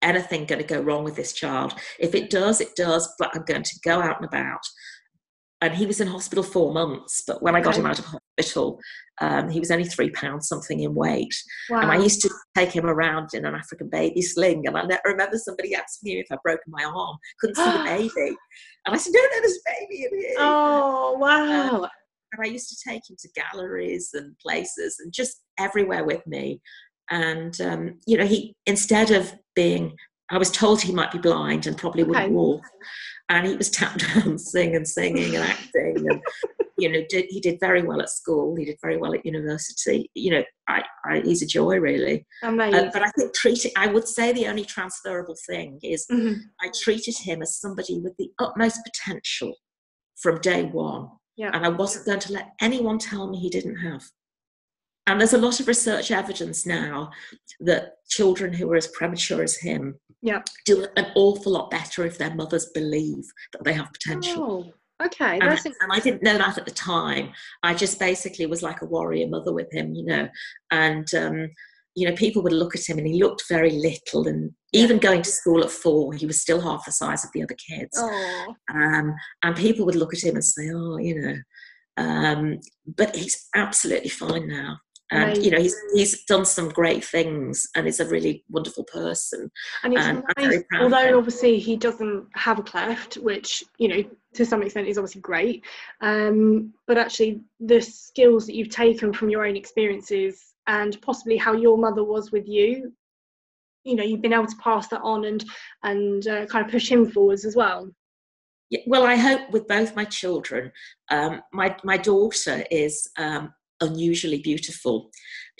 anything 0.00 0.44
going 0.44 0.60
to 0.60 0.66
go 0.74 0.80
wrong 0.80 1.02
with 1.02 1.16
this 1.16 1.32
child. 1.32 1.74
If 1.98 2.14
it 2.14 2.30
does, 2.30 2.60
it 2.60 2.76
does, 2.76 3.12
but 3.18 3.30
I'm 3.34 3.44
going 3.44 3.64
to 3.64 3.80
go 3.84 4.00
out 4.00 4.18
and 4.18 4.26
about 4.26 4.60
and 5.60 5.74
he 5.74 5.86
was 5.86 6.00
in 6.00 6.06
hospital 6.06 6.44
four 6.44 6.72
months. 6.72 7.22
But 7.26 7.42
when 7.42 7.56
I 7.56 7.60
got 7.60 7.76
him 7.76 7.86
out 7.86 7.98
of 7.98 8.04
hospital, 8.04 8.78
um, 9.20 9.48
he 9.48 9.58
was 9.58 9.70
only 9.70 9.84
three 9.84 10.10
pounds 10.10 10.46
something 10.46 10.80
in 10.80 10.94
weight. 10.94 11.34
Wow. 11.68 11.80
And 11.80 11.90
I 11.90 11.96
used 11.96 12.22
to 12.22 12.30
take 12.56 12.70
him 12.70 12.86
around 12.86 13.30
in 13.34 13.44
an 13.44 13.54
African 13.54 13.88
baby 13.88 14.22
sling. 14.22 14.66
And 14.66 14.76
I 14.76 14.98
remember 15.04 15.36
somebody 15.36 15.74
asking 15.74 16.14
me 16.14 16.20
if 16.20 16.26
I'd 16.30 16.38
broken 16.44 16.70
my 16.70 16.84
arm, 16.84 17.16
couldn't 17.40 17.56
see 17.56 17.64
the 17.64 17.84
baby. 17.84 18.36
And 18.86 18.94
I 18.94 18.96
said, 18.96 19.12
No, 19.14 19.20
no, 19.20 19.40
there's 19.40 19.58
a 19.58 19.80
baby 19.80 20.04
in 20.04 20.18
here. 20.20 20.34
Oh, 20.38 21.16
wow. 21.18 21.82
Um, 21.82 21.88
and 22.32 22.46
I 22.46 22.46
used 22.46 22.68
to 22.68 22.88
take 22.88 23.08
him 23.08 23.16
to 23.18 23.28
galleries 23.34 24.10
and 24.12 24.38
places 24.38 24.98
and 25.00 25.12
just 25.12 25.42
everywhere 25.58 26.04
with 26.04 26.24
me. 26.26 26.60
And, 27.10 27.58
um, 27.60 27.98
you 28.06 28.18
know, 28.18 28.26
he, 28.26 28.54
instead 28.66 29.10
of 29.10 29.32
being, 29.56 29.96
I 30.30 30.38
was 30.38 30.50
told 30.50 30.82
he 30.82 30.92
might 30.92 31.10
be 31.10 31.18
blind 31.18 31.66
and 31.66 31.76
probably 31.76 32.02
okay. 32.02 32.10
wouldn't 32.10 32.32
walk 32.32 32.62
and 33.28 33.46
he 33.46 33.56
was 33.56 33.70
tap 33.78 33.96
dancing 33.98 34.76
and 34.76 34.86
singing 34.86 35.34
and 35.36 35.44
acting 35.44 35.96
and 36.08 36.20
you 36.78 36.90
know 36.90 37.02
did, 37.08 37.26
he 37.28 37.40
did 37.40 37.58
very 37.60 37.82
well 37.82 38.00
at 38.00 38.08
school 38.08 38.54
he 38.56 38.64
did 38.64 38.78
very 38.80 38.96
well 38.96 39.14
at 39.14 39.26
university 39.26 40.10
you 40.14 40.30
know 40.30 40.42
I, 40.68 40.82
I 41.04 41.20
he's 41.20 41.42
a 41.42 41.46
joy 41.46 41.78
really 41.78 42.26
Amazing. 42.42 42.86
Uh, 42.86 42.90
but 42.92 43.02
i 43.02 43.10
think 43.10 43.34
treating 43.34 43.72
i 43.76 43.86
would 43.86 44.06
say 44.06 44.32
the 44.32 44.46
only 44.46 44.64
transferable 44.64 45.36
thing 45.46 45.78
is 45.82 46.06
mm-hmm. 46.10 46.40
i 46.60 46.70
treated 46.82 47.16
him 47.18 47.42
as 47.42 47.58
somebody 47.58 47.98
with 47.98 48.16
the 48.18 48.30
utmost 48.38 48.80
potential 48.84 49.54
from 50.16 50.40
day 50.40 50.64
one 50.64 51.08
yeah. 51.36 51.50
and 51.52 51.64
i 51.64 51.68
wasn't 51.68 52.06
going 52.06 52.20
to 52.20 52.32
let 52.32 52.52
anyone 52.60 52.98
tell 52.98 53.28
me 53.28 53.38
he 53.38 53.50
didn't 53.50 53.76
have 53.76 54.02
and 55.08 55.18
there's 55.18 55.32
a 55.32 55.38
lot 55.38 55.58
of 55.58 55.66
research 55.66 56.10
evidence 56.10 56.66
now 56.66 57.10
that 57.60 57.94
children 58.08 58.52
who 58.52 58.70
are 58.70 58.76
as 58.76 58.88
premature 58.88 59.42
as 59.42 59.56
him 59.56 59.98
yeah. 60.20 60.42
do 60.66 60.86
an 60.96 61.06
awful 61.14 61.52
lot 61.52 61.70
better 61.70 62.04
if 62.04 62.18
their 62.18 62.34
mothers 62.34 62.66
believe 62.74 63.24
that 63.52 63.64
they 63.64 63.72
have 63.72 63.90
potential. 63.90 64.70
Oh, 65.00 65.06
okay. 65.06 65.38
And, 65.40 65.50
and, 65.50 65.92
I 65.92 65.98
didn't 66.00 66.22
know 66.22 66.36
that 66.36 66.58
at 66.58 66.66
the 66.66 66.72
time. 66.72 67.32
I 67.62 67.72
just 67.72 67.98
basically 67.98 68.44
was 68.44 68.62
like 68.62 68.82
a 68.82 68.86
warrior 68.86 69.28
mother 69.28 69.52
with 69.52 69.72
him, 69.72 69.94
you 69.94 70.04
know. 70.04 70.28
And, 70.70 71.06
um, 71.14 71.48
you 71.94 72.06
know, 72.06 72.14
people 72.14 72.42
would 72.42 72.52
look 72.52 72.76
at 72.76 72.86
him 72.86 72.98
and 72.98 73.06
he 73.06 73.22
looked 73.22 73.44
very 73.48 73.70
little. 73.70 74.28
And 74.28 74.52
even 74.74 74.96
yeah. 74.96 75.02
going 75.02 75.22
to 75.22 75.30
school 75.30 75.64
at 75.64 75.70
four, 75.70 76.12
he 76.12 76.26
was 76.26 76.42
still 76.42 76.60
half 76.60 76.84
the 76.84 76.92
size 76.92 77.24
of 77.24 77.30
the 77.32 77.42
other 77.42 77.56
kids. 77.56 77.96
Oh. 77.96 78.54
Um, 78.74 79.14
and 79.42 79.56
people 79.56 79.86
would 79.86 79.96
look 79.96 80.12
at 80.12 80.22
him 80.22 80.34
and 80.34 80.44
say, 80.44 80.68
oh, 80.74 80.98
you 80.98 81.18
know, 81.18 81.36
um, 81.96 82.60
but 82.96 83.16
he's 83.16 83.48
absolutely 83.56 84.10
fine 84.10 84.46
now 84.46 84.78
and 85.10 85.24
right. 85.24 85.42
you 85.42 85.50
know 85.50 85.58
he's 85.58 85.76
he's 85.94 86.24
done 86.24 86.44
some 86.44 86.68
great 86.68 87.04
things 87.04 87.68
and 87.74 87.86
is 87.86 88.00
a 88.00 88.08
really 88.08 88.44
wonderful 88.50 88.84
person. 88.84 89.50
And, 89.82 89.96
and 89.96 90.24
nice, 90.36 90.62
although 90.80 91.18
obviously 91.18 91.58
he 91.58 91.76
doesn't 91.76 92.26
have 92.34 92.58
a 92.58 92.62
cleft 92.62 93.14
which 93.16 93.64
you 93.78 93.88
know 93.88 94.04
to 94.34 94.44
some 94.44 94.62
extent 94.62 94.88
is 94.88 94.98
obviously 94.98 95.20
great. 95.20 95.64
Um, 96.00 96.72
but 96.86 96.98
actually 96.98 97.40
the 97.60 97.80
skills 97.80 98.46
that 98.46 98.54
you've 98.54 98.70
taken 98.70 99.12
from 99.12 99.30
your 99.30 99.46
own 99.46 99.56
experiences 99.56 100.54
and 100.66 101.00
possibly 101.00 101.36
how 101.36 101.54
your 101.54 101.78
mother 101.78 102.04
was 102.04 102.30
with 102.30 102.46
you 102.46 102.92
you 103.84 103.96
know 103.96 104.04
you've 104.04 104.22
been 104.22 104.32
able 104.32 104.46
to 104.46 104.56
pass 104.56 104.88
that 104.88 105.00
on 105.02 105.24
and 105.24 105.44
and 105.82 106.28
uh, 106.28 106.46
kind 106.46 106.64
of 106.64 106.70
push 106.70 106.90
him 106.90 107.10
forwards 107.10 107.44
as 107.44 107.56
well. 107.56 107.90
Yeah, 108.70 108.80
well 108.86 109.06
i 109.06 109.16
hope 109.16 109.50
with 109.50 109.66
both 109.66 109.96
my 109.96 110.04
children 110.04 110.70
um, 111.10 111.40
my 111.54 111.74
my 111.84 111.96
daughter 111.96 112.64
is 112.70 113.08
um, 113.16 113.54
unusually 113.80 114.40
beautiful. 114.40 115.10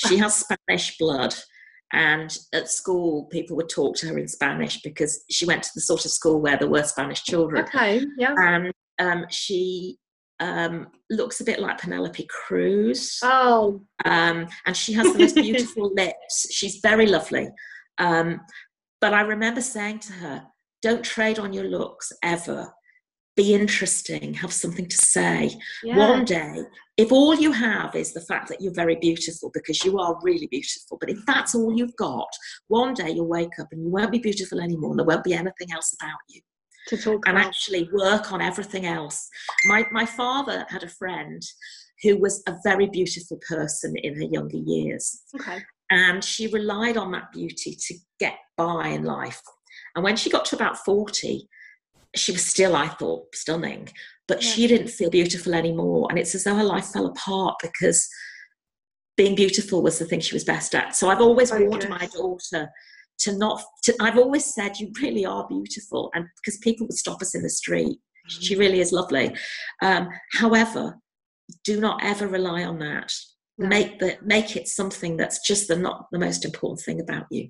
She 0.07 0.17
has 0.19 0.45
Spanish 0.45 0.97
blood, 0.99 1.35
and 1.93 2.37
at 2.53 2.71
school, 2.71 3.25
people 3.27 3.57
would 3.57 3.69
talk 3.69 3.97
to 3.97 4.09
her 4.09 4.19
in 4.19 4.29
Spanish 4.29 4.81
because 4.83 5.25
she 5.31 5.47
went 5.47 5.63
to 5.63 5.71
the 5.75 5.81
sort 5.81 6.05
of 6.05 6.11
school 6.11 6.41
where 6.41 6.57
there 6.57 6.69
were 6.69 6.83
Spanish 6.83 7.23
children. 7.23 7.65
Okay, 7.65 8.05
yeah. 8.19 8.35
And 8.39 8.73
um, 8.99 9.27
she 9.31 9.99
um, 10.41 10.89
looks 11.11 11.41
a 11.41 11.45
bit 11.45 11.61
like 11.61 11.79
Penelope 11.79 12.27
Cruz. 12.29 13.19
Oh. 13.23 13.81
Um, 14.05 14.47
and 14.67 14.77
she 14.77 14.93
has 14.93 15.13
the 15.13 15.19
most 15.19 15.35
beautiful 15.37 15.93
lips. 15.95 16.53
She's 16.53 16.81
very 16.83 17.07
lovely. 17.07 17.49
Um, 17.99 18.41
but 19.01 19.15
I 19.15 19.23
remember 19.23 19.61
saying 19.61 20.01
to 20.01 20.13
her, 20.15 20.45
don't 20.83 21.05
trade 21.05 21.39
on 21.39 21.53
your 21.53 21.65
looks 21.65 22.13
ever 22.23 22.73
be 23.39 23.55
interesting, 23.55 24.35
have 24.35 24.53
something 24.53 24.89
to 24.89 24.97
say. 24.97 25.51
Yeah. 25.85 25.97
One 25.97 26.25
day, 26.25 26.65
if 26.97 27.13
all 27.13 27.37
you 27.37 27.53
have 27.53 27.95
is 27.95 28.13
the 28.13 28.21
fact 28.21 28.49
that 28.49 28.61
you're 28.61 28.75
very 28.75 28.97
beautiful, 28.97 29.53
because 29.55 29.85
you 29.85 29.97
are 30.01 30.19
really 30.23 30.49
beautiful, 30.49 30.99
but 31.01 31.09
if 31.09 31.25
that's 31.25 31.55
all 31.55 31.73
you've 31.73 31.95
got, 31.95 32.29
one 32.67 32.95
day 32.95 33.11
you'll 33.11 33.29
wake 33.29 33.57
up 33.61 33.69
and 33.71 33.81
you 33.81 33.89
won't 33.89 34.11
be 34.11 34.19
beautiful 34.19 34.61
anymore, 34.61 34.91
and 34.91 34.99
there 34.99 35.07
won't 35.07 35.23
be 35.23 35.35
anything 35.35 35.73
else 35.73 35.95
about 36.01 36.19
you. 36.29 36.41
To 36.89 36.97
talk 36.97 37.29
and 37.29 37.37
about. 37.37 37.47
actually 37.47 37.89
work 37.93 38.33
on 38.33 38.43
everything 38.43 38.87
else. 38.87 39.29
My, 39.67 39.87
my 39.93 40.05
father 40.05 40.67
had 40.69 40.83
a 40.83 40.89
friend 40.89 41.41
who 42.03 42.19
was 42.19 42.43
a 42.49 42.57
very 42.65 42.89
beautiful 42.89 43.39
person 43.49 43.95
in 43.99 44.17
her 44.17 44.27
younger 44.33 44.57
years. 44.57 45.23
Okay. 45.39 45.63
And 45.91 46.25
she 46.25 46.49
relied 46.49 46.97
on 46.97 47.13
that 47.13 47.31
beauty 47.33 47.77
to 47.87 47.95
get 48.19 48.35
by 48.57 48.89
in 48.89 49.05
life. 49.05 49.41
And 49.95 50.03
when 50.03 50.17
she 50.17 50.29
got 50.29 50.45
to 50.47 50.57
about 50.57 50.79
40, 50.79 51.49
she 52.19 52.33
was 52.33 52.45
still, 52.45 52.77
I 52.77 52.89
thought, 52.89 53.35
stunning, 53.35 53.89
but 54.27 54.43
yeah. 54.43 54.51
she 54.51 54.67
didn't 54.67 54.89
feel 54.89 55.11
beautiful 55.11 55.55
anymore. 55.55 56.07
And 56.11 56.19
it's 56.19 56.35
as 56.35 56.45
though 56.45 56.55
her 56.55 56.65
life 56.65 56.87
fell 56.87 57.07
apart 57.07 57.57
because 57.63 58.09
being 59.17 59.35
beautiful 59.35 59.83
was 59.83 59.99
the 59.99 60.05
thing 60.05 60.21
she 60.21 60.35
was 60.35 60.45
best 60.45 60.75
at. 60.75 60.95
So 60.95 61.11
I've 61.11 61.21
always 61.21 61.51
Very 61.51 61.67
warned 61.67 61.83
good. 61.83 61.91
my 61.91 62.07
daughter 62.07 62.69
to 63.21 63.37
not. 63.37 63.63
To, 63.85 63.95
I've 64.01 64.19
always 64.19 64.45
said 64.45 64.79
you 64.79 64.93
really 65.03 65.27
are 65.27 65.47
beautiful, 65.49 66.11
and 66.15 66.27
because 66.37 66.59
people 66.59 66.87
would 66.87 66.97
stop 66.97 67.21
us 67.21 67.35
in 67.35 67.43
the 67.43 67.51
street, 67.51 67.99
she 68.29 68.55
really 68.55 68.81
is 68.81 68.93
lovely. 68.93 69.35
Um, 69.83 70.09
however, 70.35 70.97
do 71.65 71.81
not 71.81 72.01
ever 72.03 72.29
rely 72.29 72.65
on 72.65 72.79
that. 72.79 73.13
No. 73.59 73.67
Make 73.67 73.99
the 73.99 74.19
make 74.23 74.57
it 74.57 74.69
something 74.69 75.17
that's 75.17 75.41
just 75.45 75.67
the 75.67 75.77
not 75.77 76.07
the 76.13 76.19
most 76.19 76.45
important 76.45 76.81
thing 76.81 77.01
about 77.01 77.27
you. 77.31 77.49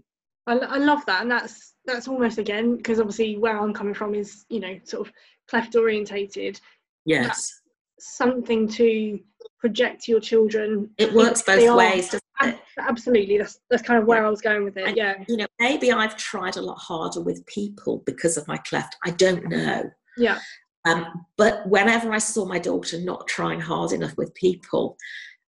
I, 0.49 0.55
I 0.57 0.79
love 0.79 1.05
that, 1.07 1.23
and 1.23 1.31
that's 1.31 1.75
that's 1.85 2.09
almost 2.09 2.39
again 2.39 2.77
because 2.77 2.99
obviously 3.01 3.37
where 3.39 3.59
I'm 3.59 3.73
coming 3.73 3.95
from 3.95 4.15
is 4.15 4.45
you 4.49 4.61
know 4.61 4.79
sort 4.85 5.07
of 5.07 5.13
cleft 5.49 5.77
orientated. 5.77 6.61
Yes, 7.05 7.61
Something 8.01 8.69
to 8.69 9.19
project 9.61 10.05
to 10.05 10.13
your 10.13 10.21
children. 10.21 10.91
it 10.99 11.13
works 11.13 11.43
both 11.43 11.77
ways, 11.77 12.07
doesn't 12.11 12.23
it? 12.43 12.59
Absolutely, 12.79 13.39
that's 13.39 13.59
that's 13.71 13.83
kind 13.83 14.01
of 14.01 14.07
where 14.07 14.25
I 14.25 14.31
was 14.31 14.41
going 14.41 14.65
with 14.65 14.77
it. 14.77 14.89
And- 14.89 14.97
Yeah, 14.97 15.15
You 15.29 15.39
know, 15.39 15.47
maybe 15.59 15.91
I've 15.93 16.17
tried 16.17 16.57
a 16.57 16.63
lot 16.63 16.77
harder 16.79 17.21
with 17.21 17.45
people 17.47 18.03
because 18.07 18.37
of 18.37 18.47
my 18.47 18.57
cleft. 18.59 18.97
I 19.05 19.11
don't 19.11 19.49
know. 19.49 19.91
yeah, 20.17 20.39
Um, 20.85 21.27
but 21.37 21.67
whenever 21.69 22.13
I 22.13 22.19
saw 22.19 22.45
my 22.47 22.59
daughter 22.59 23.01
not 23.01 23.27
trying 23.27 23.61
hard 23.61 23.93
enough 23.93 24.17
with 24.17 24.33
people, 24.35 24.97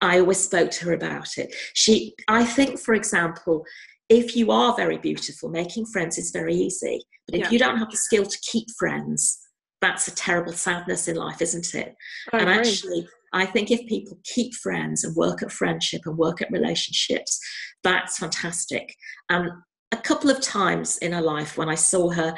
I 0.01 0.20
always 0.20 0.38
spoke 0.38 0.70
to 0.72 0.84
her 0.86 0.92
about 0.92 1.38
it. 1.38 1.55
She, 1.74 2.14
I 2.28 2.44
think, 2.44 2.78
for 2.78 2.94
example, 2.94 3.64
if 4.09 4.36
you 4.36 4.50
are 4.50 4.74
very 4.76 4.98
beautiful, 4.98 5.48
making 5.48 5.86
friends 5.86 6.18
is 6.18 6.30
very 6.30 6.54
easy. 6.54 7.00
But 7.26 7.36
if 7.36 7.40
Yeah. 7.46 7.50
you 7.50 7.59
don't 7.59 7.78
have 7.78 7.90
the 7.90 7.96
skill 7.96 8.24
to 8.24 8.38
keep 8.40 8.66
friends, 8.78 9.38
that's 9.80 10.09
a 10.09 10.14
terrible 10.14 10.52
sadness 10.52 11.09
in 11.09 11.16
life, 11.16 11.42
isn't 11.42 11.74
it? 11.74 11.94
I 12.32 12.38
and 12.38 12.48
agree. 12.48 12.59
actually, 12.70 13.09
I 13.32 13.46
think 13.46 13.70
if 13.70 13.86
people 13.86 14.18
keep 14.24 14.54
friends 14.54 15.04
and 15.04 15.14
work 15.16 15.42
at 15.42 15.52
friendship 15.52 16.02
and 16.07 16.16
work 16.16 16.40
at 16.40 16.50
relationships, 16.50 17.38
that's 17.82 18.18
fantastic. 18.18 18.94
Um, 19.28 19.64
a 19.92 19.96
couple 19.96 20.30
of 20.30 20.40
times 20.40 20.98
in 20.98 21.12
her 21.12 21.20
life 21.20 21.57
when 21.59 21.68
I 21.68 21.74
saw 21.74 22.11
her 22.11 22.34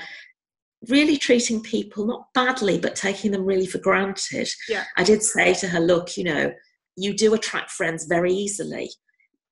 really 0.88 1.16
treating 1.16 1.62
people 1.62 2.06
not 2.06 2.26
badly, 2.34 2.78
but 2.78 2.94
taking 2.96 3.30
them 3.30 3.44
really 3.44 3.66
for 3.66 3.78
granted, 3.78 4.48
Yeah. 4.68 4.84
I 4.96 5.04
did 5.04 5.22
say 5.22 5.54
to 5.54 5.68
her, 5.68 5.80
look, 5.80 6.16
you 6.16 6.24
know, 6.24 6.52
you 6.96 7.14
do 7.14 7.34
attract 7.34 7.70
friends 7.70 8.04
very 8.06 8.32
easily. 8.32 8.90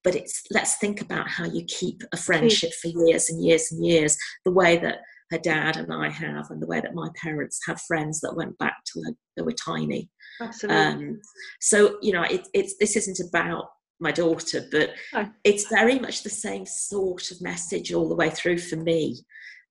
But 0.07 0.15
it's 0.15 0.45
let's 0.53 0.77
think 0.77 1.01
about 1.01 1.29
how 1.29 1.47
you 1.47 1.65
keep 1.65 2.01
a 2.13 2.17
friendship 2.17 2.71
for 2.81 2.87
years 2.87 3.29
and 3.29 3.45
years 3.45 3.73
and 3.73 3.85
years, 3.85 4.17
the 4.45 4.53
way 4.53 4.77
that 4.79 4.99
her 5.33 5.39
dad 5.39 5.77
and 5.77 5.93
I 5.93 6.09
have, 6.09 6.49
and 6.51 6.63
the 6.63 6.67
way 6.69 6.81
that 6.81 6.95
my 6.95 7.09
parents 7.21 7.59
had 7.67 7.81
friends 7.81 8.21
that 8.21 8.37
went 8.37 8.57
back 8.59 8.77
till 8.87 9.03
they- 9.03 9.17
they 9.37 9.43
were 9.43 9.51
tiny. 9.53 10.09
absolutely. 10.41 10.81
Um, 10.81 11.21
so 11.61 11.99
you 12.03 12.13
know, 12.13 12.23
it, 12.23 12.47
it's 12.55 12.77
this 12.79 12.95
isn't 12.95 13.19
about 13.29 13.65
my 13.99 14.13
daughter, 14.13 14.65
but 14.71 14.91
No. 15.13 15.29
it's 15.43 15.67
very 15.69 15.99
much 15.99 16.23
the 16.23 16.31
same 16.31 16.67
sort 16.67 17.33
of 17.33 17.41
message 17.41 17.93
all 17.93 18.09
the 18.09 18.15
way 18.15 18.31
through 18.31 18.59
for 18.59 18.77
me. 18.77 19.25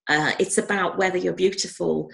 Uh, 0.10 0.34
it's 0.38 0.58
about 0.58 0.98
whether 0.98 1.18
you're 1.18 1.34
beautiful 1.48 2.12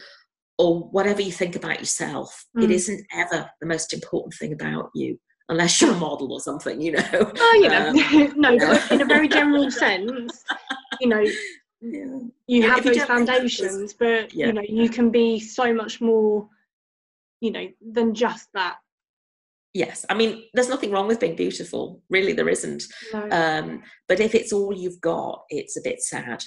or 0.59 0.81
whatever 0.91 1.21
you 1.23 1.31
think 1.31 1.55
about 1.55 1.79
yourself. 1.79 2.45
It 2.55 2.69
Mm. 2.69 2.73
isn't 2.73 3.05
ever 3.13 3.49
the 3.61 3.65
most 3.67 3.93
important 3.93 4.35
thing 4.35 4.53
about 4.53 4.91
you, 4.93 5.19
unless 5.51 5.79
you're 5.81 5.91
a 5.91 5.97
model 5.97 6.31
or 6.33 6.39
something, 6.39 6.81
you 6.81 6.93
know. 6.93 7.03
oh, 7.13 7.59
you 7.61 7.69
know, 7.69 7.89
Um, 7.89 8.33
no, 8.37 8.57
but 8.57 8.91
in 8.91 9.01
a 9.01 9.05
very 9.05 9.27
general 9.27 9.69
sense, 9.83 10.43
you 10.99 11.07
know, 11.09 11.23
yeah. 11.81 12.19
you 12.47 12.63
have 12.63 12.83
those 12.83 12.95
don't 12.97 13.07
think 13.07 13.07
that 13.07 13.07
there's- 13.07 13.07
foundations, 13.07 13.93
but 13.93 14.33
Yeah. 14.33 14.47
you 14.47 14.53
know, 14.53 14.63
you 14.67 14.89
can 14.89 15.11
be 15.11 15.39
so 15.39 15.73
much 15.73 16.01
more, 16.01 16.47
you 17.41 17.51
know, 17.51 17.67
than 17.81 18.15
just 18.15 18.49
that. 18.53 18.77
Yes, 19.73 20.05
I 20.09 20.15
mean, 20.15 20.43
there's 20.53 20.67
nothing 20.69 20.91
wrong 20.91 21.07
with 21.07 21.19
being 21.21 21.35
beautiful. 21.35 22.01
Really, 22.09 22.33
there 22.33 22.49
isn't. 22.49 22.83
No, 23.13 23.27
Um, 23.31 23.83
but 24.07 24.19
if 24.19 24.35
it's 24.35 24.51
all 24.51 24.73
you've 24.75 24.99
got, 24.99 25.43
it's 25.49 25.77
a 25.77 25.81
bit 25.81 26.01
sad. 26.01 26.43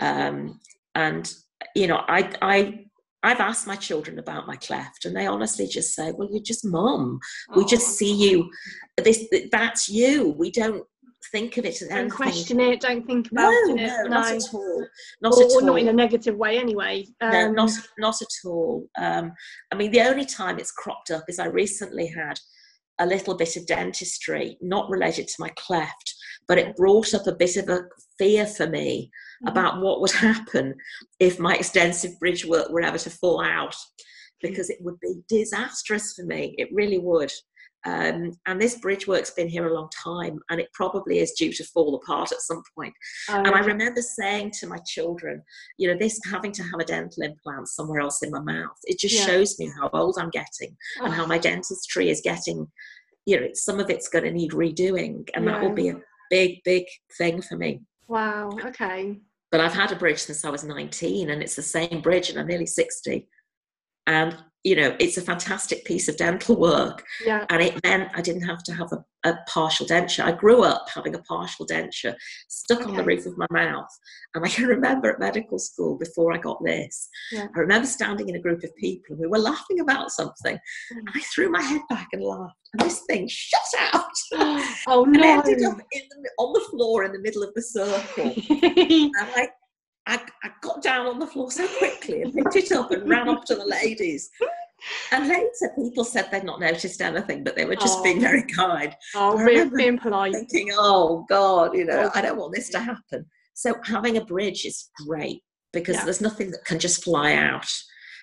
um, 0.00 0.60
and 0.94 1.32
you 1.74 1.86
know 1.88 2.00
I 2.08 2.30
I 2.42 2.84
I've 3.22 3.40
asked 3.40 3.66
my 3.66 3.76
children 3.76 4.18
about 4.18 4.46
my 4.46 4.56
cleft, 4.56 5.04
and 5.04 5.14
they 5.14 5.26
honestly 5.26 5.66
just 5.66 5.94
say, 5.94 6.12
"Well, 6.12 6.28
you're 6.30 6.42
just 6.42 6.64
mum. 6.64 7.20
We 7.54 7.64
just 7.64 7.96
see 7.98 8.12
you. 8.12 8.50
This 8.96 9.26
that's 9.52 9.88
you. 9.88 10.34
We 10.38 10.50
don't 10.50 10.84
think 11.30 11.58
of 11.58 11.64
it 11.66 11.78
don't 11.80 11.92
anything." 11.92 12.10
question 12.10 12.60
it, 12.60 12.80
don't 12.80 13.06
think 13.06 13.30
about 13.30 13.50
No, 13.50 13.74
it. 13.74 13.76
no, 13.76 14.02
not 14.04 14.32
at 14.32 14.42
all. 14.54 14.86
Not 15.20 15.34
or, 15.34 15.44
at 15.44 15.50
or 15.52 15.62
not 15.62 15.78
in 15.78 15.88
a 15.88 15.92
negative 15.92 16.36
way 16.36 16.58
anyway. 16.58 17.06
Um, 17.20 17.30
no, 17.32 17.50
not 17.50 17.70
not 17.98 18.22
at 18.22 18.48
all. 18.48 18.88
Um, 18.98 19.32
I 19.70 19.74
mean, 19.74 19.90
the 19.90 20.02
only 20.02 20.24
time 20.24 20.58
it's 20.58 20.72
cropped 20.72 21.10
up 21.10 21.24
is 21.28 21.38
I 21.38 21.46
recently 21.46 22.06
had 22.06 22.38
a 23.00 23.06
little 23.06 23.34
bit 23.34 23.56
of 23.56 23.66
dentistry, 23.66 24.58
not 24.60 24.88
related 24.90 25.26
to 25.26 25.34
my 25.38 25.50
cleft, 25.56 26.14
but 26.50 26.58
it 26.58 26.74
brought 26.74 27.14
up 27.14 27.28
a 27.28 27.32
bit 27.32 27.56
of 27.56 27.68
a 27.68 27.84
fear 28.18 28.44
for 28.44 28.66
me 28.66 29.08
Mhm. 29.44 29.50
about 29.50 29.80
what 29.80 30.00
would 30.00 30.10
happen 30.10 30.74
if 31.20 31.38
my 31.38 31.54
extensive 31.54 32.18
bridge 32.18 32.44
work 32.44 32.68
were 32.70 32.82
ever 32.82 32.98
to 32.98 33.08
fall 33.08 33.40
out, 33.40 33.76
because 34.42 34.68
it 34.68 34.78
would 34.80 34.98
be 34.98 35.22
disastrous 35.28 36.12
for 36.14 36.24
me. 36.24 36.56
It 36.58 36.68
really 36.72 36.98
would. 36.98 37.30
Um, 37.86 38.32
and 38.46 38.60
this 38.60 38.74
bridge 38.80 39.06
work's 39.06 39.30
been 39.30 39.48
here 39.48 39.68
a 39.68 39.72
long 39.74 39.90
time, 39.90 40.40
and 40.50 40.60
it 40.60 40.72
probably 40.74 41.20
is 41.20 41.30
due 41.38 41.52
to 41.52 41.64
fall 41.72 41.94
apart 41.94 42.32
at 42.32 42.40
some 42.40 42.64
point. 42.74 42.94
um, 43.28 43.46
And 43.46 43.54
I 43.54 43.60
remember 43.60 44.02
saying 44.02 44.50
to 44.58 44.66
my 44.66 44.78
children, 44.94 45.44
you 45.78 45.86
know, 45.86 45.96
this 45.96 46.18
having 46.32 46.50
to 46.58 46.64
have 46.64 46.80
a 46.80 46.84
dental 46.84 47.22
implant 47.22 47.68
somewhere 47.68 48.00
else 48.00 48.24
in 48.24 48.32
my 48.32 48.40
mouth, 48.40 48.76
it 48.90 48.98
just 48.98 49.14
Yeah. 49.14 49.26
shows 49.26 49.56
me 49.60 49.70
how 49.78 49.88
old 49.92 50.18
I'm 50.18 50.30
getting 50.30 50.76
and 50.96 51.12
how 51.14 51.26
my 51.26 51.38
dentistry 51.38 52.10
is 52.10 52.20
getting, 52.20 52.66
you 53.24 53.38
know, 53.38 53.48
some 53.54 53.78
of 53.78 53.88
it's 53.88 54.08
going 54.08 54.24
to 54.24 54.32
need 54.32 54.50
redoing. 54.50 55.30
And 55.34 55.46
that 55.46 55.62
will 55.62 55.76
be 55.82 55.90
a 55.90 56.02
big, 56.30 56.62
big 56.64 56.84
thing 57.18 57.42
for 57.42 57.56
me. 57.56 57.82
wow. 58.08 58.50
Okay. 58.64 59.18
But 59.50 59.60
I've 59.60 59.74
had 59.74 59.90
a 59.90 59.96
bridge 59.96 60.18
since 60.20 60.44
I 60.44 60.50
was 60.50 60.62
19 60.62 61.28
and 61.30 61.42
it's 61.42 61.56
the 61.56 61.62
same 61.62 62.00
bridge 62.02 62.30
and 62.30 62.38
I'm 62.38 62.46
nearly 62.46 62.66
60. 62.66 63.28
And, 64.06 64.36
you 64.62 64.76
know, 64.76 64.94
it's 65.00 65.16
a 65.16 65.22
fantastic 65.22 65.84
piece 65.84 66.08
of 66.08 66.16
dental 66.16 66.54
work. 66.56 67.04
Yeah. 67.26 67.46
And 67.50 67.60
it 67.60 67.82
meant 67.82 68.12
I 68.14 68.20
didn't 68.20 68.46
have 68.46 68.62
to 68.64 68.72
have 68.74 68.92
a, 68.92 69.04
a 69.28 69.34
partial 69.48 69.86
denture. 69.86 70.22
I 70.24 70.30
grew 70.32 70.62
up 70.62 70.86
having 70.94 71.16
a 71.16 71.22
partial 71.22 71.66
denture 71.66 72.14
stuck 72.48 72.86
on 72.86 72.94
the 72.94 73.02
roof 73.02 73.26
of 73.26 73.36
my 73.38 73.46
mouth. 73.50 73.88
And 74.34 74.44
I 74.44 74.48
can 74.48 74.66
remember 74.66 75.10
at 75.10 75.18
medical 75.18 75.58
school 75.58 75.98
before 75.98 76.32
I 76.32 76.38
got 76.38 76.62
this, 76.64 77.08
Yeah. 77.32 77.48
I 77.56 77.58
remember 77.58 77.86
standing 77.88 78.28
in 78.28 78.36
a 78.36 78.40
group 78.40 78.62
of 78.62 78.74
people 78.76 79.14
and 79.14 79.18
we 79.20 79.26
were 79.26 79.38
laughing 79.38 79.80
about 79.80 80.12
something. 80.12 80.54
Mm. 80.56 80.98
And 80.98 81.08
I 81.16 81.20
threw 81.20 81.50
my 81.50 81.62
head 81.62 81.82
back 81.88 82.06
and 82.12 82.22
laughed. 82.22 82.54
And 82.72 82.82
this 82.88 83.00
thing 83.08 83.26
shut 83.28 83.60
out. 83.92 84.04
oh 84.88 85.04
no. 85.04 85.22
ended 85.40 85.62
up 85.64 85.78
in 85.92 86.02
the, 86.22 86.30
on 86.38 86.52
the 86.52 86.60
floor 86.70 87.04
in 87.04 87.12
the 87.12 87.18
middle 87.20 87.42
of 87.42 87.52
the 87.54 87.62
circle. 87.62 88.34
And 88.50 89.12
I, 89.36 89.48
I, 90.06 90.14
I 90.44 90.50
got 90.62 90.82
down 90.82 91.06
on 91.06 91.18
the 91.18 91.26
floor 91.26 91.50
so 91.50 91.66
quickly 91.78 92.22
and 92.22 92.32
picked 92.34 92.56
it 92.56 92.72
up 92.72 92.90
and 92.90 93.08
ran 93.08 93.28
up 93.28 93.44
to 93.46 93.54
the 93.54 93.64
ladies. 93.64 94.30
And 95.12 95.28
later, 95.28 95.50
people 95.76 96.04
said 96.04 96.30
they'd 96.30 96.42
not 96.42 96.58
noticed 96.58 97.02
anything, 97.02 97.44
but 97.44 97.54
they 97.54 97.66
were 97.66 97.76
just 97.76 97.98
Oh. 97.98 98.02
being 98.02 98.20
very 98.20 98.42
kind, 98.44 98.94
oh, 99.14 99.36
I 99.38 99.64
being 99.76 99.98
polite. 99.98 100.32
thinking, 100.32 100.70
"Oh 100.72 101.26
God, 101.28 101.76
you 101.76 101.84
know, 101.84 102.04
Oh. 102.06 102.10
I 102.14 102.22
don't 102.22 102.38
want 102.38 102.54
this 102.54 102.70
to 102.70 102.78
happen." 102.80 103.26
So 103.54 103.74
having 103.84 104.16
a 104.16 104.24
bridge 104.24 104.64
is 104.64 104.88
great 105.06 105.42
because 105.74 105.96
Yeah. 105.96 106.04
there's 106.04 106.22
nothing 106.22 106.50
that 106.52 106.64
can 106.64 106.78
just 106.78 107.04
fly 107.04 107.34
out. 107.34 107.68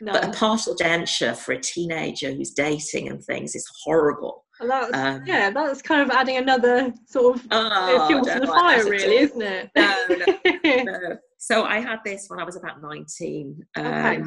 No. 0.01 0.11
But 0.13 0.25
a 0.25 0.31
partial 0.31 0.75
denture 0.75 1.35
for 1.35 1.53
a 1.53 1.59
teenager 1.59 2.31
who's 2.31 2.51
dating 2.51 3.09
and 3.09 3.23
things 3.23 3.55
is 3.55 3.67
horrible. 3.83 4.45
And 4.59 4.69
that's, 4.69 4.91
Um, 4.93 5.23
yeah, 5.25 5.49
that's 5.51 5.81
kind 5.81 6.01
of 6.01 6.09
adding 6.09 6.37
another 6.37 6.93
sort 7.07 7.35
of 7.35 7.47
Oh, 7.51 8.07
fuel 8.07 8.23
to 8.25 8.39
the 8.39 8.47
like 8.47 8.59
fire, 8.59 8.85
really, 8.89 9.17
isn't 9.17 9.41
it? 9.41 9.69
No, 9.75 10.05
no, 10.09 10.83
no. 10.83 11.17
So 11.39 11.63
I 11.65 11.79
had 11.79 11.99
this 12.03 12.25
when 12.29 12.39
I 12.39 12.43
was 12.43 12.55
about 12.55 12.81
19. 12.81 13.63
Um, 13.75 13.85
Okay. 13.85 14.21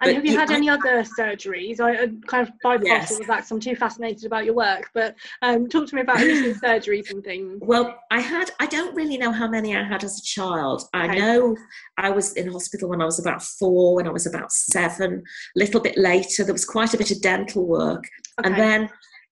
But 0.00 0.08
And 0.08 0.16
have 0.16 0.24
you 0.26 0.32
you- 0.32 0.38
had 0.38 0.50
I- 0.50 0.54
any 0.54 0.68
other 0.68 1.02
surgeries? 1.18 1.80
I, 1.80 2.02
I 2.04 2.08
kind 2.26 2.46
of 2.48 2.54
bypassed 2.64 2.84
Yes. 2.86 3.12
all 3.12 3.20
of 3.20 3.26
that 3.26 3.40
'cause 3.40 3.50
I'm 3.50 3.60
too 3.60 3.76
fascinated 3.76 4.24
about 4.24 4.44
your 4.44 4.54
work. 4.54 4.90
But 4.94 5.14
um, 5.42 5.68
talk 5.68 5.88
to 5.88 5.94
me 5.94 6.00
about 6.02 6.18
recent 6.18 6.56
surgeries 6.62 7.10
and 7.10 7.22
things. 7.24 7.58
Well, 7.62 7.98
I 8.10 8.20
had, 8.20 8.50
I 8.60 8.66
don't 8.66 8.94
really 8.94 9.18
know 9.18 9.32
how 9.32 9.48
many 9.48 9.76
I 9.76 9.82
had 9.82 10.04
as 10.04 10.18
a 10.18 10.22
child. 10.22 10.82
I 10.92 11.06
know 11.18 11.56
I 11.98 12.10
was 12.10 12.32
in 12.34 12.50
hospital 12.52 12.88
when 12.88 13.00
I 13.02 13.04
was 13.04 13.18
about 13.18 13.42
four, 13.42 13.96
when 13.96 14.06
I 14.06 14.10
was 14.12 14.26
about 14.26 14.52
seven, 14.52 15.22
a 15.56 15.58
little 15.58 15.80
bit 15.80 15.96
later. 15.96 16.44
There 16.44 16.52
was 16.54 16.64
quite 16.64 16.94
a 16.94 16.98
bit 16.98 17.10
of 17.10 17.20
dental 17.20 17.66
work. 17.66 18.04
And 18.42 18.54
then 18.54 18.88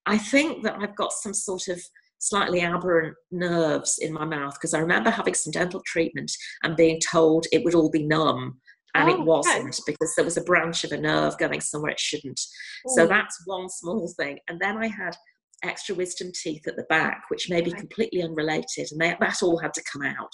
I 0.06 0.18
think 0.18 0.64
that 0.64 0.76
I've 0.80 0.96
got 0.96 1.12
some 1.12 1.34
sort 1.34 1.68
of 1.68 1.80
slightly 2.18 2.60
aberrant 2.60 3.16
nerves 3.32 3.98
in 4.00 4.12
my 4.12 4.24
mouth 4.24 4.54
because 4.54 4.74
I 4.74 4.78
remember 4.78 5.10
having 5.10 5.34
some 5.34 5.50
dental 5.50 5.82
treatment 5.84 6.30
and 6.62 6.76
being 6.76 7.00
told 7.00 7.46
it 7.50 7.64
would 7.64 7.74
all 7.74 7.90
be 7.90 8.04
numb. 8.06 8.60
And 8.94 9.08
Oh, 9.08 9.12
it 9.12 9.20
wasn't 9.24 9.80
because 9.86 10.14
there 10.14 10.24
was 10.24 10.36
a 10.36 10.42
branch 10.42 10.84
of 10.84 10.92
a 10.92 10.98
nerve 11.00 11.38
going 11.38 11.60
somewhere 11.60 11.92
it 11.92 12.00
shouldn't. 12.00 12.40
So 12.88 13.06
that's 13.06 13.42
one 13.46 13.68
small 13.70 14.12
thing. 14.18 14.38
And 14.48 14.60
then 14.60 14.76
I 14.76 14.86
had 14.88 15.16
extra 15.64 15.94
wisdom 15.94 16.30
teeth 16.34 16.66
at 16.66 16.76
the 16.76 16.84
back, 16.84 17.22
which 17.28 17.48
may 17.48 17.60
be 17.62 17.70
Okay. 17.70 17.78
completely 17.80 18.22
unrelated, 18.22 18.88
and 18.90 19.00
they, 19.00 19.16
that 19.18 19.42
all 19.42 19.58
had 19.58 19.72
to 19.74 19.82
come 19.90 20.02
out. 20.02 20.32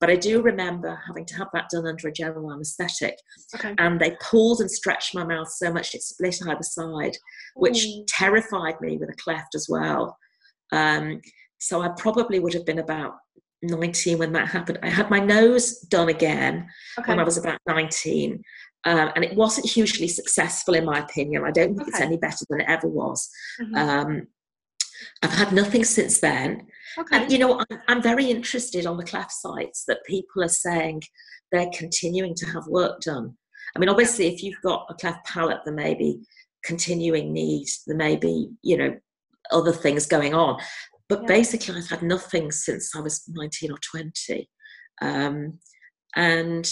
But 0.00 0.10
I 0.10 0.16
do 0.16 0.42
remember 0.42 1.00
having 1.06 1.26
to 1.26 1.36
have 1.36 1.48
that 1.52 1.68
done 1.70 1.86
under 1.86 2.08
a 2.08 2.12
general 2.12 2.52
anaesthetic, 2.52 3.14
Okay. 3.54 3.74
and 3.78 4.00
they 4.00 4.16
pulled 4.20 4.60
and 4.60 4.70
stretched 4.70 5.14
my 5.14 5.24
mouth 5.24 5.48
so 5.48 5.72
much 5.72 5.94
it 5.94 6.02
split 6.02 6.40
either 6.48 6.62
side, 6.62 7.16
which 7.54 7.84
Ooh. 7.84 8.04
terrified 8.08 8.80
me 8.80 8.96
with 8.96 9.10
a 9.10 9.16
cleft 9.22 9.54
as 9.54 9.66
well. 9.68 10.16
Um, 10.72 11.20
So 11.58 11.80
I 11.82 11.90
probably 11.96 12.40
would 12.40 12.54
have 12.54 12.66
been 12.66 12.80
about 12.80 13.12
19 13.62 14.18
when 14.18 14.32
that 14.32 14.48
happened. 14.48 14.78
I 14.82 14.90
had 14.90 15.10
my 15.10 15.20
nose 15.20 15.78
done 15.80 16.08
again 16.08 16.68
okay. 16.98 17.10
when 17.10 17.20
I 17.20 17.24
was 17.24 17.38
about 17.38 17.58
19. 17.66 18.42
Um, 18.84 19.10
and 19.14 19.24
it 19.24 19.36
wasn't 19.36 19.70
hugely 19.70 20.08
successful, 20.08 20.74
in 20.74 20.84
my 20.84 20.98
opinion. 20.98 21.44
I 21.44 21.52
don't 21.52 21.76
think 21.76 21.82
okay. 21.82 21.90
it's 21.90 22.00
any 22.00 22.16
better 22.16 22.44
than 22.50 22.60
it 22.60 22.68
ever 22.68 22.88
was. 22.88 23.28
Mm-hmm. 23.60 23.74
Um, 23.76 24.26
I've 25.22 25.32
had 25.32 25.52
nothing 25.52 25.84
since 25.84 26.18
then. 26.20 26.66
Okay. 26.98 27.16
And, 27.16 27.32
you 27.32 27.38
know, 27.38 27.60
I'm, 27.60 27.78
I'm 27.88 28.02
very 28.02 28.30
interested 28.30 28.86
on 28.86 28.96
the 28.96 29.04
cleft 29.04 29.32
sites 29.32 29.84
that 29.86 30.04
people 30.04 30.42
are 30.42 30.48
saying 30.48 31.02
they're 31.52 31.70
continuing 31.72 32.34
to 32.36 32.46
have 32.46 32.66
work 32.66 33.00
done. 33.00 33.36
I 33.76 33.78
mean, 33.78 33.88
obviously, 33.88 34.26
if 34.26 34.42
you've 34.42 34.60
got 34.62 34.86
a 34.90 34.94
cleft 34.94 35.24
palate, 35.26 35.60
there 35.64 35.74
may 35.74 35.94
be 35.94 36.20
continuing 36.64 37.32
needs, 37.32 37.82
there 37.86 37.96
may 37.96 38.16
be, 38.16 38.50
you 38.62 38.76
know, 38.76 38.96
other 39.50 39.72
things 39.72 40.06
going 40.06 40.34
on. 40.34 40.60
But 41.08 41.22
yeah. 41.22 41.28
basically, 41.28 41.76
I've 41.76 41.88
had 41.88 42.02
nothing 42.02 42.50
since 42.50 42.94
I 42.96 43.00
was 43.00 43.22
19 43.28 43.72
or 43.72 43.78
20. 43.78 44.48
Um, 45.00 45.58
and 46.16 46.70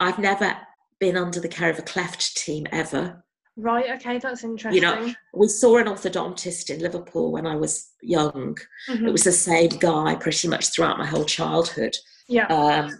I've 0.00 0.18
never 0.18 0.56
been 1.00 1.16
under 1.16 1.40
the 1.40 1.48
care 1.48 1.70
of 1.70 1.78
a 1.78 1.82
cleft 1.82 2.36
team 2.36 2.66
ever. 2.72 3.24
Right, 3.56 3.90
okay, 3.96 4.18
that's 4.18 4.44
interesting. 4.44 4.74
You 4.74 4.80
know, 4.82 5.14
we 5.32 5.48
saw 5.48 5.78
an 5.78 5.86
orthodontist 5.86 6.68
in 6.68 6.80
Liverpool 6.80 7.32
when 7.32 7.46
I 7.46 7.56
was 7.56 7.90
young. 8.02 8.56
Mm-hmm. 8.88 9.06
It 9.06 9.12
was 9.12 9.24
the 9.24 9.32
same 9.32 9.70
guy 9.70 10.14
pretty 10.16 10.48
much 10.48 10.68
throughout 10.68 10.98
my 10.98 11.06
whole 11.06 11.24
childhood. 11.24 11.96
Yeah. 12.28 12.46
Um, 12.48 12.98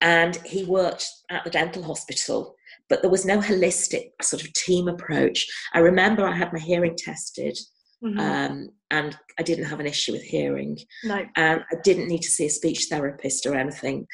and 0.00 0.36
he 0.44 0.64
worked 0.64 1.06
at 1.30 1.44
the 1.44 1.50
dental 1.50 1.84
hospital, 1.84 2.56
but 2.88 3.00
there 3.02 3.10
was 3.10 3.24
no 3.24 3.38
holistic 3.38 4.10
sort 4.22 4.42
of 4.42 4.52
team 4.54 4.88
approach. 4.88 5.46
I 5.72 5.78
remember 5.78 6.26
I 6.26 6.36
had 6.36 6.52
my 6.52 6.58
hearing 6.58 6.96
tested. 6.96 7.56
Mm-hmm. 8.02 8.18
Um, 8.18 8.68
and 8.90 9.16
I 9.38 9.42
didn't 9.42 9.66
have 9.66 9.80
an 9.80 9.86
issue 9.86 10.12
with 10.12 10.22
hearing. 10.22 10.78
No. 11.04 11.24
And 11.36 11.60
I 11.70 11.76
didn't 11.84 12.08
need 12.08 12.22
to 12.22 12.30
see 12.30 12.46
a 12.46 12.50
speech 12.50 12.86
therapist 12.90 13.46
or 13.46 13.54
anything. 13.54 14.06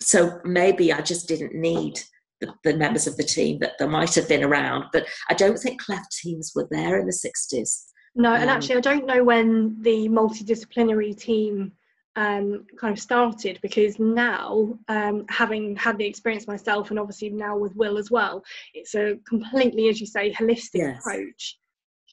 So 0.00 0.40
maybe 0.44 0.92
I 0.92 1.00
just 1.00 1.28
didn't 1.28 1.54
need 1.54 2.00
the, 2.40 2.52
the, 2.64 2.76
members 2.76 3.06
of 3.06 3.16
the 3.16 3.22
team 3.22 3.60
that 3.60 3.74
there 3.78 3.88
might 3.88 4.14
have 4.14 4.28
been 4.28 4.42
around. 4.42 4.86
But 4.92 5.06
I 5.30 5.34
don't 5.34 5.58
think 5.58 5.80
cleft 5.80 6.16
teams 6.20 6.52
were 6.54 6.66
there 6.70 6.98
in 6.98 7.06
the 7.06 7.12
60s. 7.12 7.84
No, 8.14 8.34
and 8.34 8.44
um, 8.44 8.48
actually, 8.50 8.76
I 8.76 8.80
don't 8.80 9.06
know 9.06 9.24
when 9.24 9.80
the 9.80 10.08
multidisciplinary 10.08 11.16
team 11.16 11.72
um, 12.16 12.66
kind 12.78 12.92
of 12.92 13.00
started 13.00 13.58
because 13.62 13.98
now, 13.98 14.78
um, 14.88 15.24
having 15.30 15.76
had 15.76 15.96
the 15.96 16.04
experience 16.04 16.46
myself, 16.46 16.90
and 16.90 16.98
obviously 16.98 17.30
now 17.30 17.56
with 17.56 17.74
Will 17.74 17.96
as 17.96 18.10
well, 18.10 18.44
it's 18.74 18.94
a 18.94 19.16
completely, 19.26 19.88
as 19.88 20.00
you 20.00 20.06
say, 20.06 20.32
holistic 20.32 20.70
yes. 20.74 20.98
approach. 20.98 21.58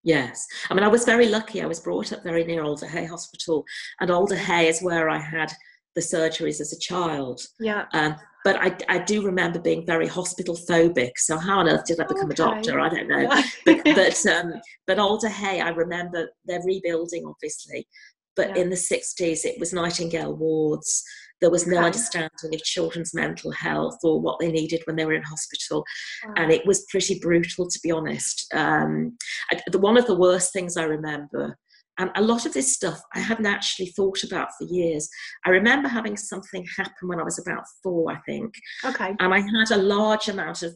Yes, 0.04 0.48
I 0.70 0.74
mean, 0.74 0.84
I 0.84 0.88
was 0.88 1.04
very 1.04 1.28
lucky. 1.28 1.62
I 1.62 1.66
was 1.66 1.80
brought 1.80 2.14
up 2.14 2.24
very 2.24 2.46
near 2.46 2.64
Alder 2.64 2.88
Hey 2.88 3.06
Hospital, 3.06 3.66
and 4.00 4.10
Alder 4.10 4.38
Hey 4.38 4.68
is 4.68 4.82
where 4.82 5.10
I 5.10 5.20
had 5.20 5.52
the 5.96 6.02
surgeries 6.02 6.62
as 6.62 6.74
a 6.74 6.80
child. 6.80 7.42
Yeah. 7.60 7.86
Um, 7.94 8.16
but 8.46 8.56
I, 8.56 8.78
I 8.88 9.00
do 9.00 9.22
remember 9.22 9.60
being 9.60 9.86
very 9.86 10.08
hospital 10.08 10.56
phobic. 10.56 11.12
So 11.18 11.38
how 11.38 11.60
on 11.60 11.68
earth 11.68 11.86
did 11.86 12.00
I 12.00 12.06
become 12.06 12.32
okay. 12.32 12.34
a 12.34 12.46
doctor? 12.46 12.80
I 12.80 12.90
don't 12.90 13.08
know. 13.08 13.28
but 13.66 13.84
but, 13.96 14.26
um, 14.28 14.54
but 14.88 15.00
Alder 15.00 15.28
Hey, 15.28 15.60
I 15.60 15.70
remember 15.70 16.30
they're 16.46 16.64
rebuilding, 16.64 17.26
obviously. 17.26 17.88
But 18.36 18.56
yeah. 18.56 18.62
in 18.64 18.70
the 18.70 18.76
60s, 18.78 19.44
it 19.44 19.60
was 19.60 19.74
Nightingale 19.74 20.36
wards. 20.36 21.04
There 21.42 21.50
was 21.50 21.68
no 21.68 21.78
okay. 21.78 21.86
understanding 21.88 22.54
of 22.54 22.64
children's 22.64 23.14
mental 23.14 23.52
health 23.52 23.98
or 24.04 24.20
what 24.20 24.40
they 24.40 24.52
needed 24.52 24.82
when 24.86 24.96
they 24.96 25.06
were 25.06 25.14
in 25.14 25.24
hospital. 25.24 25.86
Wow. 26.26 26.34
And 26.38 26.52
it 26.52 26.66
was 26.66 26.86
pretty 26.90 27.20
brutal, 27.20 27.70
to 27.70 27.80
be 27.82 27.92
honest. 27.92 28.52
Um, 28.54 29.18
I, 29.52 29.60
the, 29.72 29.80
one 29.80 29.98
of 29.98 30.06
the 30.06 30.18
worst 30.18 30.54
things 30.54 30.78
I 30.78 30.84
remember 30.84 31.56
and 32.00 32.10
a 32.16 32.22
lot 32.22 32.46
of 32.46 32.54
this 32.54 32.74
stuff 32.74 33.02
I 33.14 33.20
hadn't 33.20 33.46
actually 33.46 33.88
thought 33.88 34.24
about 34.24 34.48
for 34.58 34.66
years. 34.66 35.10
I 35.46 35.50
remember 35.50 35.90
having 35.90 36.16
something 36.16 36.66
happen 36.78 37.10
when 37.10 37.20
I 37.20 37.24
was 37.24 37.40
about 37.40 37.66
four, 37.84 38.12
I 38.12 38.18
think. 38.26 38.54
Okay. 38.86 39.16
And 39.20 39.34
I 39.34 39.42
had 39.42 39.72
a 39.72 39.82
large 39.82 40.30
amount 40.30 40.64
of 40.64 40.74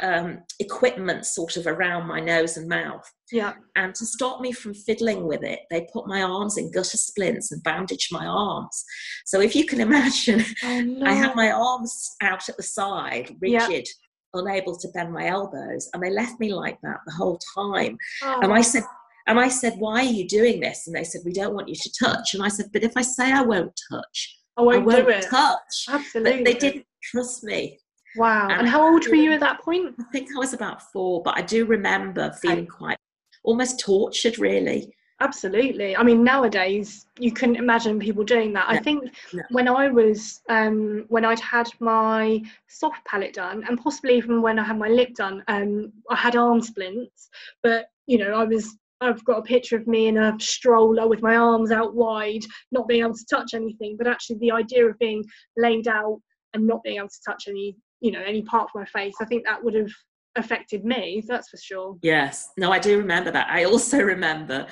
um, 0.00 0.42
equipment 0.60 1.26
sort 1.26 1.56
of 1.56 1.66
around 1.66 2.06
my 2.06 2.20
nose 2.20 2.56
and 2.56 2.68
mouth. 2.68 3.08
Yeah. 3.30 3.54
And 3.76 3.94
to 3.94 4.06
stop 4.06 4.40
me 4.40 4.52
from 4.52 4.74
fiddling 4.74 5.26
with 5.26 5.42
it, 5.42 5.60
they 5.70 5.88
put 5.92 6.06
my 6.06 6.22
arms 6.22 6.58
in 6.58 6.70
gutter 6.70 6.96
splints 6.96 7.52
and 7.52 7.62
bandaged 7.62 8.12
my 8.12 8.26
arms. 8.26 8.84
So 9.24 9.40
if 9.40 9.54
you 9.54 9.64
can 9.64 9.80
imagine, 9.80 10.44
oh, 10.64 10.80
no. 10.80 11.06
I 11.10 11.12
had 11.12 11.34
my 11.34 11.50
arms 11.50 12.14
out 12.22 12.48
at 12.48 12.56
the 12.56 12.62
side, 12.62 13.34
rigid. 13.40 13.86
Unable 14.34 14.76
to 14.76 14.88
bend 14.88 15.14
my 15.14 15.28
elbows, 15.28 15.88
and 15.94 16.02
they 16.02 16.10
left 16.10 16.38
me 16.40 16.52
like 16.52 16.78
that 16.82 16.98
the 17.06 17.12
whole 17.12 17.38
time. 17.56 17.96
Oh. 18.22 18.40
And 18.42 18.52
I 18.52 18.60
said, 18.60 18.82
and 19.26 19.40
I 19.40 19.48
said, 19.48 19.74
Why 19.78 20.00
are 20.00 20.12
you 20.12 20.26
doing 20.26 20.60
this? 20.60 20.86
And 20.86 20.94
they 20.94 21.04
said, 21.04 21.22
We 21.24 21.32
don't 21.32 21.54
want 21.54 21.68
you 21.68 21.74
to 21.74 21.92
touch. 21.98 22.34
And 22.34 22.42
I 22.42 22.48
said, 22.48 22.66
But 22.72 22.82
if 22.82 22.92
I 22.96 23.02
say 23.02 23.32
I 23.32 23.42
won't 23.42 23.72
touch, 23.90 24.36
I 24.56 24.62
won't, 24.62 24.92
I 24.92 25.02
won't 25.02 25.24
touch. 25.24 25.86
Absolutely. 25.88 26.32
But 26.32 26.44
they 26.44 26.54
didn't 26.54 26.86
trust 27.02 27.44
me. 27.44 27.78
Wow. 28.16 28.48
And, 28.48 28.60
and 28.60 28.68
how 28.68 28.86
old 28.86 29.06
were 29.08 29.14
you 29.14 29.32
at 29.32 29.40
that 29.40 29.60
point? 29.60 29.94
I 30.00 30.04
think 30.12 30.28
I 30.34 30.38
was 30.38 30.52
about 30.52 30.82
four, 30.92 31.22
but 31.22 31.36
I 31.36 31.42
do 31.42 31.64
remember 31.64 32.32
feeling 32.40 32.66
quite 32.66 32.98
almost 33.44 33.80
tortured, 33.80 34.38
really. 34.38 34.92
Absolutely. 35.20 35.96
I 35.96 36.02
mean, 36.02 36.22
nowadays 36.22 37.06
you 37.18 37.32
couldn't 37.32 37.56
imagine 37.56 37.98
people 37.98 38.22
doing 38.22 38.52
that. 38.52 38.70
No, 38.70 38.76
I 38.76 38.82
think 38.82 39.04
no. 39.32 39.42
when 39.50 39.66
I 39.66 39.88
was, 39.88 40.42
um, 40.50 41.06
when 41.08 41.24
I'd 41.24 41.40
had 41.40 41.68
my 41.80 42.42
soft 42.68 43.02
palate 43.06 43.32
done, 43.32 43.64
and 43.66 43.80
possibly 43.80 44.16
even 44.16 44.42
when 44.42 44.58
I 44.58 44.64
had 44.64 44.78
my 44.78 44.88
lip 44.88 45.14
done, 45.14 45.42
um, 45.48 45.90
I 46.10 46.16
had 46.16 46.36
arm 46.36 46.60
splints. 46.60 47.30
But 47.62 47.86
you 48.06 48.18
know, 48.18 48.34
I 48.34 48.44
was 48.44 48.76
I've 49.00 49.24
got 49.24 49.38
a 49.38 49.42
picture 49.42 49.76
of 49.76 49.86
me 49.86 50.08
in 50.08 50.18
a 50.18 50.36
stroller 50.38 51.08
with 51.08 51.22
my 51.22 51.36
arms 51.36 51.70
out 51.70 51.94
wide, 51.94 52.44
not 52.70 52.88
being 52.88 53.02
able 53.02 53.14
to 53.14 53.26
touch 53.30 53.54
anything. 53.54 53.96
But 53.96 54.08
actually, 54.08 54.36
the 54.40 54.52
idea 54.52 54.86
of 54.86 54.98
being 54.98 55.24
laid 55.56 55.88
out 55.88 56.20
and 56.52 56.66
not 56.66 56.82
being 56.82 56.98
able 56.98 57.08
to 57.08 57.22
touch 57.26 57.44
any, 57.48 57.76
you 58.00 58.12
know, 58.12 58.22
any 58.22 58.42
part 58.42 58.64
of 58.64 58.74
my 58.74 58.84
face, 58.84 59.14
I 59.20 59.24
think 59.24 59.44
that 59.44 59.62
would 59.62 59.74
have 59.74 59.90
affected 60.36 60.84
me. 60.84 61.22
That's 61.26 61.48
for 61.48 61.56
sure. 61.56 61.96
Yes. 62.02 62.50
No, 62.56 62.72
I 62.72 62.78
do 62.78 62.98
remember 62.98 63.30
that. 63.30 63.48
I 63.50 63.64
also 63.64 63.98
remember 63.98 64.66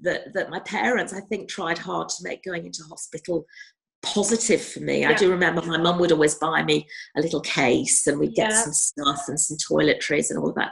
that 0.00 0.32
that 0.34 0.50
my 0.50 0.60
parents, 0.60 1.12
I 1.12 1.20
think, 1.20 1.48
tried 1.48 1.78
hard 1.78 2.08
to 2.10 2.22
make 2.22 2.44
going 2.44 2.66
into 2.66 2.82
hospital 2.84 3.46
positive 4.02 4.62
for 4.62 4.80
me. 4.80 5.00
Yeah. 5.00 5.10
I 5.10 5.14
do 5.14 5.30
remember 5.30 5.60
my 5.62 5.76
mum 5.76 5.98
would 5.98 6.12
always 6.12 6.36
buy 6.36 6.62
me 6.62 6.86
a 7.16 7.20
little 7.20 7.40
case 7.40 8.06
and 8.06 8.18
we'd 8.18 8.34
get 8.34 8.50
yeah. 8.50 8.62
some 8.62 8.72
stuff 8.72 9.24
and 9.26 9.40
some 9.40 9.56
toiletries 9.56 10.30
and 10.30 10.38
all 10.38 10.52
that 10.52 10.70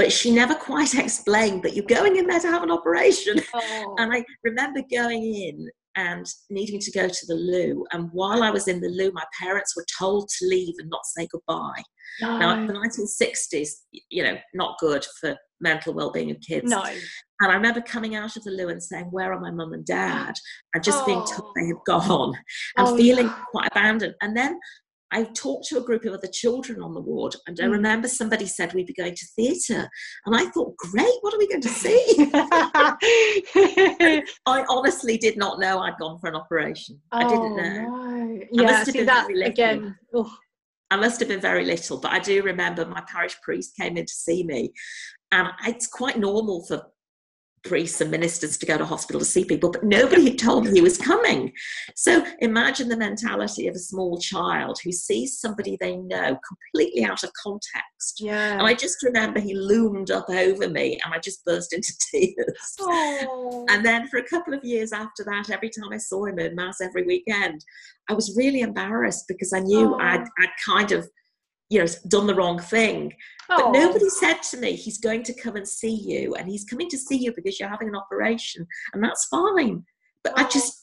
but 0.00 0.10
she 0.10 0.30
never 0.30 0.54
quite 0.54 0.94
explained 0.98 1.62
that 1.62 1.74
you're 1.76 1.84
going 1.84 2.16
in 2.16 2.26
there 2.26 2.40
to 2.40 2.48
have 2.48 2.62
an 2.62 2.70
operation. 2.70 3.38
Oh. 3.52 3.96
And 3.98 4.10
I 4.10 4.24
remember 4.42 4.80
going 4.90 5.22
in 5.22 5.68
and 5.96 6.26
needing 6.50 6.80
to 6.80 6.90
go 6.92 7.08
to 7.08 7.26
the 7.26 7.34
loo. 7.34 7.84
And 7.92 8.08
while 8.12 8.42
I 8.42 8.50
was 8.50 8.68
in 8.68 8.80
the 8.80 8.88
loo, 8.88 9.10
my 9.12 9.24
parents 9.40 9.74
were 9.76 9.86
told 9.98 10.28
to 10.28 10.46
leave 10.46 10.74
and 10.78 10.88
not 10.88 11.04
say 11.04 11.28
goodbye. 11.30 11.82
No. 12.20 12.38
Now, 12.38 12.66
the 12.66 12.72
1960s, 12.72 13.70
you 14.08 14.22
know, 14.22 14.36
not 14.54 14.78
good 14.78 15.04
for 15.20 15.36
mental 15.60 15.94
well-being 15.94 16.30
of 16.30 16.38
kids. 16.40 16.70
No. 16.70 16.82
And 16.82 17.50
I 17.50 17.54
remember 17.54 17.80
coming 17.80 18.14
out 18.14 18.36
of 18.36 18.44
the 18.44 18.50
loo 18.50 18.68
and 18.68 18.82
saying, 18.82 19.06
"Where 19.06 19.32
are 19.32 19.40
my 19.40 19.50
mum 19.50 19.72
and 19.72 19.84
dad?" 19.84 20.34
And 20.74 20.84
just 20.84 21.02
oh. 21.02 21.06
being 21.06 21.24
told 21.24 21.52
they 21.54 21.66
had 21.66 21.76
gone, 21.86 22.34
and 22.76 22.88
oh, 22.88 22.96
feeling 22.96 23.30
quite 23.50 23.68
abandoned. 23.70 24.14
And 24.20 24.36
then 24.36 24.58
I 25.12 25.24
talked 25.34 25.66
to 25.68 25.78
a 25.78 25.82
group 25.82 26.04
of 26.04 26.14
other 26.14 26.28
children 26.28 26.82
on 26.82 26.94
the 26.94 27.00
ward, 27.00 27.34
and 27.46 27.58
I 27.60 27.64
mm. 27.64 27.72
remember 27.72 28.06
somebody 28.08 28.46
said 28.46 28.72
we'd 28.72 28.86
be 28.86 28.92
going 28.92 29.14
to 29.14 29.26
theatre, 29.36 29.88
and 30.26 30.36
I 30.36 30.46
thought, 30.50 30.76
great, 30.76 31.14
what 31.20 31.34
are 31.34 31.38
we 31.38 31.48
going 31.48 31.62
to 31.62 31.68
see? 31.68 32.30
I 34.46 34.64
honestly 34.68 35.18
did 35.18 35.36
not 35.36 35.58
know 35.58 35.80
I'd 35.80 35.98
gone 35.98 36.18
for 36.18 36.28
an 36.28 36.36
operation. 36.36 37.00
Oh, 37.12 37.18
I 37.18 37.28
didn't 37.28 37.56
know. 37.56 37.88
No. 37.88 38.40
Yeah, 38.52 38.84
see 38.84 39.02
that 39.02 39.28
again. 39.44 39.96
I 40.92 40.96
must 40.96 41.20
have 41.20 41.28
been 41.28 41.40
very 41.40 41.64
little, 41.64 41.98
but 41.98 42.10
I 42.12 42.18
do 42.18 42.42
remember 42.42 42.84
my 42.84 43.02
parish 43.08 43.36
priest 43.42 43.76
came 43.76 43.96
in 43.96 44.06
to 44.06 44.12
see 44.12 44.42
me, 44.44 44.72
and 45.32 45.48
it's 45.66 45.86
quite 45.86 46.18
normal 46.18 46.64
for 46.66 46.82
priests 47.64 48.00
and 48.00 48.10
ministers 48.10 48.56
to 48.58 48.66
go 48.66 48.78
to 48.78 48.84
hospital 48.84 49.20
to 49.20 49.24
see 49.24 49.44
people, 49.44 49.70
but 49.70 49.84
nobody 49.84 50.24
had 50.30 50.38
told 50.38 50.64
me 50.64 50.72
he 50.72 50.80
was 50.80 50.96
coming. 50.96 51.52
So 51.94 52.24
imagine 52.40 52.88
the 52.88 52.96
mentality 52.96 53.66
of 53.66 53.74
a 53.74 53.78
small 53.78 54.18
child 54.18 54.78
who 54.82 54.92
sees 54.92 55.38
somebody 55.38 55.76
they 55.80 55.96
know 55.96 56.38
completely 56.46 57.04
out 57.04 57.22
of 57.22 57.30
context. 57.42 58.20
Yeah. 58.20 58.58
And 58.58 58.62
I 58.62 58.74
just 58.74 59.02
remember 59.02 59.40
he 59.40 59.54
loomed 59.54 60.10
up 60.10 60.28
over 60.30 60.68
me 60.68 60.98
and 61.04 61.12
I 61.12 61.18
just 61.18 61.44
burst 61.44 61.72
into 61.72 61.92
tears. 62.10 62.74
Oh. 62.80 63.66
And 63.68 63.84
then 63.84 64.08
for 64.08 64.18
a 64.18 64.28
couple 64.28 64.54
of 64.54 64.64
years 64.64 64.92
after 64.92 65.24
that, 65.24 65.50
every 65.50 65.70
time 65.70 65.92
I 65.92 65.98
saw 65.98 66.24
him 66.24 66.38
in 66.38 66.54
Mass 66.54 66.80
every 66.80 67.04
weekend, 67.04 67.64
I 68.08 68.14
was 68.14 68.34
really 68.36 68.60
embarrassed 68.60 69.26
because 69.28 69.52
I 69.52 69.60
knew 69.60 69.94
oh. 69.94 69.98
I'd, 69.98 70.24
I'd 70.38 70.50
kind 70.66 70.92
of 70.92 71.08
you 71.70 71.78
know 71.78 71.86
done 72.08 72.26
the 72.26 72.34
wrong 72.34 72.58
thing. 72.58 73.12
But 73.48 73.64
oh. 73.64 73.70
nobody 73.70 74.08
said 74.08 74.42
to 74.50 74.58
me 74.58 74.74
he's 74.76 74.98
going 74.98 75.22
to 75.24 75.34
come 75.34 75.56
and 75.56 75.66
see 75.66 75.94
you 75.94 76.34
and 76.34 76.48
he's 76.48 76.64
coming 76.64 76.88
to 76.90 76.98
see 76.98 77.16
you 77.16 77.32
because 77.34 77.58
you're 77.58 77.68
having 77.68 77.88
an 77.88 77.96
operation 77.96 78.66
and 78.92 79.02
that's 79.02 79.26
fine. 79.26 79.84
But 80.22 80.34
oh. 80.36 80.42
i 80.44 80.48
just 80.48 80.80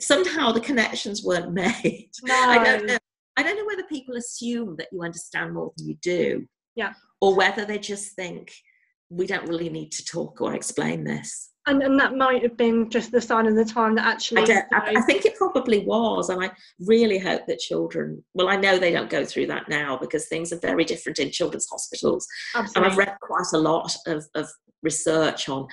somehow 0.00 0.50
the 0.50 0.60
connections 0.60 1.22
weren't 1.22 1.52
made. 1.64 2.10
No. 2.24 2.34
i 2.34 2.62
don't 2.62 2.86
know. 2.86 2.98
I 3.36 3.42
don't 3.42 3.56
know 3.56 3.66
whether 3.66 3.82
people 3.84 4.16
assume 4.16 4.76
that 4.78 4.88
you 4.92 5.02
understand 5.02 5.54
more 5.54 5.72
than 5.76 5.88
you 5.88 5.96
do 6.02 6.46
yeah. 6.76 6.92
or 7.20 7.34
whether 7.34 7.64
they 7.64 7.78
just 7.78 8.14
think 8.14 8.52
we 9.10 9.26
don't 9.26 9.48
really 9.48 9.68
need 9.68 9.90
to 9.92 10.04
talk 10.04 10.40
or 10.40 10.54
explain 10.54 11.04
this 11.04 11.50
and, 11.66 11.82
and 11.82 11.98
that 11.98 12.16
might 12.16 12.42
have 12.42 12.56
been 12.56 12.90
just 12.90 13.10
the 13.10 13.20
sign 13.20 13.46
of 13.46 13.54
the 13.54 13.64
time 13.64 13.94
that 13.94 14.06
actually 14.06 14.42
I, 14.42 14.44
don't, 14.44 14.66
I, 14.72 14.94
I, 14.96 15.00
think 15.02 15.24
it 15.24 15.36
probably 15.36 15.84
was 15.84 16.28
and 16.28 16.44
i 16.44 16.50
really 16.80 17.18
hope 17.18 17.46
that 17.46 17.58
children 17.58 18.22
well 18.34 18.48
i 18.48 18.56
know 18.56 18.78
they 18.78 18.92
don't 18.92 19.10
go 19.10 19.24
through 19.24 19.46
that 19.48 19.68
now 19.68 19.96
because 19.96 20.26
things 20.26 20.52
are 20.52 20.58
very 20.58 20.84
different 20.84 21.18
in 21.18 21.30
children's 21.30 21.68
hospitals 21.68 22.26
Absolutely. 22.54 22.82
and 22.82 22.92
i've 22.92 22.98
read 22.98 23.16
quite 23.20 23.46
a 23.54 23.58
lot 23.58 23.94
of, 24.06 24.26
of 24.34 24.48
research 24.84 25.48
on 25.48 25.66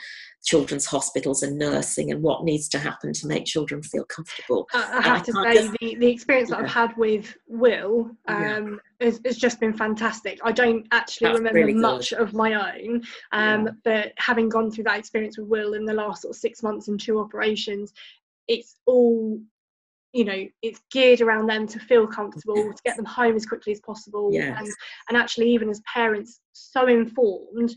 children's 0.44 0.86
hospitals 0.86 1.44
and 1.44 1.58
nursing 1.58 2.12
and 2.12 2.22
what 2.22 2.44
needs 2.44 2.68
to 2.70 2.80
happen 2.80 3.14
to 3.14 3.28
make 3.28 3.46
children 3.46 3.82
feel 3.84 4.04
comfortable. 4.06 4.68
I, 4.74 4.98
I 4.98 5.02
have 5.02 5.22
I 5.22 5.24
to 5.24 5.32
say, 5.32 5.54
just, 5.54 5.72
the, 5.80 5.96
the 5.96 6.08
experience 6.08 6.50
that 6.50 6.60
I've 6.60 6.72
had 6.72 6.98
with 6.98 7.36
Will 7.48 8.10
um, 8.28 8.80
yeah. 9.00 9.06
has, 9.06 9.22
has, 9.26 9.38
just 9.38 9.60
been 9.60 9.74
fantastic. 9.74 10.40
I 10.44 10.52
don't 10.52 10.88
actually 10.92 11.28
That's 11.28 11.38
remember 11.38 11.60
really 11.60 11.74
much 11.74 12.12
of 12.14 12.34
my 12.34 12.54
own, 12.80 13.04
um, 13.32 13.66
yeah. 13.66 13.72
but 13.84 14.14
having 14.18 14.50
gone 14.50 14.72
through 14.72 14.86
that 14.86 14.98
experience 14.98 15.38
with 15.38 15.48
Will 15.48 15.76
in 15.76 15.86
the 15.86 15.94
last 15.94 16.24
sort 16.24 16.36
of 16.36 16.40
six 16.40 16.64
months 16.64 16.88
and 16.88 17.00
two 17.00 17.20
operations, 17.20 17.94
it's 18.48 18.78
all 18.88 19.40
you 20.14 20.26
know 20.26 20.46
it's 20.62 20.82
geared 20.92 21.22
around 21.22 21.48
them 21.48 21.66
to 21.68 21.80
feel 21.80 22.06
comfortable 22.06 22.58
yes. 22.58 22.76
to 22.76 22.84
get 22.84 22.98
them 22.98 23.06
home 23.06 23.36
as 23.36 23.46
quickly 23.46 23.72
as 23.72 23.80
possible 23.80 24.30
yes. 24.34 24.58
and 24.60 24.68
and 25.08 25.18
actually 25.18 25.50
even 25.50 25.70
as 25.70 25.82
parents 25.94 26.42
so 26.52 26.88
informed 26.88 27.74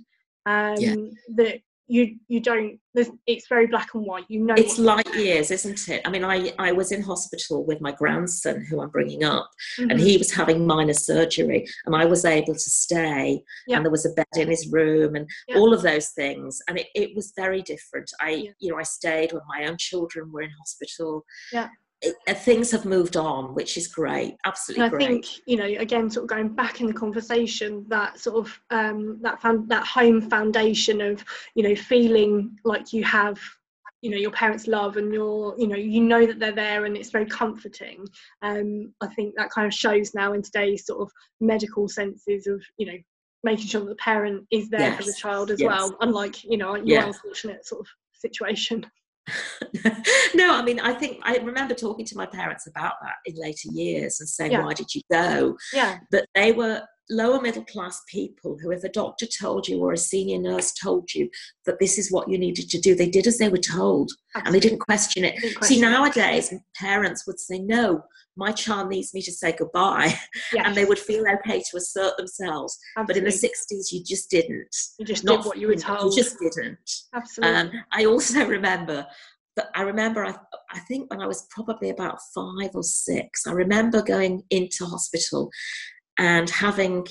um, 0.47 0.75
yeah. 0.79 0.95
that 1.37 1.61
you 1.87 2.17
you 2.29 2.41
don't 2.41 2.79
it's 3.27 3.47
very 3.49 3.67
black 3.67 3.89
and 3.95 4.07
white 4.07 4.25
you 4.29 4.41
know 4.41 4.55
it's 4.57 4.79
light 4.79 5.07
years 5.15 5.51
isn't 5.51 5.89
it 5.89 6.01
i 6.07 6.11
mean 6.11 6.25
i 6.25 6.51
i 6.59 6.73
was 6.73 6.93
in 6.93 7.03
hospital 7.03 7.65
with 7.67 7.79
my 7.83 7.93
grandson 7.93 8.65
who 8.65 8.81
i'm 8.81 8.89
bringing 8.89 9.23
up 9.23 9.51
mm-hmm. 9.79 9.91
and 9.91 10.01
he 10.01 10.17
was 10.17 10.33
having 10.33 10.67
minor 10.67 10.95
surgery 10.95 11.67
and 11.85 11.95
i 11.95 12.05
was 12.05 12.25
able 12.25 12.55
to 12.55 12.71
stay 12.71 13.43
yeah. 13.67 13.77
and 13.77 13.85
there 13.85 13.91
was 13.91 14.07
a 14.07 14.15
bed 14.15 14.27
in 14.37 14.49
his 14.49 14.67
room 14.69 15.15
and 15.15 15.29
yeah. 15.47 15.57
all 15.57 15.75
of 15.75 15.83
those 15.83 16.09
things 16.11 16.59
and 16.69 16.79
it, 16.79 16.87
it 16.95 17.15
was 17.15 17.35
very 17.37 17.61
different 17.61 18.11
i 18.21 18.31
yeah. 18.31 18.51
you 18.61 18.71
know 18.71 18.79
i 18.79 18.83
stayed 18.83 19.33
when 19.33 19.43
my 19.47 19.67
own 19.67 19.77
children 19.79 20.33
were 20.33 20.43
in 20.43 20.51
hospital 20.59 21.23
yeah 21.53 21.69
things 22.29 22.71
have 22.71 22.85
moved 22.85 23.17
on, 23.17 23.55
which 23.55 23.77
is 23.77 23.89
great, 23.89 24.37
absolutely. 24.45 24.85
I 24.85 24.89
great. 24.89 25.07
think 25.07 25.27
you 25.47 25.57
know, 25.57 25.65
again, 25.65 26.11
sort 26.11 26.25
of 26.25 26.29
going 26.29 26.49
back 26.49 26.81
in 26.81 26.87
the 26.87 26.93
conversation, 26.93 27.85
that 27.89 28.19
sort 28.19 28.37
of 28.37 28.61
um, 28.71 29.19
that 29.23 29.41
found 29.41 29.69
that 29.71 29.87
home 29.87 30.21
foundation 30.21 31.01
of 31.01 31.25
you 31.55 31.63
know 31.63 31.75
feeling 31.75 32.59
like 32.65 32.93
you 32.93 33.05
have 33.05 33.39
you 34.05 34.11
know 34.11 34.19
your 34.19 34.31
parents 34.31 34.67
love 34.67 34.99
and 34.99 35.15
you're 35.15 35.55
you 35.59 35.67
know 35.67 35.77
you 35.77 36.03
know 36.03 36.27
that 36.27 36.39
they're 36.39 36.53
there 36.53 36.85
and 36.85 36.95
it's 36.95 37.09
very 37.09 37.25
comforting 37.25 38.07
um 38.43 38.93
i 39.01 39.07
think 39.15 39.35
that 39.35 39.49
kind 39.49 39.67
of 39.67 39.73
shows 39.73 40.15
now 40.15 40.35
in 40.35 40.43
today's 40.43 40.85
sort 40.85 41.01
of 41.01 41.11
medical 41.41 41.89
senses 41.89 42.47
of 42.47 42.63
you 42.77 42.85
know 42.85 42.99
making 43.45 43.67
sure 43.67 43.81
that 43.81 43.89
the 43.89 43.95
parent 43.97 44.47
is 44.51 44.69
there 44.69 44.81
yes. 44.81 44.99
for 44.99 45.05
the 45.05 45.15
child 45.15 45.51
as 45.51 45.59
yes. 45.59 45.69
well 45.69 45.97
unlike 46.03 46.45
you 46.45 46.59
know 46.59 46.75
your 46.75 46.85
yes. 46.85 47.07
unfortunate 47.07 47.67
sort 47.67 47.81
of 47.81 47.87
situation 48.13 48.85
no, 50.35 50.55
I 50.55 50.62
mean, 50.62 50.81
I 50.81 50.93
think 50.93 51.20
I 51.22 51.37
remember 51.39 51.75
talking 51.75 52.05
to 52.07 52.16
my 52.16 52.27
parents 52.27 52.66
about 52.66 52.95
that 53.03 53.14
in 53.25 53.35
later 53.37 53.68
years 53.72 54.20
and 54.20 54.29
saying, 54.29 54.53
yeah. 54.53 54.62
"Why 54.62 54.75
did 54.75 54.95
you 54.95 55.01
go?" 55.11 55.57
Yeah, 55.72 55.99
but 56.11 56.27
they 56.35 56.53
were 56.53 56.83
lower 57.11 57.41
middle 57.41 57.65
class 57.65 58.03
people 58.09 58.57
who, 58.61 58.71
if 58.71 58.85
a 58.85 58.89
doctor 58.89 59.27
told 59.27 59.69
you 59.69 59.81
or 59.81 59.93
a 59.93 59.99
senior 59.99 60.39
nurse 60.39 60.73
told 60.73 61.13
you 61.13 61.29
that 61.67 61.79
this 61.79 61.99
is 61.99 62.11
what 62.11 62.29
you 62.29 62.39
needed 62.39 62.71
to 62.71 62.81
do, 62.81 62.95
they 62.95 63.09
did 63.09 63.27
as 63.27 63.39
they 63.39 63.49
were 63.49 63.59
told 63.59 64.11
and 64.35 64.55
they 64.55 64.61
didn't 64.61 64.79
question 64.79 65.25
it. 65.25 65.37
Didn't 65.37 65.57
question 65.57 65.77
See, 65.77 65.81
nowadays, 65.81 66.53
it. 66.53 66.61
parents 66.77 67.27
would 67.27 67.39
say, 67.39 67.59
No, 67.59 68.03
my 68.37 68.53
child 68.53 68.89
needs 68.89 69.15
me 69.15 69.23
to 69.23 69.33
say 69.33 69.53
goodbye. 69.57 70.15
Yes. 70.53 70.67
And 70.67 70.77
they 70.77 70.85
would 70.85 70.99
feel 70.99 71.25
okay 71.27 71.63
to 71.71 71.77
assert 71.77 72.17
themselves. 72.17 72.79
Absolutely. 72.97 73.07
But 73.07 73.17
in 73.19 73.25
the 73.25 73.49
60s, 73.49 73.93
you 73.93 74.05
just 74.05 74.31
didn't. 74.31 74.77
You 74.99 75.05
just 75.05 75.25
Not, 75.25 75.39
did 75.39 75.47
what 75.47 75.59
you 75.59 75.69
were 75.69 75.77
told. 75.77 76.15
You 76.15 76.23
just 76.23 76.39
didn't. 76.39 76.91
Absolutely. 77.13 77.57
Um, 77.57 77.71
I 77.93 78.05
also 78.07 78.45
remember 78.47 79.07
that 79.57 79.69
I 79.75 79.83
remember, 79.83 80.25
I, 80.25 80.35
I 80.71 80.81
think 80.81 81.11
when 81.11 81.21
I 81.21 81.27
was 81.27 81.47
probably 81.51 81.91
about 81.91 82.19
five 82.35 82.71
or 82.75 82.83
six, 82.83 83.47
I 83.47 83.53
remember 83.53 84.03
going 84.03 84.43
into 84.51 84.85
hospital 84.85 85.51
and 86.19 86.49
having 86.51 87.07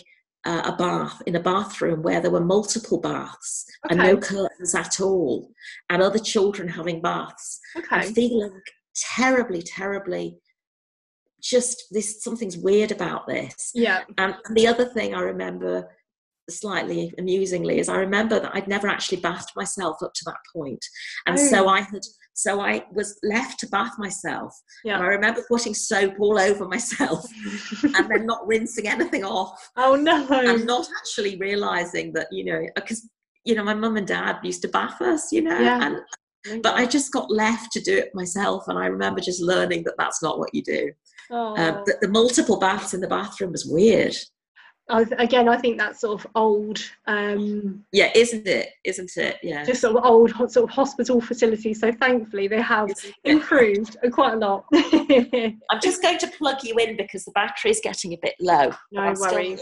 uh, 0.46 0.62
a 0.66 0.76
bath 0.76 1.22
in 1.26 1.36
a 1.36 1.40
bathroom 1.40 2.04
where 2.04 2.20
there 2.20 2.32
were 2.32 2.44
multiple 2.44 3.00
baths 3.00 3.66
okay. 3.86 3.96
and 3.96 4.00
no 4.00 4.18
curtains 4.18 4.76
at 4.76 5.00
all, 5.00 5.50
and 5.90 6.02
other 6.02 6.20
children 6.20 6.68
having 6.68 7.02
baths, 7.02 7.60
okay. 7.78 8.06
and 8.08 8.16
feeling 8.16 8.62
terribly, 8.96 9.62
terribly 9.62 10.38
just 11.42 11.84
this 11.92 12.24
something's 12.24 12.58
weird 12.58 12.92
about 12.92 13.28
this. 13.28 13.72
Yeah. 13.74 14.04
And 14.18 14.36
the 14.52 14.68
other 14.68 14.86
thing 14.86 15.14
I 15.14 15.20
remember 15.20 15.90
slightly 16.50 17.14
amusingly 17.18 17.80
is 17.80 17.90
I 17.90 17.98
remember 17.98 18.40
that 18.40 18.56
I'd 18.56 18.68
never 18.68 18.88
actually 18.88 19.22
bathed 19.22 19.52
myself 19.56 20.02
up 20.02 20.14
to 20.14 20.26
that 20.26 20.38
point. 20.54 20.84
And 21.26 21.38
oh. 21.38 21.42
so 21.42 21.68
I 21.68 21.82
had 21.82 22.02
so 22.34 22.62
I 22.62 22.86
was 22.92 23.18
left 23.24 23.60
to 23.60 23.68
bath 23.68 23.94
myself. 23.98 24.60
Yeah. 24.84 24.96
And 24.96 25.04
I 25.04 25.08
remember 25.08 25.44
putting 25.48 25.74
soap 25.74 26.16
all 26.20 26.40
over 26.40 26.68
myself 26.68 27.26
and 27.84 28.10
then 28.10 28.26
not 28.26 28.46
rinsing 28.48 28.88
anything 28.88 29.24
off. 29.24 29.72
Oh 29.78 29.96
no. 29.96 30.28
And 30.28 30.66
not 30.66 30.88
actually 30.98 31.38
realizing 31.38 32.14
that, 32.14 32.28
you 32.32 32.46
know, 32.46 32.66
because 32.76 33.08
you 33.46 33.56
know, 33.56 33.64
my 33.64 33.74
mum 33.74 33.98
and 33.98 34.08
dad 34.08 34.40
used 34.44 34.62
to 34.62 34.70
bath 34.70 35.02
us, 35.02 35.32
you 35.32 35.42
know, 35.42 35.60
yeah. 35.60 35.86
and 35.86 36.62
but 36.62 36.76
I 36.76 36.86
just 36.86 37.12
got 37.14 37.32
left 37.32 37.72
to 37.74 37.82
do 37.82 37.98
it 37.98 38.14
myself, 38.14 38.68
and 38.68 38.78
I 38.78 38.88
remember 38.88 39.22
just 39.22 39.42
learning 39.42 39.84
that 39.84 39.96
that's 39.98 40.22
not 40.22 40.40
what 40.40 40.54
you 40.54 40.62
do. 40.62 40.92
Oh. 41.32 41.56
Um, 41.56 41.84
the, 41.86 41.98
the 42.02 42.10
multiple 42.10 42.60
baths 42.60 42.94
in 42.94 43.00
the 43.00 43.08
bathroom 43.08 43.54
was 43.54 43.66
weird. 43.66 44.16
I, 44.90 45.06
again, 45.18 45.48
I 45.48 45.58
think 45.58 45.78
that's 45.78 46.02
sort 46.02 46.20
of 46.20 46.30
old. 46.36 46.80
Um, 47.08 47.86
yeah, 47.94 48.12
isn't 48.14 48.46
it? 48.48 48.70
Isn't 48.84 49.16
it? 49.16 49.38
Yeah. 49.42 49.64
Just 49.64 49.82
sort 49.82 49.96
of 49.96 50.04
old 50.04 50.32
sort 50.32 50.58
of 50.58 50.70
hospital 50.70 51.22
facilities. 51.22 51.80
So 51.80 51.92
thankfully, 51.92 52.48
they 52.50 52.62
have 52.62 52.90
improved 53.24 53.96
quite 54.12 54.34
a 54.34 54.38
lot. 54.38 54.66
I'm 54.74 55.82
just 55.82 56.02
going 56.02 56.18
to 56.20 56.28
plug 56.38 56.64
you 56.64 56.76
in 56.78 56.98
because 56.98 57.24
the 57.24 57.32
battery 57.32 57.72
is 57.72 57.80
getting 57.82 58.14
a 58.14 58.18
bit 58.18 58.36
low. 58.42 58.72
No 58.92 59.14
worries. 59.20 59.62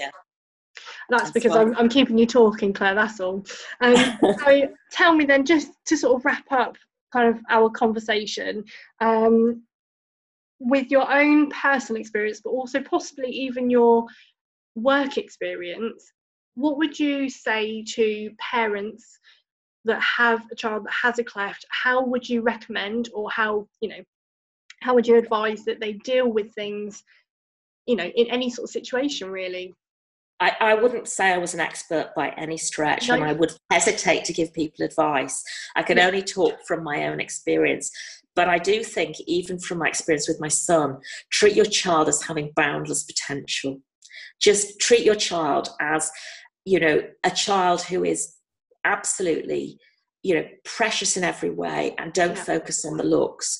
That's, 1.09 1.23
that's 1.23 1.31
because 1.31 1.55
I'm, 1.55 1.75
I'm, 1.77 1.89
keeping 1.89 2.17
you 2.17 2.25
talking, 2.25 2.73
Claire. 2.73 2.95
That's 2.95 3.19
all. 3.19 3.45
Um, 3.81 3.95
so 4.45 4.69
tell 4.91 5.13
me 5.13 5.25
then, 5.25 5.45
just 5.45 5.71
to 5.85 5.97
sort 5.97 6.15
of 6.15 6.25
wrap 6.25 6.51
up 6.51 6.77
kind 7.13 7.29
of 7.29 7.41
our 7.49 7.69
conversation. 7.69 8.63
Um, 9.01 9.63
with 10.63 10.91
your 10.91 11.11
own 11.11 11.49
personal 11.49 11.99
experience, 11.99 12.39
but 12.43 12.51
also 12.51 12.79
possibly 12.81 13.29
even 13.31 13.69
your 13.69 14.05
work 14.75 15.17
experience, 15.17 16.11
what 16.55 16.77
would 16.77 16.99
you 16.99 17.29
say 17.29 17.83
to 17.95 18.31
parents 18.39 19.19
that 19.85 20.01
have 20.01 20.43
a 20.51 20.55
child 20.55 20.85
that 20.85 20.93
has 21.03 21.19
a 21.19 21.23
cleft? 21.23 21.65
How 21.69 22.03
would 22.03 22.27
you 22.27 22.41
recommend, 22.41 23.09
or 23.13 23.29
how 23.31 23.67
you 23.81 23.89
know, 23.89 24.03
how 24.81 24.93
would 24.95 25.07
you 25.07 25.17
advise 25.17 25.63
that 25.65 25.79
they 25.79 25.93
deal 25.93 26.31
with 26.31 26.53
things, 26.53 27.03
you 27.85 27.95
know, 27.95 28.05
in 28.05 28.27
any 28.27 28.49
sort 28.49 28.67
of 28.67 28.71
situation, 28.71 29.29
really? 29.29 29.73
I, 30.39 30.55
I, 30.59 30.73
wouldn't 30.73 31.07
say 31.07 31.31
I 31.31 31.37
was 31.37 31.53
an 31.53 31.59
expert 31.59 32.15
by 32.15 32.29
any 32.29 32.57
stretch, 32.57 33.07
no. 33.07 33.13
and 33.13 33.23
I 33.23 33.33
would 33.33 33.53
hesitate 33.69 34.25
to 34.25 34.33
give 34.33 34.51
people 34.53 34.83
advice. 34.83 35.43
I 35.75 35.83
can 35.83 35.97
yeah. 35.97 36.07
only 36.07 36.23
talk 36.23 36.55
from 36.67 36.83
my 36.83 37.05
own 37.07 37.19
experience. 37.19 37.91
But 38.35 38.49
I 38.49 38.57
do 38.57 38.83
think, 38.83 39.17
even 39.27 39.59
from 39.59 39.77
my 39.77 39.87
experience 39.87 40.27
with 40.27 40.41
my 40.41 40.47
son, 40.47 40.97
treat 41.31 41.55
your 41.55 41.65
child 41.65 42.07
as 42.07 42.23
having 42.23 42.51
boundless 42.55 43.03
potential. 43.03 43.81
Just 44.41 44.79
treat 44.79 45.03
your 45.03 45.15
child 45.15 45.69
as, 45.79 46.11
you 46.65 46.79
know, 46.79 47.01
a 47.23 47.31
child 47.31 47.81
who 47.81 48.03
is 48.03 48.35
absolutely, 48.85 49.77
you 50.23 50.35
know, 50.35 50.45
precious 50.65 51.17
in 51.17 51.23
every 51.23 51.49
way 51.49 51.95
and 51.97 52.13
don't 52.13 52.35
yeah. 52.35 52.43
focus 52.43 52.85
on 52.85 52.97
the 52.97 53.03
looks. 53.03 53.59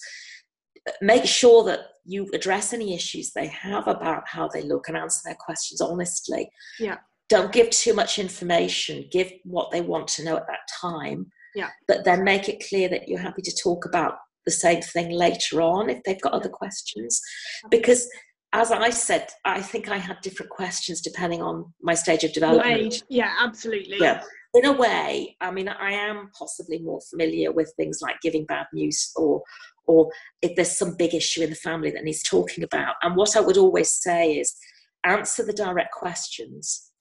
Make 1.01 1.25
sure 1.25 1.63
that 1.65 1.79
you 2.05 2.27
address 2.33 2.73
any 2.73 2.95
issues 2.95 3.31
they 3.31 3.47
have 3.47 3.87
about 3.87 4.23
how 4.27 4.47
they 4.47 4.63
look 4.63 4.87
and 4.87 4.97
answer 4.97 5.21
their 5.25 5.37
questions 5.39 5.81
honestly. 5.81 6.49
Yeah. 6.79 6.97
Don't 7.29 7.53
give 7.53 7.69
too 7.69 7.93
much 7.93 8.19
information. 8.19 9.07
Give 9.11 9.31
what 9.43 9.71
they 9.71 9.81
want 9.81 10.07
to 10.09 10.23
know 10.23 10.37
at 10.37 10.47
that 10.47 10.67
time. 10.81 11.27
Yeah. 11.55 11.69
But 11.87 12.03
then 12.03 12.23
make 12.23 12.49
it 12.49 12.63
clear 12.67 12.89
that 12.89 13.07
you're 13.07 13.19
happy 13.19 13.41
to 13.43 13.55
talk 13.63 13.85
about 13.85 14.15
the 14.45 14.51
same 14.51 14.81
thing 14.81 15.11
later 15.11 15.61
on 15.61 15.89
if 15.89 16.01
they've 16.03 16.21
got 16.21 16.33
other 16.33 16.49
questions. 16.49 17.21
Because 17.69 18.09
as 18.53 18.71
I 18.71 18.89
said, 18.89 19.29
I 19.45 19.61
think 19.61 19.89
I 19.89 19.97
had 19.97 20.19
different 20.21 20.49
questions 20.49 21.01
depending 21.01 21.41
on 21.41 21.73
my 21.81 21.93
stage 21.93 22.23
of 22.23 22.33
development. 22.33 22.81
Age. 22.81 23.03
Yeah, 23.09 23.33
absolutely. 23.39 23.97
Yeah. 23.99 24.23
In 24.53 24.65
a 24.65 24.73
way, 24.73 25.37
I 25.39 25.51
mean, 25.51 25.69
I 25.69 25.91
am 25.91 26.29
possibly 26.37 26.79
more 26.79 26.99
familiar 27.09 27.53
with 27.53 27.73
things 27.77 27.99
like 28.01 28.19
giving 28.21 28.45
bad 28.45 28.65
news 28.73 29.11
or 29.15 29.41
or 29.87 30.11
if 30.41 30.55
there's 30.55 30.77
some 30.77 30.95
big 30.95 31.13
issue 31.13 31.41
in 31.41 31.49
the 31.49 31.55
family 31.55 31.91
that 31.91 32.03
needs 32.03 32.23
talking 32.23 32.63
about. 32.63 32.95
And 33.01 33.15
what 33.15 33.35
I 33.35 33.41
would 33.41 33.57
always 33.57 33.91
say 33.91 34.33
is 34.37 34.55
answer 35.03 35.43
the 35.43 35.53
direct 35.53 35.93
questions, 35.93 36.91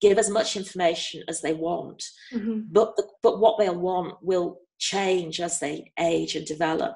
give 0.00 0.18
as 0.18 0.30
much 0.30 0.56
information 0.56 1.22
as 1.28 1.40
they 1.40 1.52
want, 1.52 2.02
mm-hmm. 2.32 2.60
but 2.70 2.96
the, 2.96 3.06
but 3.22 3.40
what 3.40 3.58
they'll 3.58 3.78
want 3.78 4.14
will 4.22 4.60
change 4.78 5.40
as 5.40 5.58
they 5.58 5.92
age 5.98 6.36
and 6.36 6.46
develop. 6.46 6.94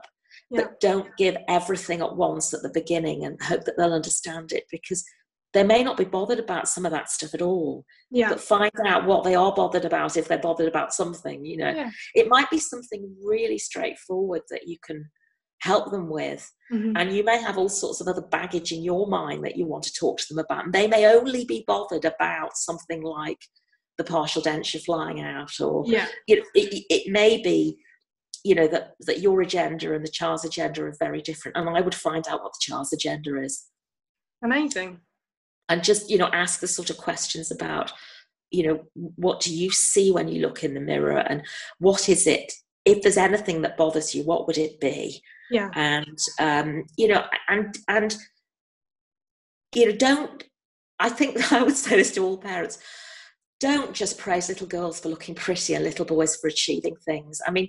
Yeah. 0.50 0.62
But 0.62 0.80
don't 0.80 1.08
give 1.16 1.36
everything 1.48 2.00
at 2.00 2.16
once 2.16 2.54
at 2.54 2.62
the 2.62 2.70
beginning 2.72 3.24
and 3.24 3.40
hope 3.42 3.64
that 3.64 3.76
they'll 3.76 3.92
understand 3.92 4.52
it 4.52 4.64
because 4.70 5.04
they 5.52 5.64
may 5.64 5.82
not 5.82 5.96
be 5.96 6.04
bothered 6.04 6.38
about 6.38 6.68
some 6.68 6.84
of 6.84 6.92
that 6.92 7.10
stuff 7.10 7.32
at 7.34 7.42
all. 7.42 7.84
Yeah. 8.10 8.28
But 8.28 8.40
find 8.40 8.70
out 8.84 9.06
what 9.06 9.24
they 9.24 9.34
are 9.34 9.52
bothered 9.54 9.84
about 9.84 10.16
if 10.16 10.28
they're 10.28 10.38
bothered 10.38 10.68
about 10.68 10.92
something, 10.92 11.44
you 11.44 11.56
know. 11.56 11.70
Yeah. 11.70 11.90
It 12.14 12.28
might 12.28 12.50
be 12.50 12.58
something 12.58 13.14
really 13.24 13.58
straightforward 13.58 14.42
that 14.50 14.68
you 14.68 14.76
can 14.84 15.10
help 15.62 15.90
them 15.90 16.10
with. 16.10 16.48
Mhm. 16.70 16.92
And 16.96 17.12
you 17.16 17.24
may 17.24 17.40
have 17.40 17.56
all 17.56 17.70
sorts 17.70 18.00
of 18.00 18.08
other 18.08 18.20
baggage 18.20 18.70
in 18.72 18.82
your 18.82 19.06
mind 19.06 19.44
that 19.44 19.56
you 19.56 19.64
want 19.66 19.84
to 19.84 19.92
talk 19.94 20.18
to 20.18 20.26
them 20.28 20.38
about. 20.44 20.66
And 20.66 20.72
they 20.74 20.86
may 20.86 21.06
only 21.06 21.44
be 21.46 21.64
bothered 21.66 22.04
about 22.04 22.56
something 22.56 23.02
like 23.02 23.40
the 23.96 24.04
partial 24.04 24.42
denture 24.42 24.84
flying 24.84 25.20
out, 25.22 25.58
or 25.58 25.84
Yeah. 25.86 26.06
it, 26.28 26.44
it 26.54 27.10
may 27.10 27.40
be, 27.42 27.78
you 28.46 28.54
know, 28.54 28.68
that, 28.68 28.94
that 29.00 29.18
your 29.20 29.40
agenda 29.40 29.92
and 29.92 30.04
the 30.04 30.10
child's 30.10 30.44
agenda 30.44 30.84
are 30.84 30.94
very 31.00 31.20
different. 31.20 31.56
And 31.56 31.68
I 31.68 31.80
would 31.80 31.94
find 31.94 32.28
out 32.28 32.42
what 32.44 32.52
the 32.52 32.60
child's 32.60 32.92
agenda 32.92 33.42
is 33.42 33.64
Amazing. 34.44 35.00
and 35.68 35.82
just, 35.82 36.08
you 36.08 36.16
know, 36.16 36.28
ask 36.32 36.60
the 36.60 36.68
sort 36.68 36.88
of 36.88 36.96
questions 36.96 37.50
about, 37.50 37.92
you 38.52 38.68
know, 38.68 38.84
what 39.16 39.40
do 39.40 39.52
you 39.52 39.70
see 39.72 40.12
when 40.12 40.28
you 40.28 40.40
look 40.42 40.62
in 40.62 40.74
the 40.74 40.80
mirror 40.80 41.18
and 41.18 41.42
what 41.78 42.08
is 42.08 42.28
it? 42.28 42.52
If 42.84 43.02
there's 43.02 43.16
anything 43.16 43.62
that 43.62 43.76
bothers 43.76 44.14
you, 44.14 44.22
what 44.22 44.46
would 44.46 44.58
it 44.58 44.78
be? 44.80 45.20
Yeah. 45.50 45.70
and 45.74 46.18
um, 46.40 46.84
you 46.96 47.06
know 47.06 47.24
and 47.48 47.76
and 47.86 48.16
you 49.74 49.86
know 49.86 49.96
don't 49.96 50.42
i 50.98 51.08
think 51.08 51.52
i 51.52 51.62
would 51.62 51.76
say 51.76 51.94
this 51.94 52.10
to 52.12 52.24
all 52.24 52.36
parents 52.36 52.78
don't 53.60 53.94
just 53.94 54.18
praise 54.18 54.48
little 54.48 54.66
girls 54.66 54.98
for 54.98 55.08
looking 55.08 55.36
pretty 55.36 55.74
and 55.74 55.84
little 55.84 56.04
boys 56.04 56.34
for 56.34 56.48
achieving 56.48 56.96
things 57.04 57.40
i 57.46 57.52
mean 57.52 57.68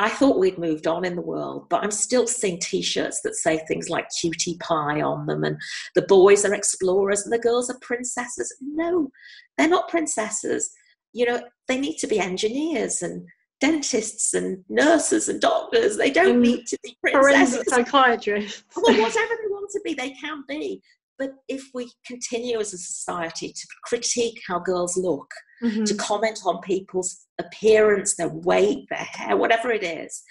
i 0.00 0.08
thought 0.08 0.38
we'd 0.38 0.58
moved 0.58 0.86
on 0.88 1.04
in 1.04 1.14
the 1.14 1.22
world 1.22 1.66
but 1.70 1.82
i'm 1.84 1.90
still 1.92 2.26
seeing 2.26 2.58
t-shirts 2.58 3.20
that 3.22 3.34
say 3.36 3.58
things 3.68 3.88
like 3.88 4.06
cutie 4.20 4.56
pie 4.58 5.00
on 5.00 5.26
them 5.26 5.44
and 5.44 5.56
the 5.94 6.02
boys 6.02 6.44
are 6.44 6.54
explorers 6.54 7.22
and 7.22 7.32
the 7.32 7.38
girls 7.38 7.70
are 7.70 7.78
princesses. 7.80 8.52
No 8.60 9.10
they're 9.56 9.68
not 9.68 9.88
princesses. 9.88 10.70
You 11.12 11.26
know 11.26 11.42
they 11.68 11.78
need 11.78 11.98
to 11.98 12.06
be 12.06 12.18
engineers 12.18 13.02
and 13.02 13.26
dentists 13.60 14.32
and 14.32 14.64
nurses 14.70 15.28
and 15.28 15.38
doctors. 15.40 15.96
They 15.98 16.10
don't 16.10 16.30
And 16.36 16.42
need 16.42 16.66
to 16.66 16.78
be 16.82 16.96
Forensic 17.12 17.66
princesses. 17.66 17.66
psychiatrist. 17.68 18.64
well, 18.74 18.96
whatever 19.02 19.34
they 19.40 19.48
want 19.50 19.70
to 19.72 19.80
be, 19.84 19.92
they 19.94 20.10
can 20.10 20.44
be. 20.48 20.80
But 21.20 21.34
if 21.48 21.68
we 21.74 21.92
continue 22.06 22.58
as 22.58 22.72
a 22.72 22.78
society 22.78 23.52
to 23.52 23.66
critique 23.84 24.40
how 24.48 24.58
girls 24.58 24.96
look, 24.96 25.30
Mhm. 25.62 25.84
to 25.86 25.94
comment 25.94 26.40
on 26.46 26.62
people's 26.62 27.26
appearance, 27.38 28.16
their 28.16 28.30
weight, 28.30 28.86
their 28.88 29.04
hair, 29.16 29.36
whatever 29.36 29.70
it 29.70 29.84
is, 29.84 30.22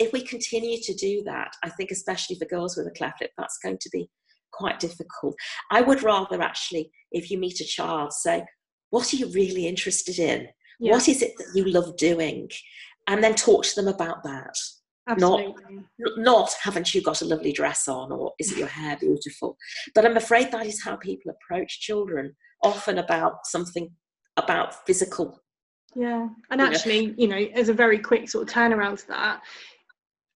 if 0.00 0.12
we 0.12 0.20
continue 0.22 0.78
to 0.82 0.92
do 0.94 1.22
that, 1.22 1.54
I 1.62 1.70
think, 1.70 1.92
especially 1.92 2.36
for 2.40 2.44
girls 2.46 2.76
with 2.76 2.88
a 2.88 2.90
cleft 2.90 3.20
lip, 3.20 3.30
that's 3.38 3.58
going 3.62 3.78
to 3.80 3.88
be 3.90 4.10
quite 4.52 4.80
difficult. 4.80 5.36
I 5.70 5.80
would 5.80 6.02
rather 6.02 6.42
actually, 6.42 6.90
if 7.12 7.30
you 7.30 7.38
meet 7.38 7.60
a 7.60 7.64
child, 7.64 8.12
say, 8.12 8.44
What 8.90 9.12
are 9.12 9.16
you 9.16 9.26
really 9.28 9.66
interested 9.66 10.18
in? 10.18 10.48
Yeah. 10.80 10.92
What 10.92 11.08
is 11.08 11.20
it 11.22 11.34
that 11.38 11.52
you 11.54 11.64
love 11.64 11.96
doing? 11.96 12.50
And 13.06 13.22
then 13.22 13.34
talk 13.34 13.64
to 13.64 13.74
them 13.76 13.88
about 13.88 14.22
that 14.24 14.56
Absolutely. 15.08 15.76
N- 15.76 15.84
not 16.16 16.52
haven't 16.62 16.94
you 16.94 17.02
got 17.02 17.22
a 17.22 17.24
lovely 17.24 17.52
dress 17.52 17.88
on 17.88 18.10
or 18.12 18.32
isn't 18.38 18.58
your 18.58 18.68
hair 18.68 18.96
beautiful 18.98 19.56
but 19.94 20.04
i'm 20.04 20.16
afraid 20.16 20.50
that 20.50 20.66
is 20.66 20.82
how 20.82 20.96
people 20.96 21.30
approach 21.32 21.80
children 21.80 22.34
often 22.62 22.98
about 22.98 23.46
something 23.46 23.88
about 24.36 24.86
physical 24.86 25.40
Yeah, 25.94 26.28
and 26.50 26.60
You 26.60 26.66
know. 26.66 26.72
actually, 26.74 27.14
you 27.16 27.28
know, 27.28 27.36
as 27.54 27.68
a 27.68 27.72
very 27.74 27.98
quick 27.98 28.28
sort 28.28 28.46
of 28.48 28.54
turnaround 28.54 28.98
to 29.00 29.08
that, 29.08 29.40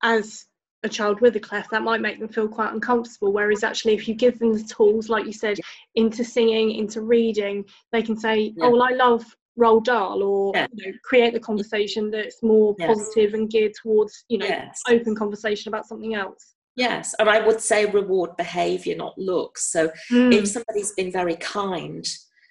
as 0.02 0.46
a 0.82 0.88
child 0.88 1.20
with 1.20 1.36
a 1.36 1.40
cleft, 1.40 1.70
that 1.70 1.82
might 1.82 2.00
make 2.00 2.18
them 2.18 2.28
feel 2.28 2.48
quite 2.48 2.72
uncomfortable. 2.72 3.32
Whereas 3.32 3.62
actually, 3.62 3.94
if 3.94 4.08
you 4.08 4.14
give 4.14 4.38
them 4.38 4.54
the 4.54 4.64
tools, 4.64 5.10
like 5.10 5.26
you 5.26 5.32
said, 5.34 5.58
into 5.96 6.24
singing, 6.24 6.70
into 6.70 7.02
reading, 7.02 7.64
they 7.92 8.02
can 8.02 8.16
say, 8.16 8.54
Yeah. 8.56 8.64
"Oh, 8.66 8.70
well, 8.70 8.82
I 8.84 8.92
love 8.92 9.24
Roald 9.60 9.84
Dahl," 9.84 10.22
or 10.22 10.52
Yeah. 10.54 10.66
you 10.72 10.86
know, 10.86 10.98
create 11.04 11.32
the 11.34 11.40
conversation 11.40 12.10
that's 12.10 12.42
more 12.42 12.74
Yes. 12.78 12.88
positive 12.88 13.34
and 13.34 13.50
geared 13.50 13.74
towards, 13.80 14.24
you 14.28 14.38
know, 14.38 14.46
yes 14.46 14.80
open 14.88 15.14
conversation 15.14 15.68
about 15.72 15.86
something 15.86 16.14
else. 16.14 16.54
yes 16.76 17.14
and 17.18 17.28
i 17.28 17.38
would 17.46 17.60
say 17.60 17.84
reward 17.86 18.30
behavior 18.36 18.96
not 18.96 19.14
looks 19.18 19.60
so 19.74 19.90
Mm, 20.10 20.32
if 20.36 20.46
somebody's 20.48 20.92
been 20.92 21.10
very 21.20 21.36
kind 21.36 22.04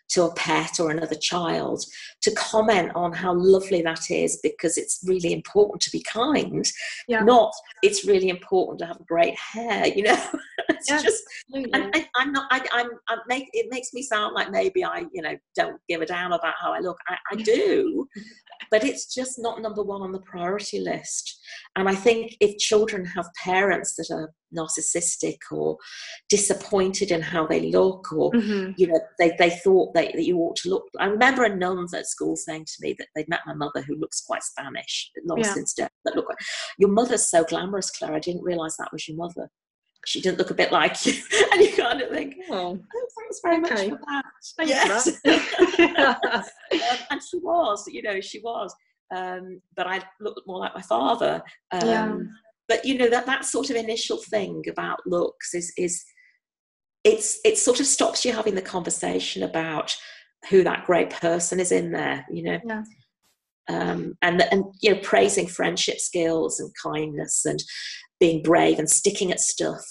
to 0.10 0.24
a 0.24 0.34
pet 0.34 0.80
or 0.80 0.92
another 0.92 1.16
child 1.16 1.84
to 2.22 2.32
comment 2.36 2.92
on 2.96 3.14
how 3.14 3.34
lovely 3.34 3.82
that 3.82 4.10
is 4.10 4.40
because 4.44 4.78
it's 4.78 5.00
really 5.06 5.34
important 5.34 5.82
to 5.82 5.92
be 5.92 6.02
kind 6.04 6.66
Yeah. 7.08 7.22
not 7.22 7.52
it's 7.84 8.06
really 8.06 8.30
important 8.30 8.80
to 8.80 8.86
have 8.88 9.06
great 9.08 9.38
hair 9.38 9.88
you 9.88 10.04
know 10.04 10.18
it's 10.70 10.90
Yeah. 10.90 11.02
just 11.02 11.24
absolutely. 11.50 11.74
and 11.74 11.92
I, 11.96 12.08
I'm 12.16 12.32
not. 12.32 12.48
I, 12.52 12.66
I'm. 12.74 12.90
I 13.08 13.18
make 13.28 13.50
it 13.54 13.68
makes 13.70 13.94
me 13.94 14.02
sound 14.02 14.34
like 14.34 14.52
maybe 14.52 14.84
I, 14.84 15.06
you 15.14 15.22
know, 15.22 15.36
don't 15.56 15.80
give 15.90 16.02
a 16.02 16.06
damn 16.06 16.32
about 16.32 16.54
how 16.62 16.74
I 16.74 16.80
look. 16.80 16.98
I, 17.08 17.18
I 17.32 17.36
do, 17.36 18.08
but 18.72 18.84
it's 18.84 19.14
just 19.14 19.40
not 19.40 19.62
number 19.62 19.84
one 19.84 20.02
on 20.02 20.12
the 20.12 20.20
priority 20.22 20.80
list. 20.80 21.39
And 21.76 21.88
I 21.90 21.96
think 21.96 22.36
if 22.40 22.58
children 22.58 23.06
have 23.06 23.28
parents 23.44 23.96
that 23.96 24.10
are 24.14 24.32
narcissistic 24.56 25.38
or 25.52 25.78
disappointed 26.30 27.12
in 27.12 27.22
how 27.22 27.46
they 27.48 27.72
look, 27.72 28.12
or 28.12 28.32
Mhm. 28.32 28.74
you 28.78 28.88
know, 28.88 29.00
they, 29.20 29.32
they 29.38 29.50
thought 29.52 29.94
they, 29.94 30.12
that 30.14 30.26
you 30.26 30.38
ought 30.40 30.56
to 30.58 30.70
look. 30.70 30.86
I 31.00 31.06
remember 31.06 31.44
a 31.44 31.56
nun 31.56 31.86
at 31.96 32.08
school 32.08 32.36
saying 32.36 32.66
to 32.66 32.74
me 32.82 32.96
that 32.98 33.08
they'd 33.16 33.30
met 33.30 33.42
my 33.46 33.54
mother 33.54 33.82
who 33.82 33.96
looks 33.96 34.22
quite 34.22 34.44
Spanish, 34.44 35.12
long 35.26 35.40
Yeah. 35.40 35.54
since 35.54 35.74
dead, 35.74 35.90
but 36.04 36.16
look, 36.16 36.28
your 36.78 36.90
mother's 36.90 37.30
so 37.30 37.44
glamorous, 37.44 37.92
Claire. 37.92 38.14
I 38.16 38.20
didn't 38.20 38.44
realise 38.44 38.76
that 38.78 38.92
was 38.92 39.08
your 39.08 39.18
mother. 39.18 39.50
She 40.06 40.22
didn't 40.22 40.38
look 40.40 40.50
a 40.50 40.54
bit 40.56 40.72
like 40.72 41.06
you, 41.06 41.14
and 41.52 41.62
you 41.62 41.76
kind 41.76 42.02
of 42.02 42.10
think, 42.10 42.36
Oh, 42.50 42.80
oh, 42.96 43.08
thanks 43.20 43.40
very 43.44 43.58
Okay. 43.58 43.90
much 43.90 44.00
for 44.00 44.06
that. 44.08 44.26
thanks 44.58 44.72
Yes. 44.72 45.04
for 45.04 45.20
that. 45.96 46.50
Um, 46.72 46.98
and 47.12 47.22
she 47.22 47.38
was, 47.40 47.84
you 47.88 48.02
know, 48.02 48.22
she 48.22 48.40
was. 48.40 48.74
Um, 49.16 49.62
but 49.76 49.88
I 49.88 50.02
looked 50.20 50.48
more 50.48 50.60
like 50.60 50.76
my 50.76 50.82
father. 50.82 51.42
Um, 51.72 51.88
Yeah. 51.88 52.18
But 52.68 52.86
you 52.86 53.00
know 53.00 53.10
that 53.10 53.26
that 53.26 53.46
sort 53.46 53.72
of 53.72 53.76
initial 53.76 54.18
thing 54.18 54.64
about 54.70 55.00
looks 55.08 55.56
is 55.56 55.74
is 55.76 56.06
it's 57.04 57.40
it 57.44 57.58
sort 57.58 57.80
of 57.80 57.88
stops 57.88 58.24
you 58.24 58.32
having 58.32 58.54
the 58.54 58.62
conversation 58.62 59.42
about 59.42 59.96
who 60.52 60.64
that 60.64 60.86
great 60.86 61.10
person 61.10 61.60
is 61.60 61.72
in 61.72 61.92
there. 61.92 62.26
You 62.32 62.44
know. 62.44 62.60
Yeah. 62.66 62.84
Um, 63.70 64.16
and 64.22 64.44
and 64.52 64.66
you 64.82 64.94
know 64.94 65.00
praising 65.02 65.48
friendship 65.48 66.00
skills 66.00 66.60
and 66.60 66.72
kindness 66.82 67.46
and 67.46 67.64
being 68.20 68.44
brave 68.44 68.78
and 68.80 68.90
sticking 68.90 69.32
at 69.32 69.40
stuff 69.40 69.84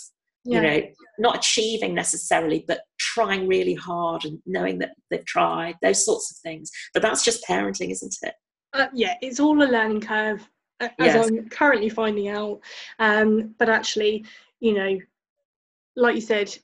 yeah. 0.44 0.56
you 0.56 0.62
know 0.66 0.86
not 1.18 1.36
achieving 1.36 1.94
necessarily 1.94 2.64
but 2.66 2.80
trying 2.98 3.46
really 3.46 3.74
hard 3.74 4.24
and 4.24 4.38
knowing 4.46 4.78
that 4.78 4.94
they've 5.10 5.24
tried 5.26 5.74
those 5.82 6.04
sorts 6.04 6.30
of 6.30 6.36
things 6.38 6.70
but 6.94 7.02
that's 7.02 7.24
just 7.24 7.44
parenting 7.48 7.90
isn't 7.90 8.16
it 8.22 8.34
uh, 8.74 8.86
yeah, 8.92 9.14
it's 9.22 9.40
all 9.40 9.62
a 9.62 9.64
learning 9.66 10.00
curve, 10.00 10.48
as 10.80 10.90
Yes. 10.98 11.26
I'm 11.28 11.48
currently 11.48 11.88
finding 11.88 12.28
out. 12.28 12.60
Um, 12.98 13.54
but 13.58 13.68
actually, 13.68 14.24
you 14.60 14.74
know, 14.74 14.98
like 15.96 16.14
you 16.14 16.20
said, 16.20 16.56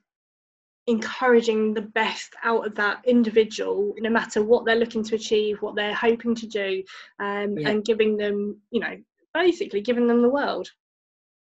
encouraging 0.86 1.72
the 1.72 1.80
best 1.82 2.34
out 2.44 2.66
of 2.66 2.74
that 2.74 3.00
individual, 3.06 3.94
no 3.98 4.10
matter 4.10 4.42
what 4.42 4.64
they're 4.64 4.76
looking 4.76 5.02
to 5.04 5.14
achieve, 5.14 5.62
what 5.62 5.74
they're 5.74 5.94
hoping 5.94 6.34
to 6.34 6.46
do, 6.46 6.82
um, 7.20 7.56
Yeah. 7.58 7.70
and 7.70 7.84
giving 7.84 8.16
them, 8.16 8.60
you 8.70 8.80
know, 8.80 8.96
basically 9.32 9.80
giving 9.80 10.06
them 10.06 10.22
the 10.22 10.28
world. 10.28 10.70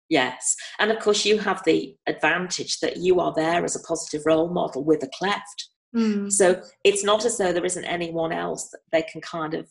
yes 0.10 0.56
and 0.80 0.92
of 0.92 1.00
course 1.00 1.26
you 1.26 1.40
have 1.40 1.64
the 1.64 1.96
advantage 2.08 2.80
that 2.82 2.98
you 2.98 3.20
are 3.22 3.34
there 3.36 3.64
as 3.64 3.76
a 3.78 3.80
positive 3.88 4.22
role 4.26 4.50
model 4.50 4.84
with 4.84 5.02
a 5.04 5.10
cleft 5.18 5.70
Mm. 5.96 6.30
so 6.32 6.62
it's 6.84 7.04
not 7.06 7.24
as 7.24 7.38
though 7.38 7.54
there 7.54 7.66
isn't 7.66 7.86
anyone 7.86 8.32
else 8.34 8.70
that 8.72 8.82
they 8.92 9.02
can 9.04 9.22
kind 9.22 9.54
of 9.54 9.70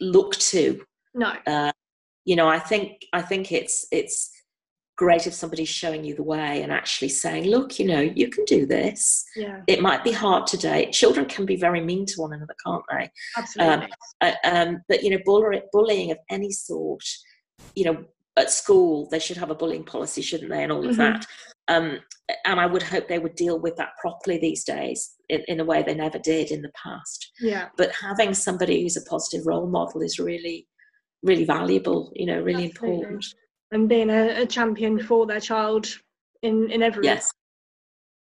look 0.00 0.34
to. 0.36 0.82
No, 1.14 1.32
you 2.28 2.34
know 2.36 2.48
i 2.48 2.58
think 2.58 3.02
i 3.12 3.22
think 3.22 3.52
it's 3.52 3.86
it's 3.92 4.30
great 4.96 5.26
if 5.26 5.32
somebody's 5.34 5.68
showing 5.68 6.02
you 6.04 6.14
the 6.14 6.22
way 6.22 6.62
and 6.62 6.72
actually 6.72 7.08
saying 7.08 7.44
look 7.44 7.78
you 7.78 7.86
know 7.86 8.00
you 8.00 8.28
can 8.28 8.44
do 8.46 8.66
this. 8.66 9.24
Yeah, 9.36 9.60
it 9.66 9.80
might 9.82 10.02
be 10.02 10.10
hard 10.10 10.46
today. 10.46 10.90
Children 10.90 11.26
can 11.26 11.44
be 11.46 11.56
very 11.56 11.80
mean 11.82 12.04
to 12.06 12.20
one 12.22 12.32
another 12.32 12.54
can't 12.64 12.82
they? 12.90 13.10
Absolutely. 13.36 13.88
uh, 14.22 14.32
um, 14.44 14.82
but 14.88 15.02
you 15.04 15.10
know 15.10 15.18
bullying, 15.24 15.62
bullying 15.72 16.10
of 16.10 16.18
any 16.30 16.50
sort 16.50 17.04
you 17.74 17.84
know 17.84 18.04
at 18.36 18.50
school 18.50 19.08
they 19.10 19.18
should 19.18 19.36
have 19.36 19.50
a 19.50 19.54
bullying 19.54 19.84
policy 19.84 20.22
shouldn't 20.22 20.50
they 20.50 20.62
and 20.62 20.72
all 20.72 20.86
of 20.88 20.94
Mhm. 20.96 20.98
that 20.98 21.26
um, 21.68 21.98
and 22.44 22.60
i 22.60 22.66
would 22.66 22.82
hope 22.82 23.08
they 23.08 23.18
would 23.18 23.34
deal 23.34 23.58
with 23.58 23.76
that 23.76 23.90
properly 24.00 24.38
these 24.38 24.64
days 24.64 25.14
in, 25.28 25.42
in 25.48 25.60
a 25.60 25.64
way 25.64 25.82
they 25.82 25.94
never 25.94 26.18
did 26.18 26.50
in 26.50 26.62
the 26.62 26.72
past. 26.82 27.32
Yeah, 27.40 27.68
but 27.76 27.92
having 27.92 28.34
somebody 28.34 28.82
who's 28.82 28.96
a 28.96 29.02
positive 29.02 29.46
role 29.46 29.66
model 29.66 30.02
is 30.02 30.18
really 30.18 30.68
really 31.22 31.44
valuable 31.44 32.12
you 32.14 32.26
know 32.26 32.40
really 32.40 32.66
Absolutely. 32.66 32.96
important. 32.96 33.26
And 33.72 33.88
being 33.88 34.10
a, 34.10 34.42
a 34.42 34.46
champion 34.46 35.02
for 35.02 35.26
their 35.26 35.40
child 35.40 35.88
in 36.42 36.70
in 36.70 36.82
every 36.82 37.04
yes 37.04 37.32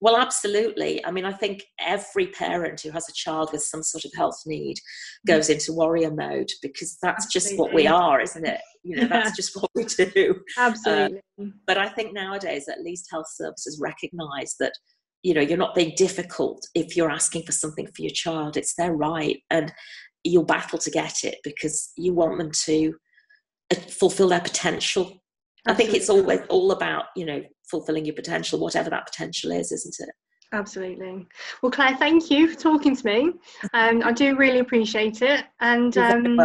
well 0.01 0.17
absolutely. 0.17 1.05
I 1.05 1.11
mean 1.11 1.25
i 1.25 1.33
think 1.33 1.63
every 1.79 2.29
parent 2.29 2.81
who 2.81 2.91
has 2.91 3.09
a 3.09 3.13
child 3.13 3.51
with 3.53 3.63
some 3.63 3.83
sort 3.83 4.05
of 4.05 4.13
health 4.17 4.41
need 4.47 4.79
goes 5.27 5.51
into 5.51 5.73
warrior 5.73 6.11
mode 6.11 6.51
because 6.63 6.99
that's 7.03 7.27
just 7.33 7.57
what 7.59 7.75
we 7.75 7.87
are 7.87 8.21
isn't 8.21 8.47
it? 8.47 8.61
You 8.83 8.97
know 8.97 9.09
that's 9.09 9.37
just 9.37 9.55
what 9.57 9.71
we 9.75 9.85
do. 9.85 10.41
Absolutely. 10.59 11.21
but 11.67 11.79
i 11.79 11.89
think 11.89 12.13
nowadays 12.13 12.69
at 12.69 12.81
least 12.83 13.09
health 13.11 13.29
services 13.29 13.79
recognize 13.81 14.55
that 14.61 14.73
you 15.23 15.35
know 15.35 15.41
you're 15.41 15.59
not 15.59 15.75
being 15.75 15.93
difficult 15.97 16.67
if 16.75 16.97
you're 16.97 17.11
asking 17.11 17.43
for 17.43 17.53
something 17.53 17.87
for 17.87 18.03
your 18.03 18.11
child. 18.13 18.57
It's 18.57 18.75
their 18.75 18.95
right 18.95 19.39
and 19.51 19.73
you'll 20.25 20.45
battle 20.45 20.79
to 20.79 20.91
get 20.91 21.25
it 21.25 21.39
because 21.45 21.93
you 21.97 22.13
want 22.15 22.39
them 22.39 22.51
to 22.67 22.95
uh, 23.73 23.77
fulfill 23.89 24.29
their 24.29 24.41
potential. 24.41 25.03
Absolutely. 25.05 25.21
i 25.67 25.75
think 25.75 25.95
it's 25.95 26.11
always 26.11 26.41
all 26.49 26.73
about 26.73 27.05
you 27.17 27.27
know 27.27 27.43
fulfilling 27.71 28.05
your 28.05 28.15
potential 28.15 28.59
whatever 28.59 28.91
that 28.91 29.07
potential 29.07 29.51
is 29.53 29.73
isn't 29.73 29.97
it 30.01 30.15
Absolutely. 30.53 31.27
Well, 31.63 31.71
Claire, 31.71 31.97
thank 31.97 32.29
you 32.29 32.49
for 32.49 32.59
talking 32.59 32.97
to 32.97 33.07
me. 33.07 33.33
Um, 33.73 34.03
I 34.03 34.11
do 34.11 34.37
really 34.37 34.59
appreciate 34.59 35.23
it. 35.23 35.45
And 35.61 35.97
um, 35.97 36.41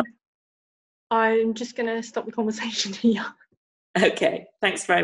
I'm 1.10 1.56
just 1.56 1.76
going 1.76 1.88
to 1.88 2.04
stop 2.04 2.26
the 2.26 2.32
conversation 2.32 2.94
here. 3.02 3.26
Okay. 4.00 4.46
Thanks 4.62 4.86
very 4.86 5.00
much. 5.00 5.04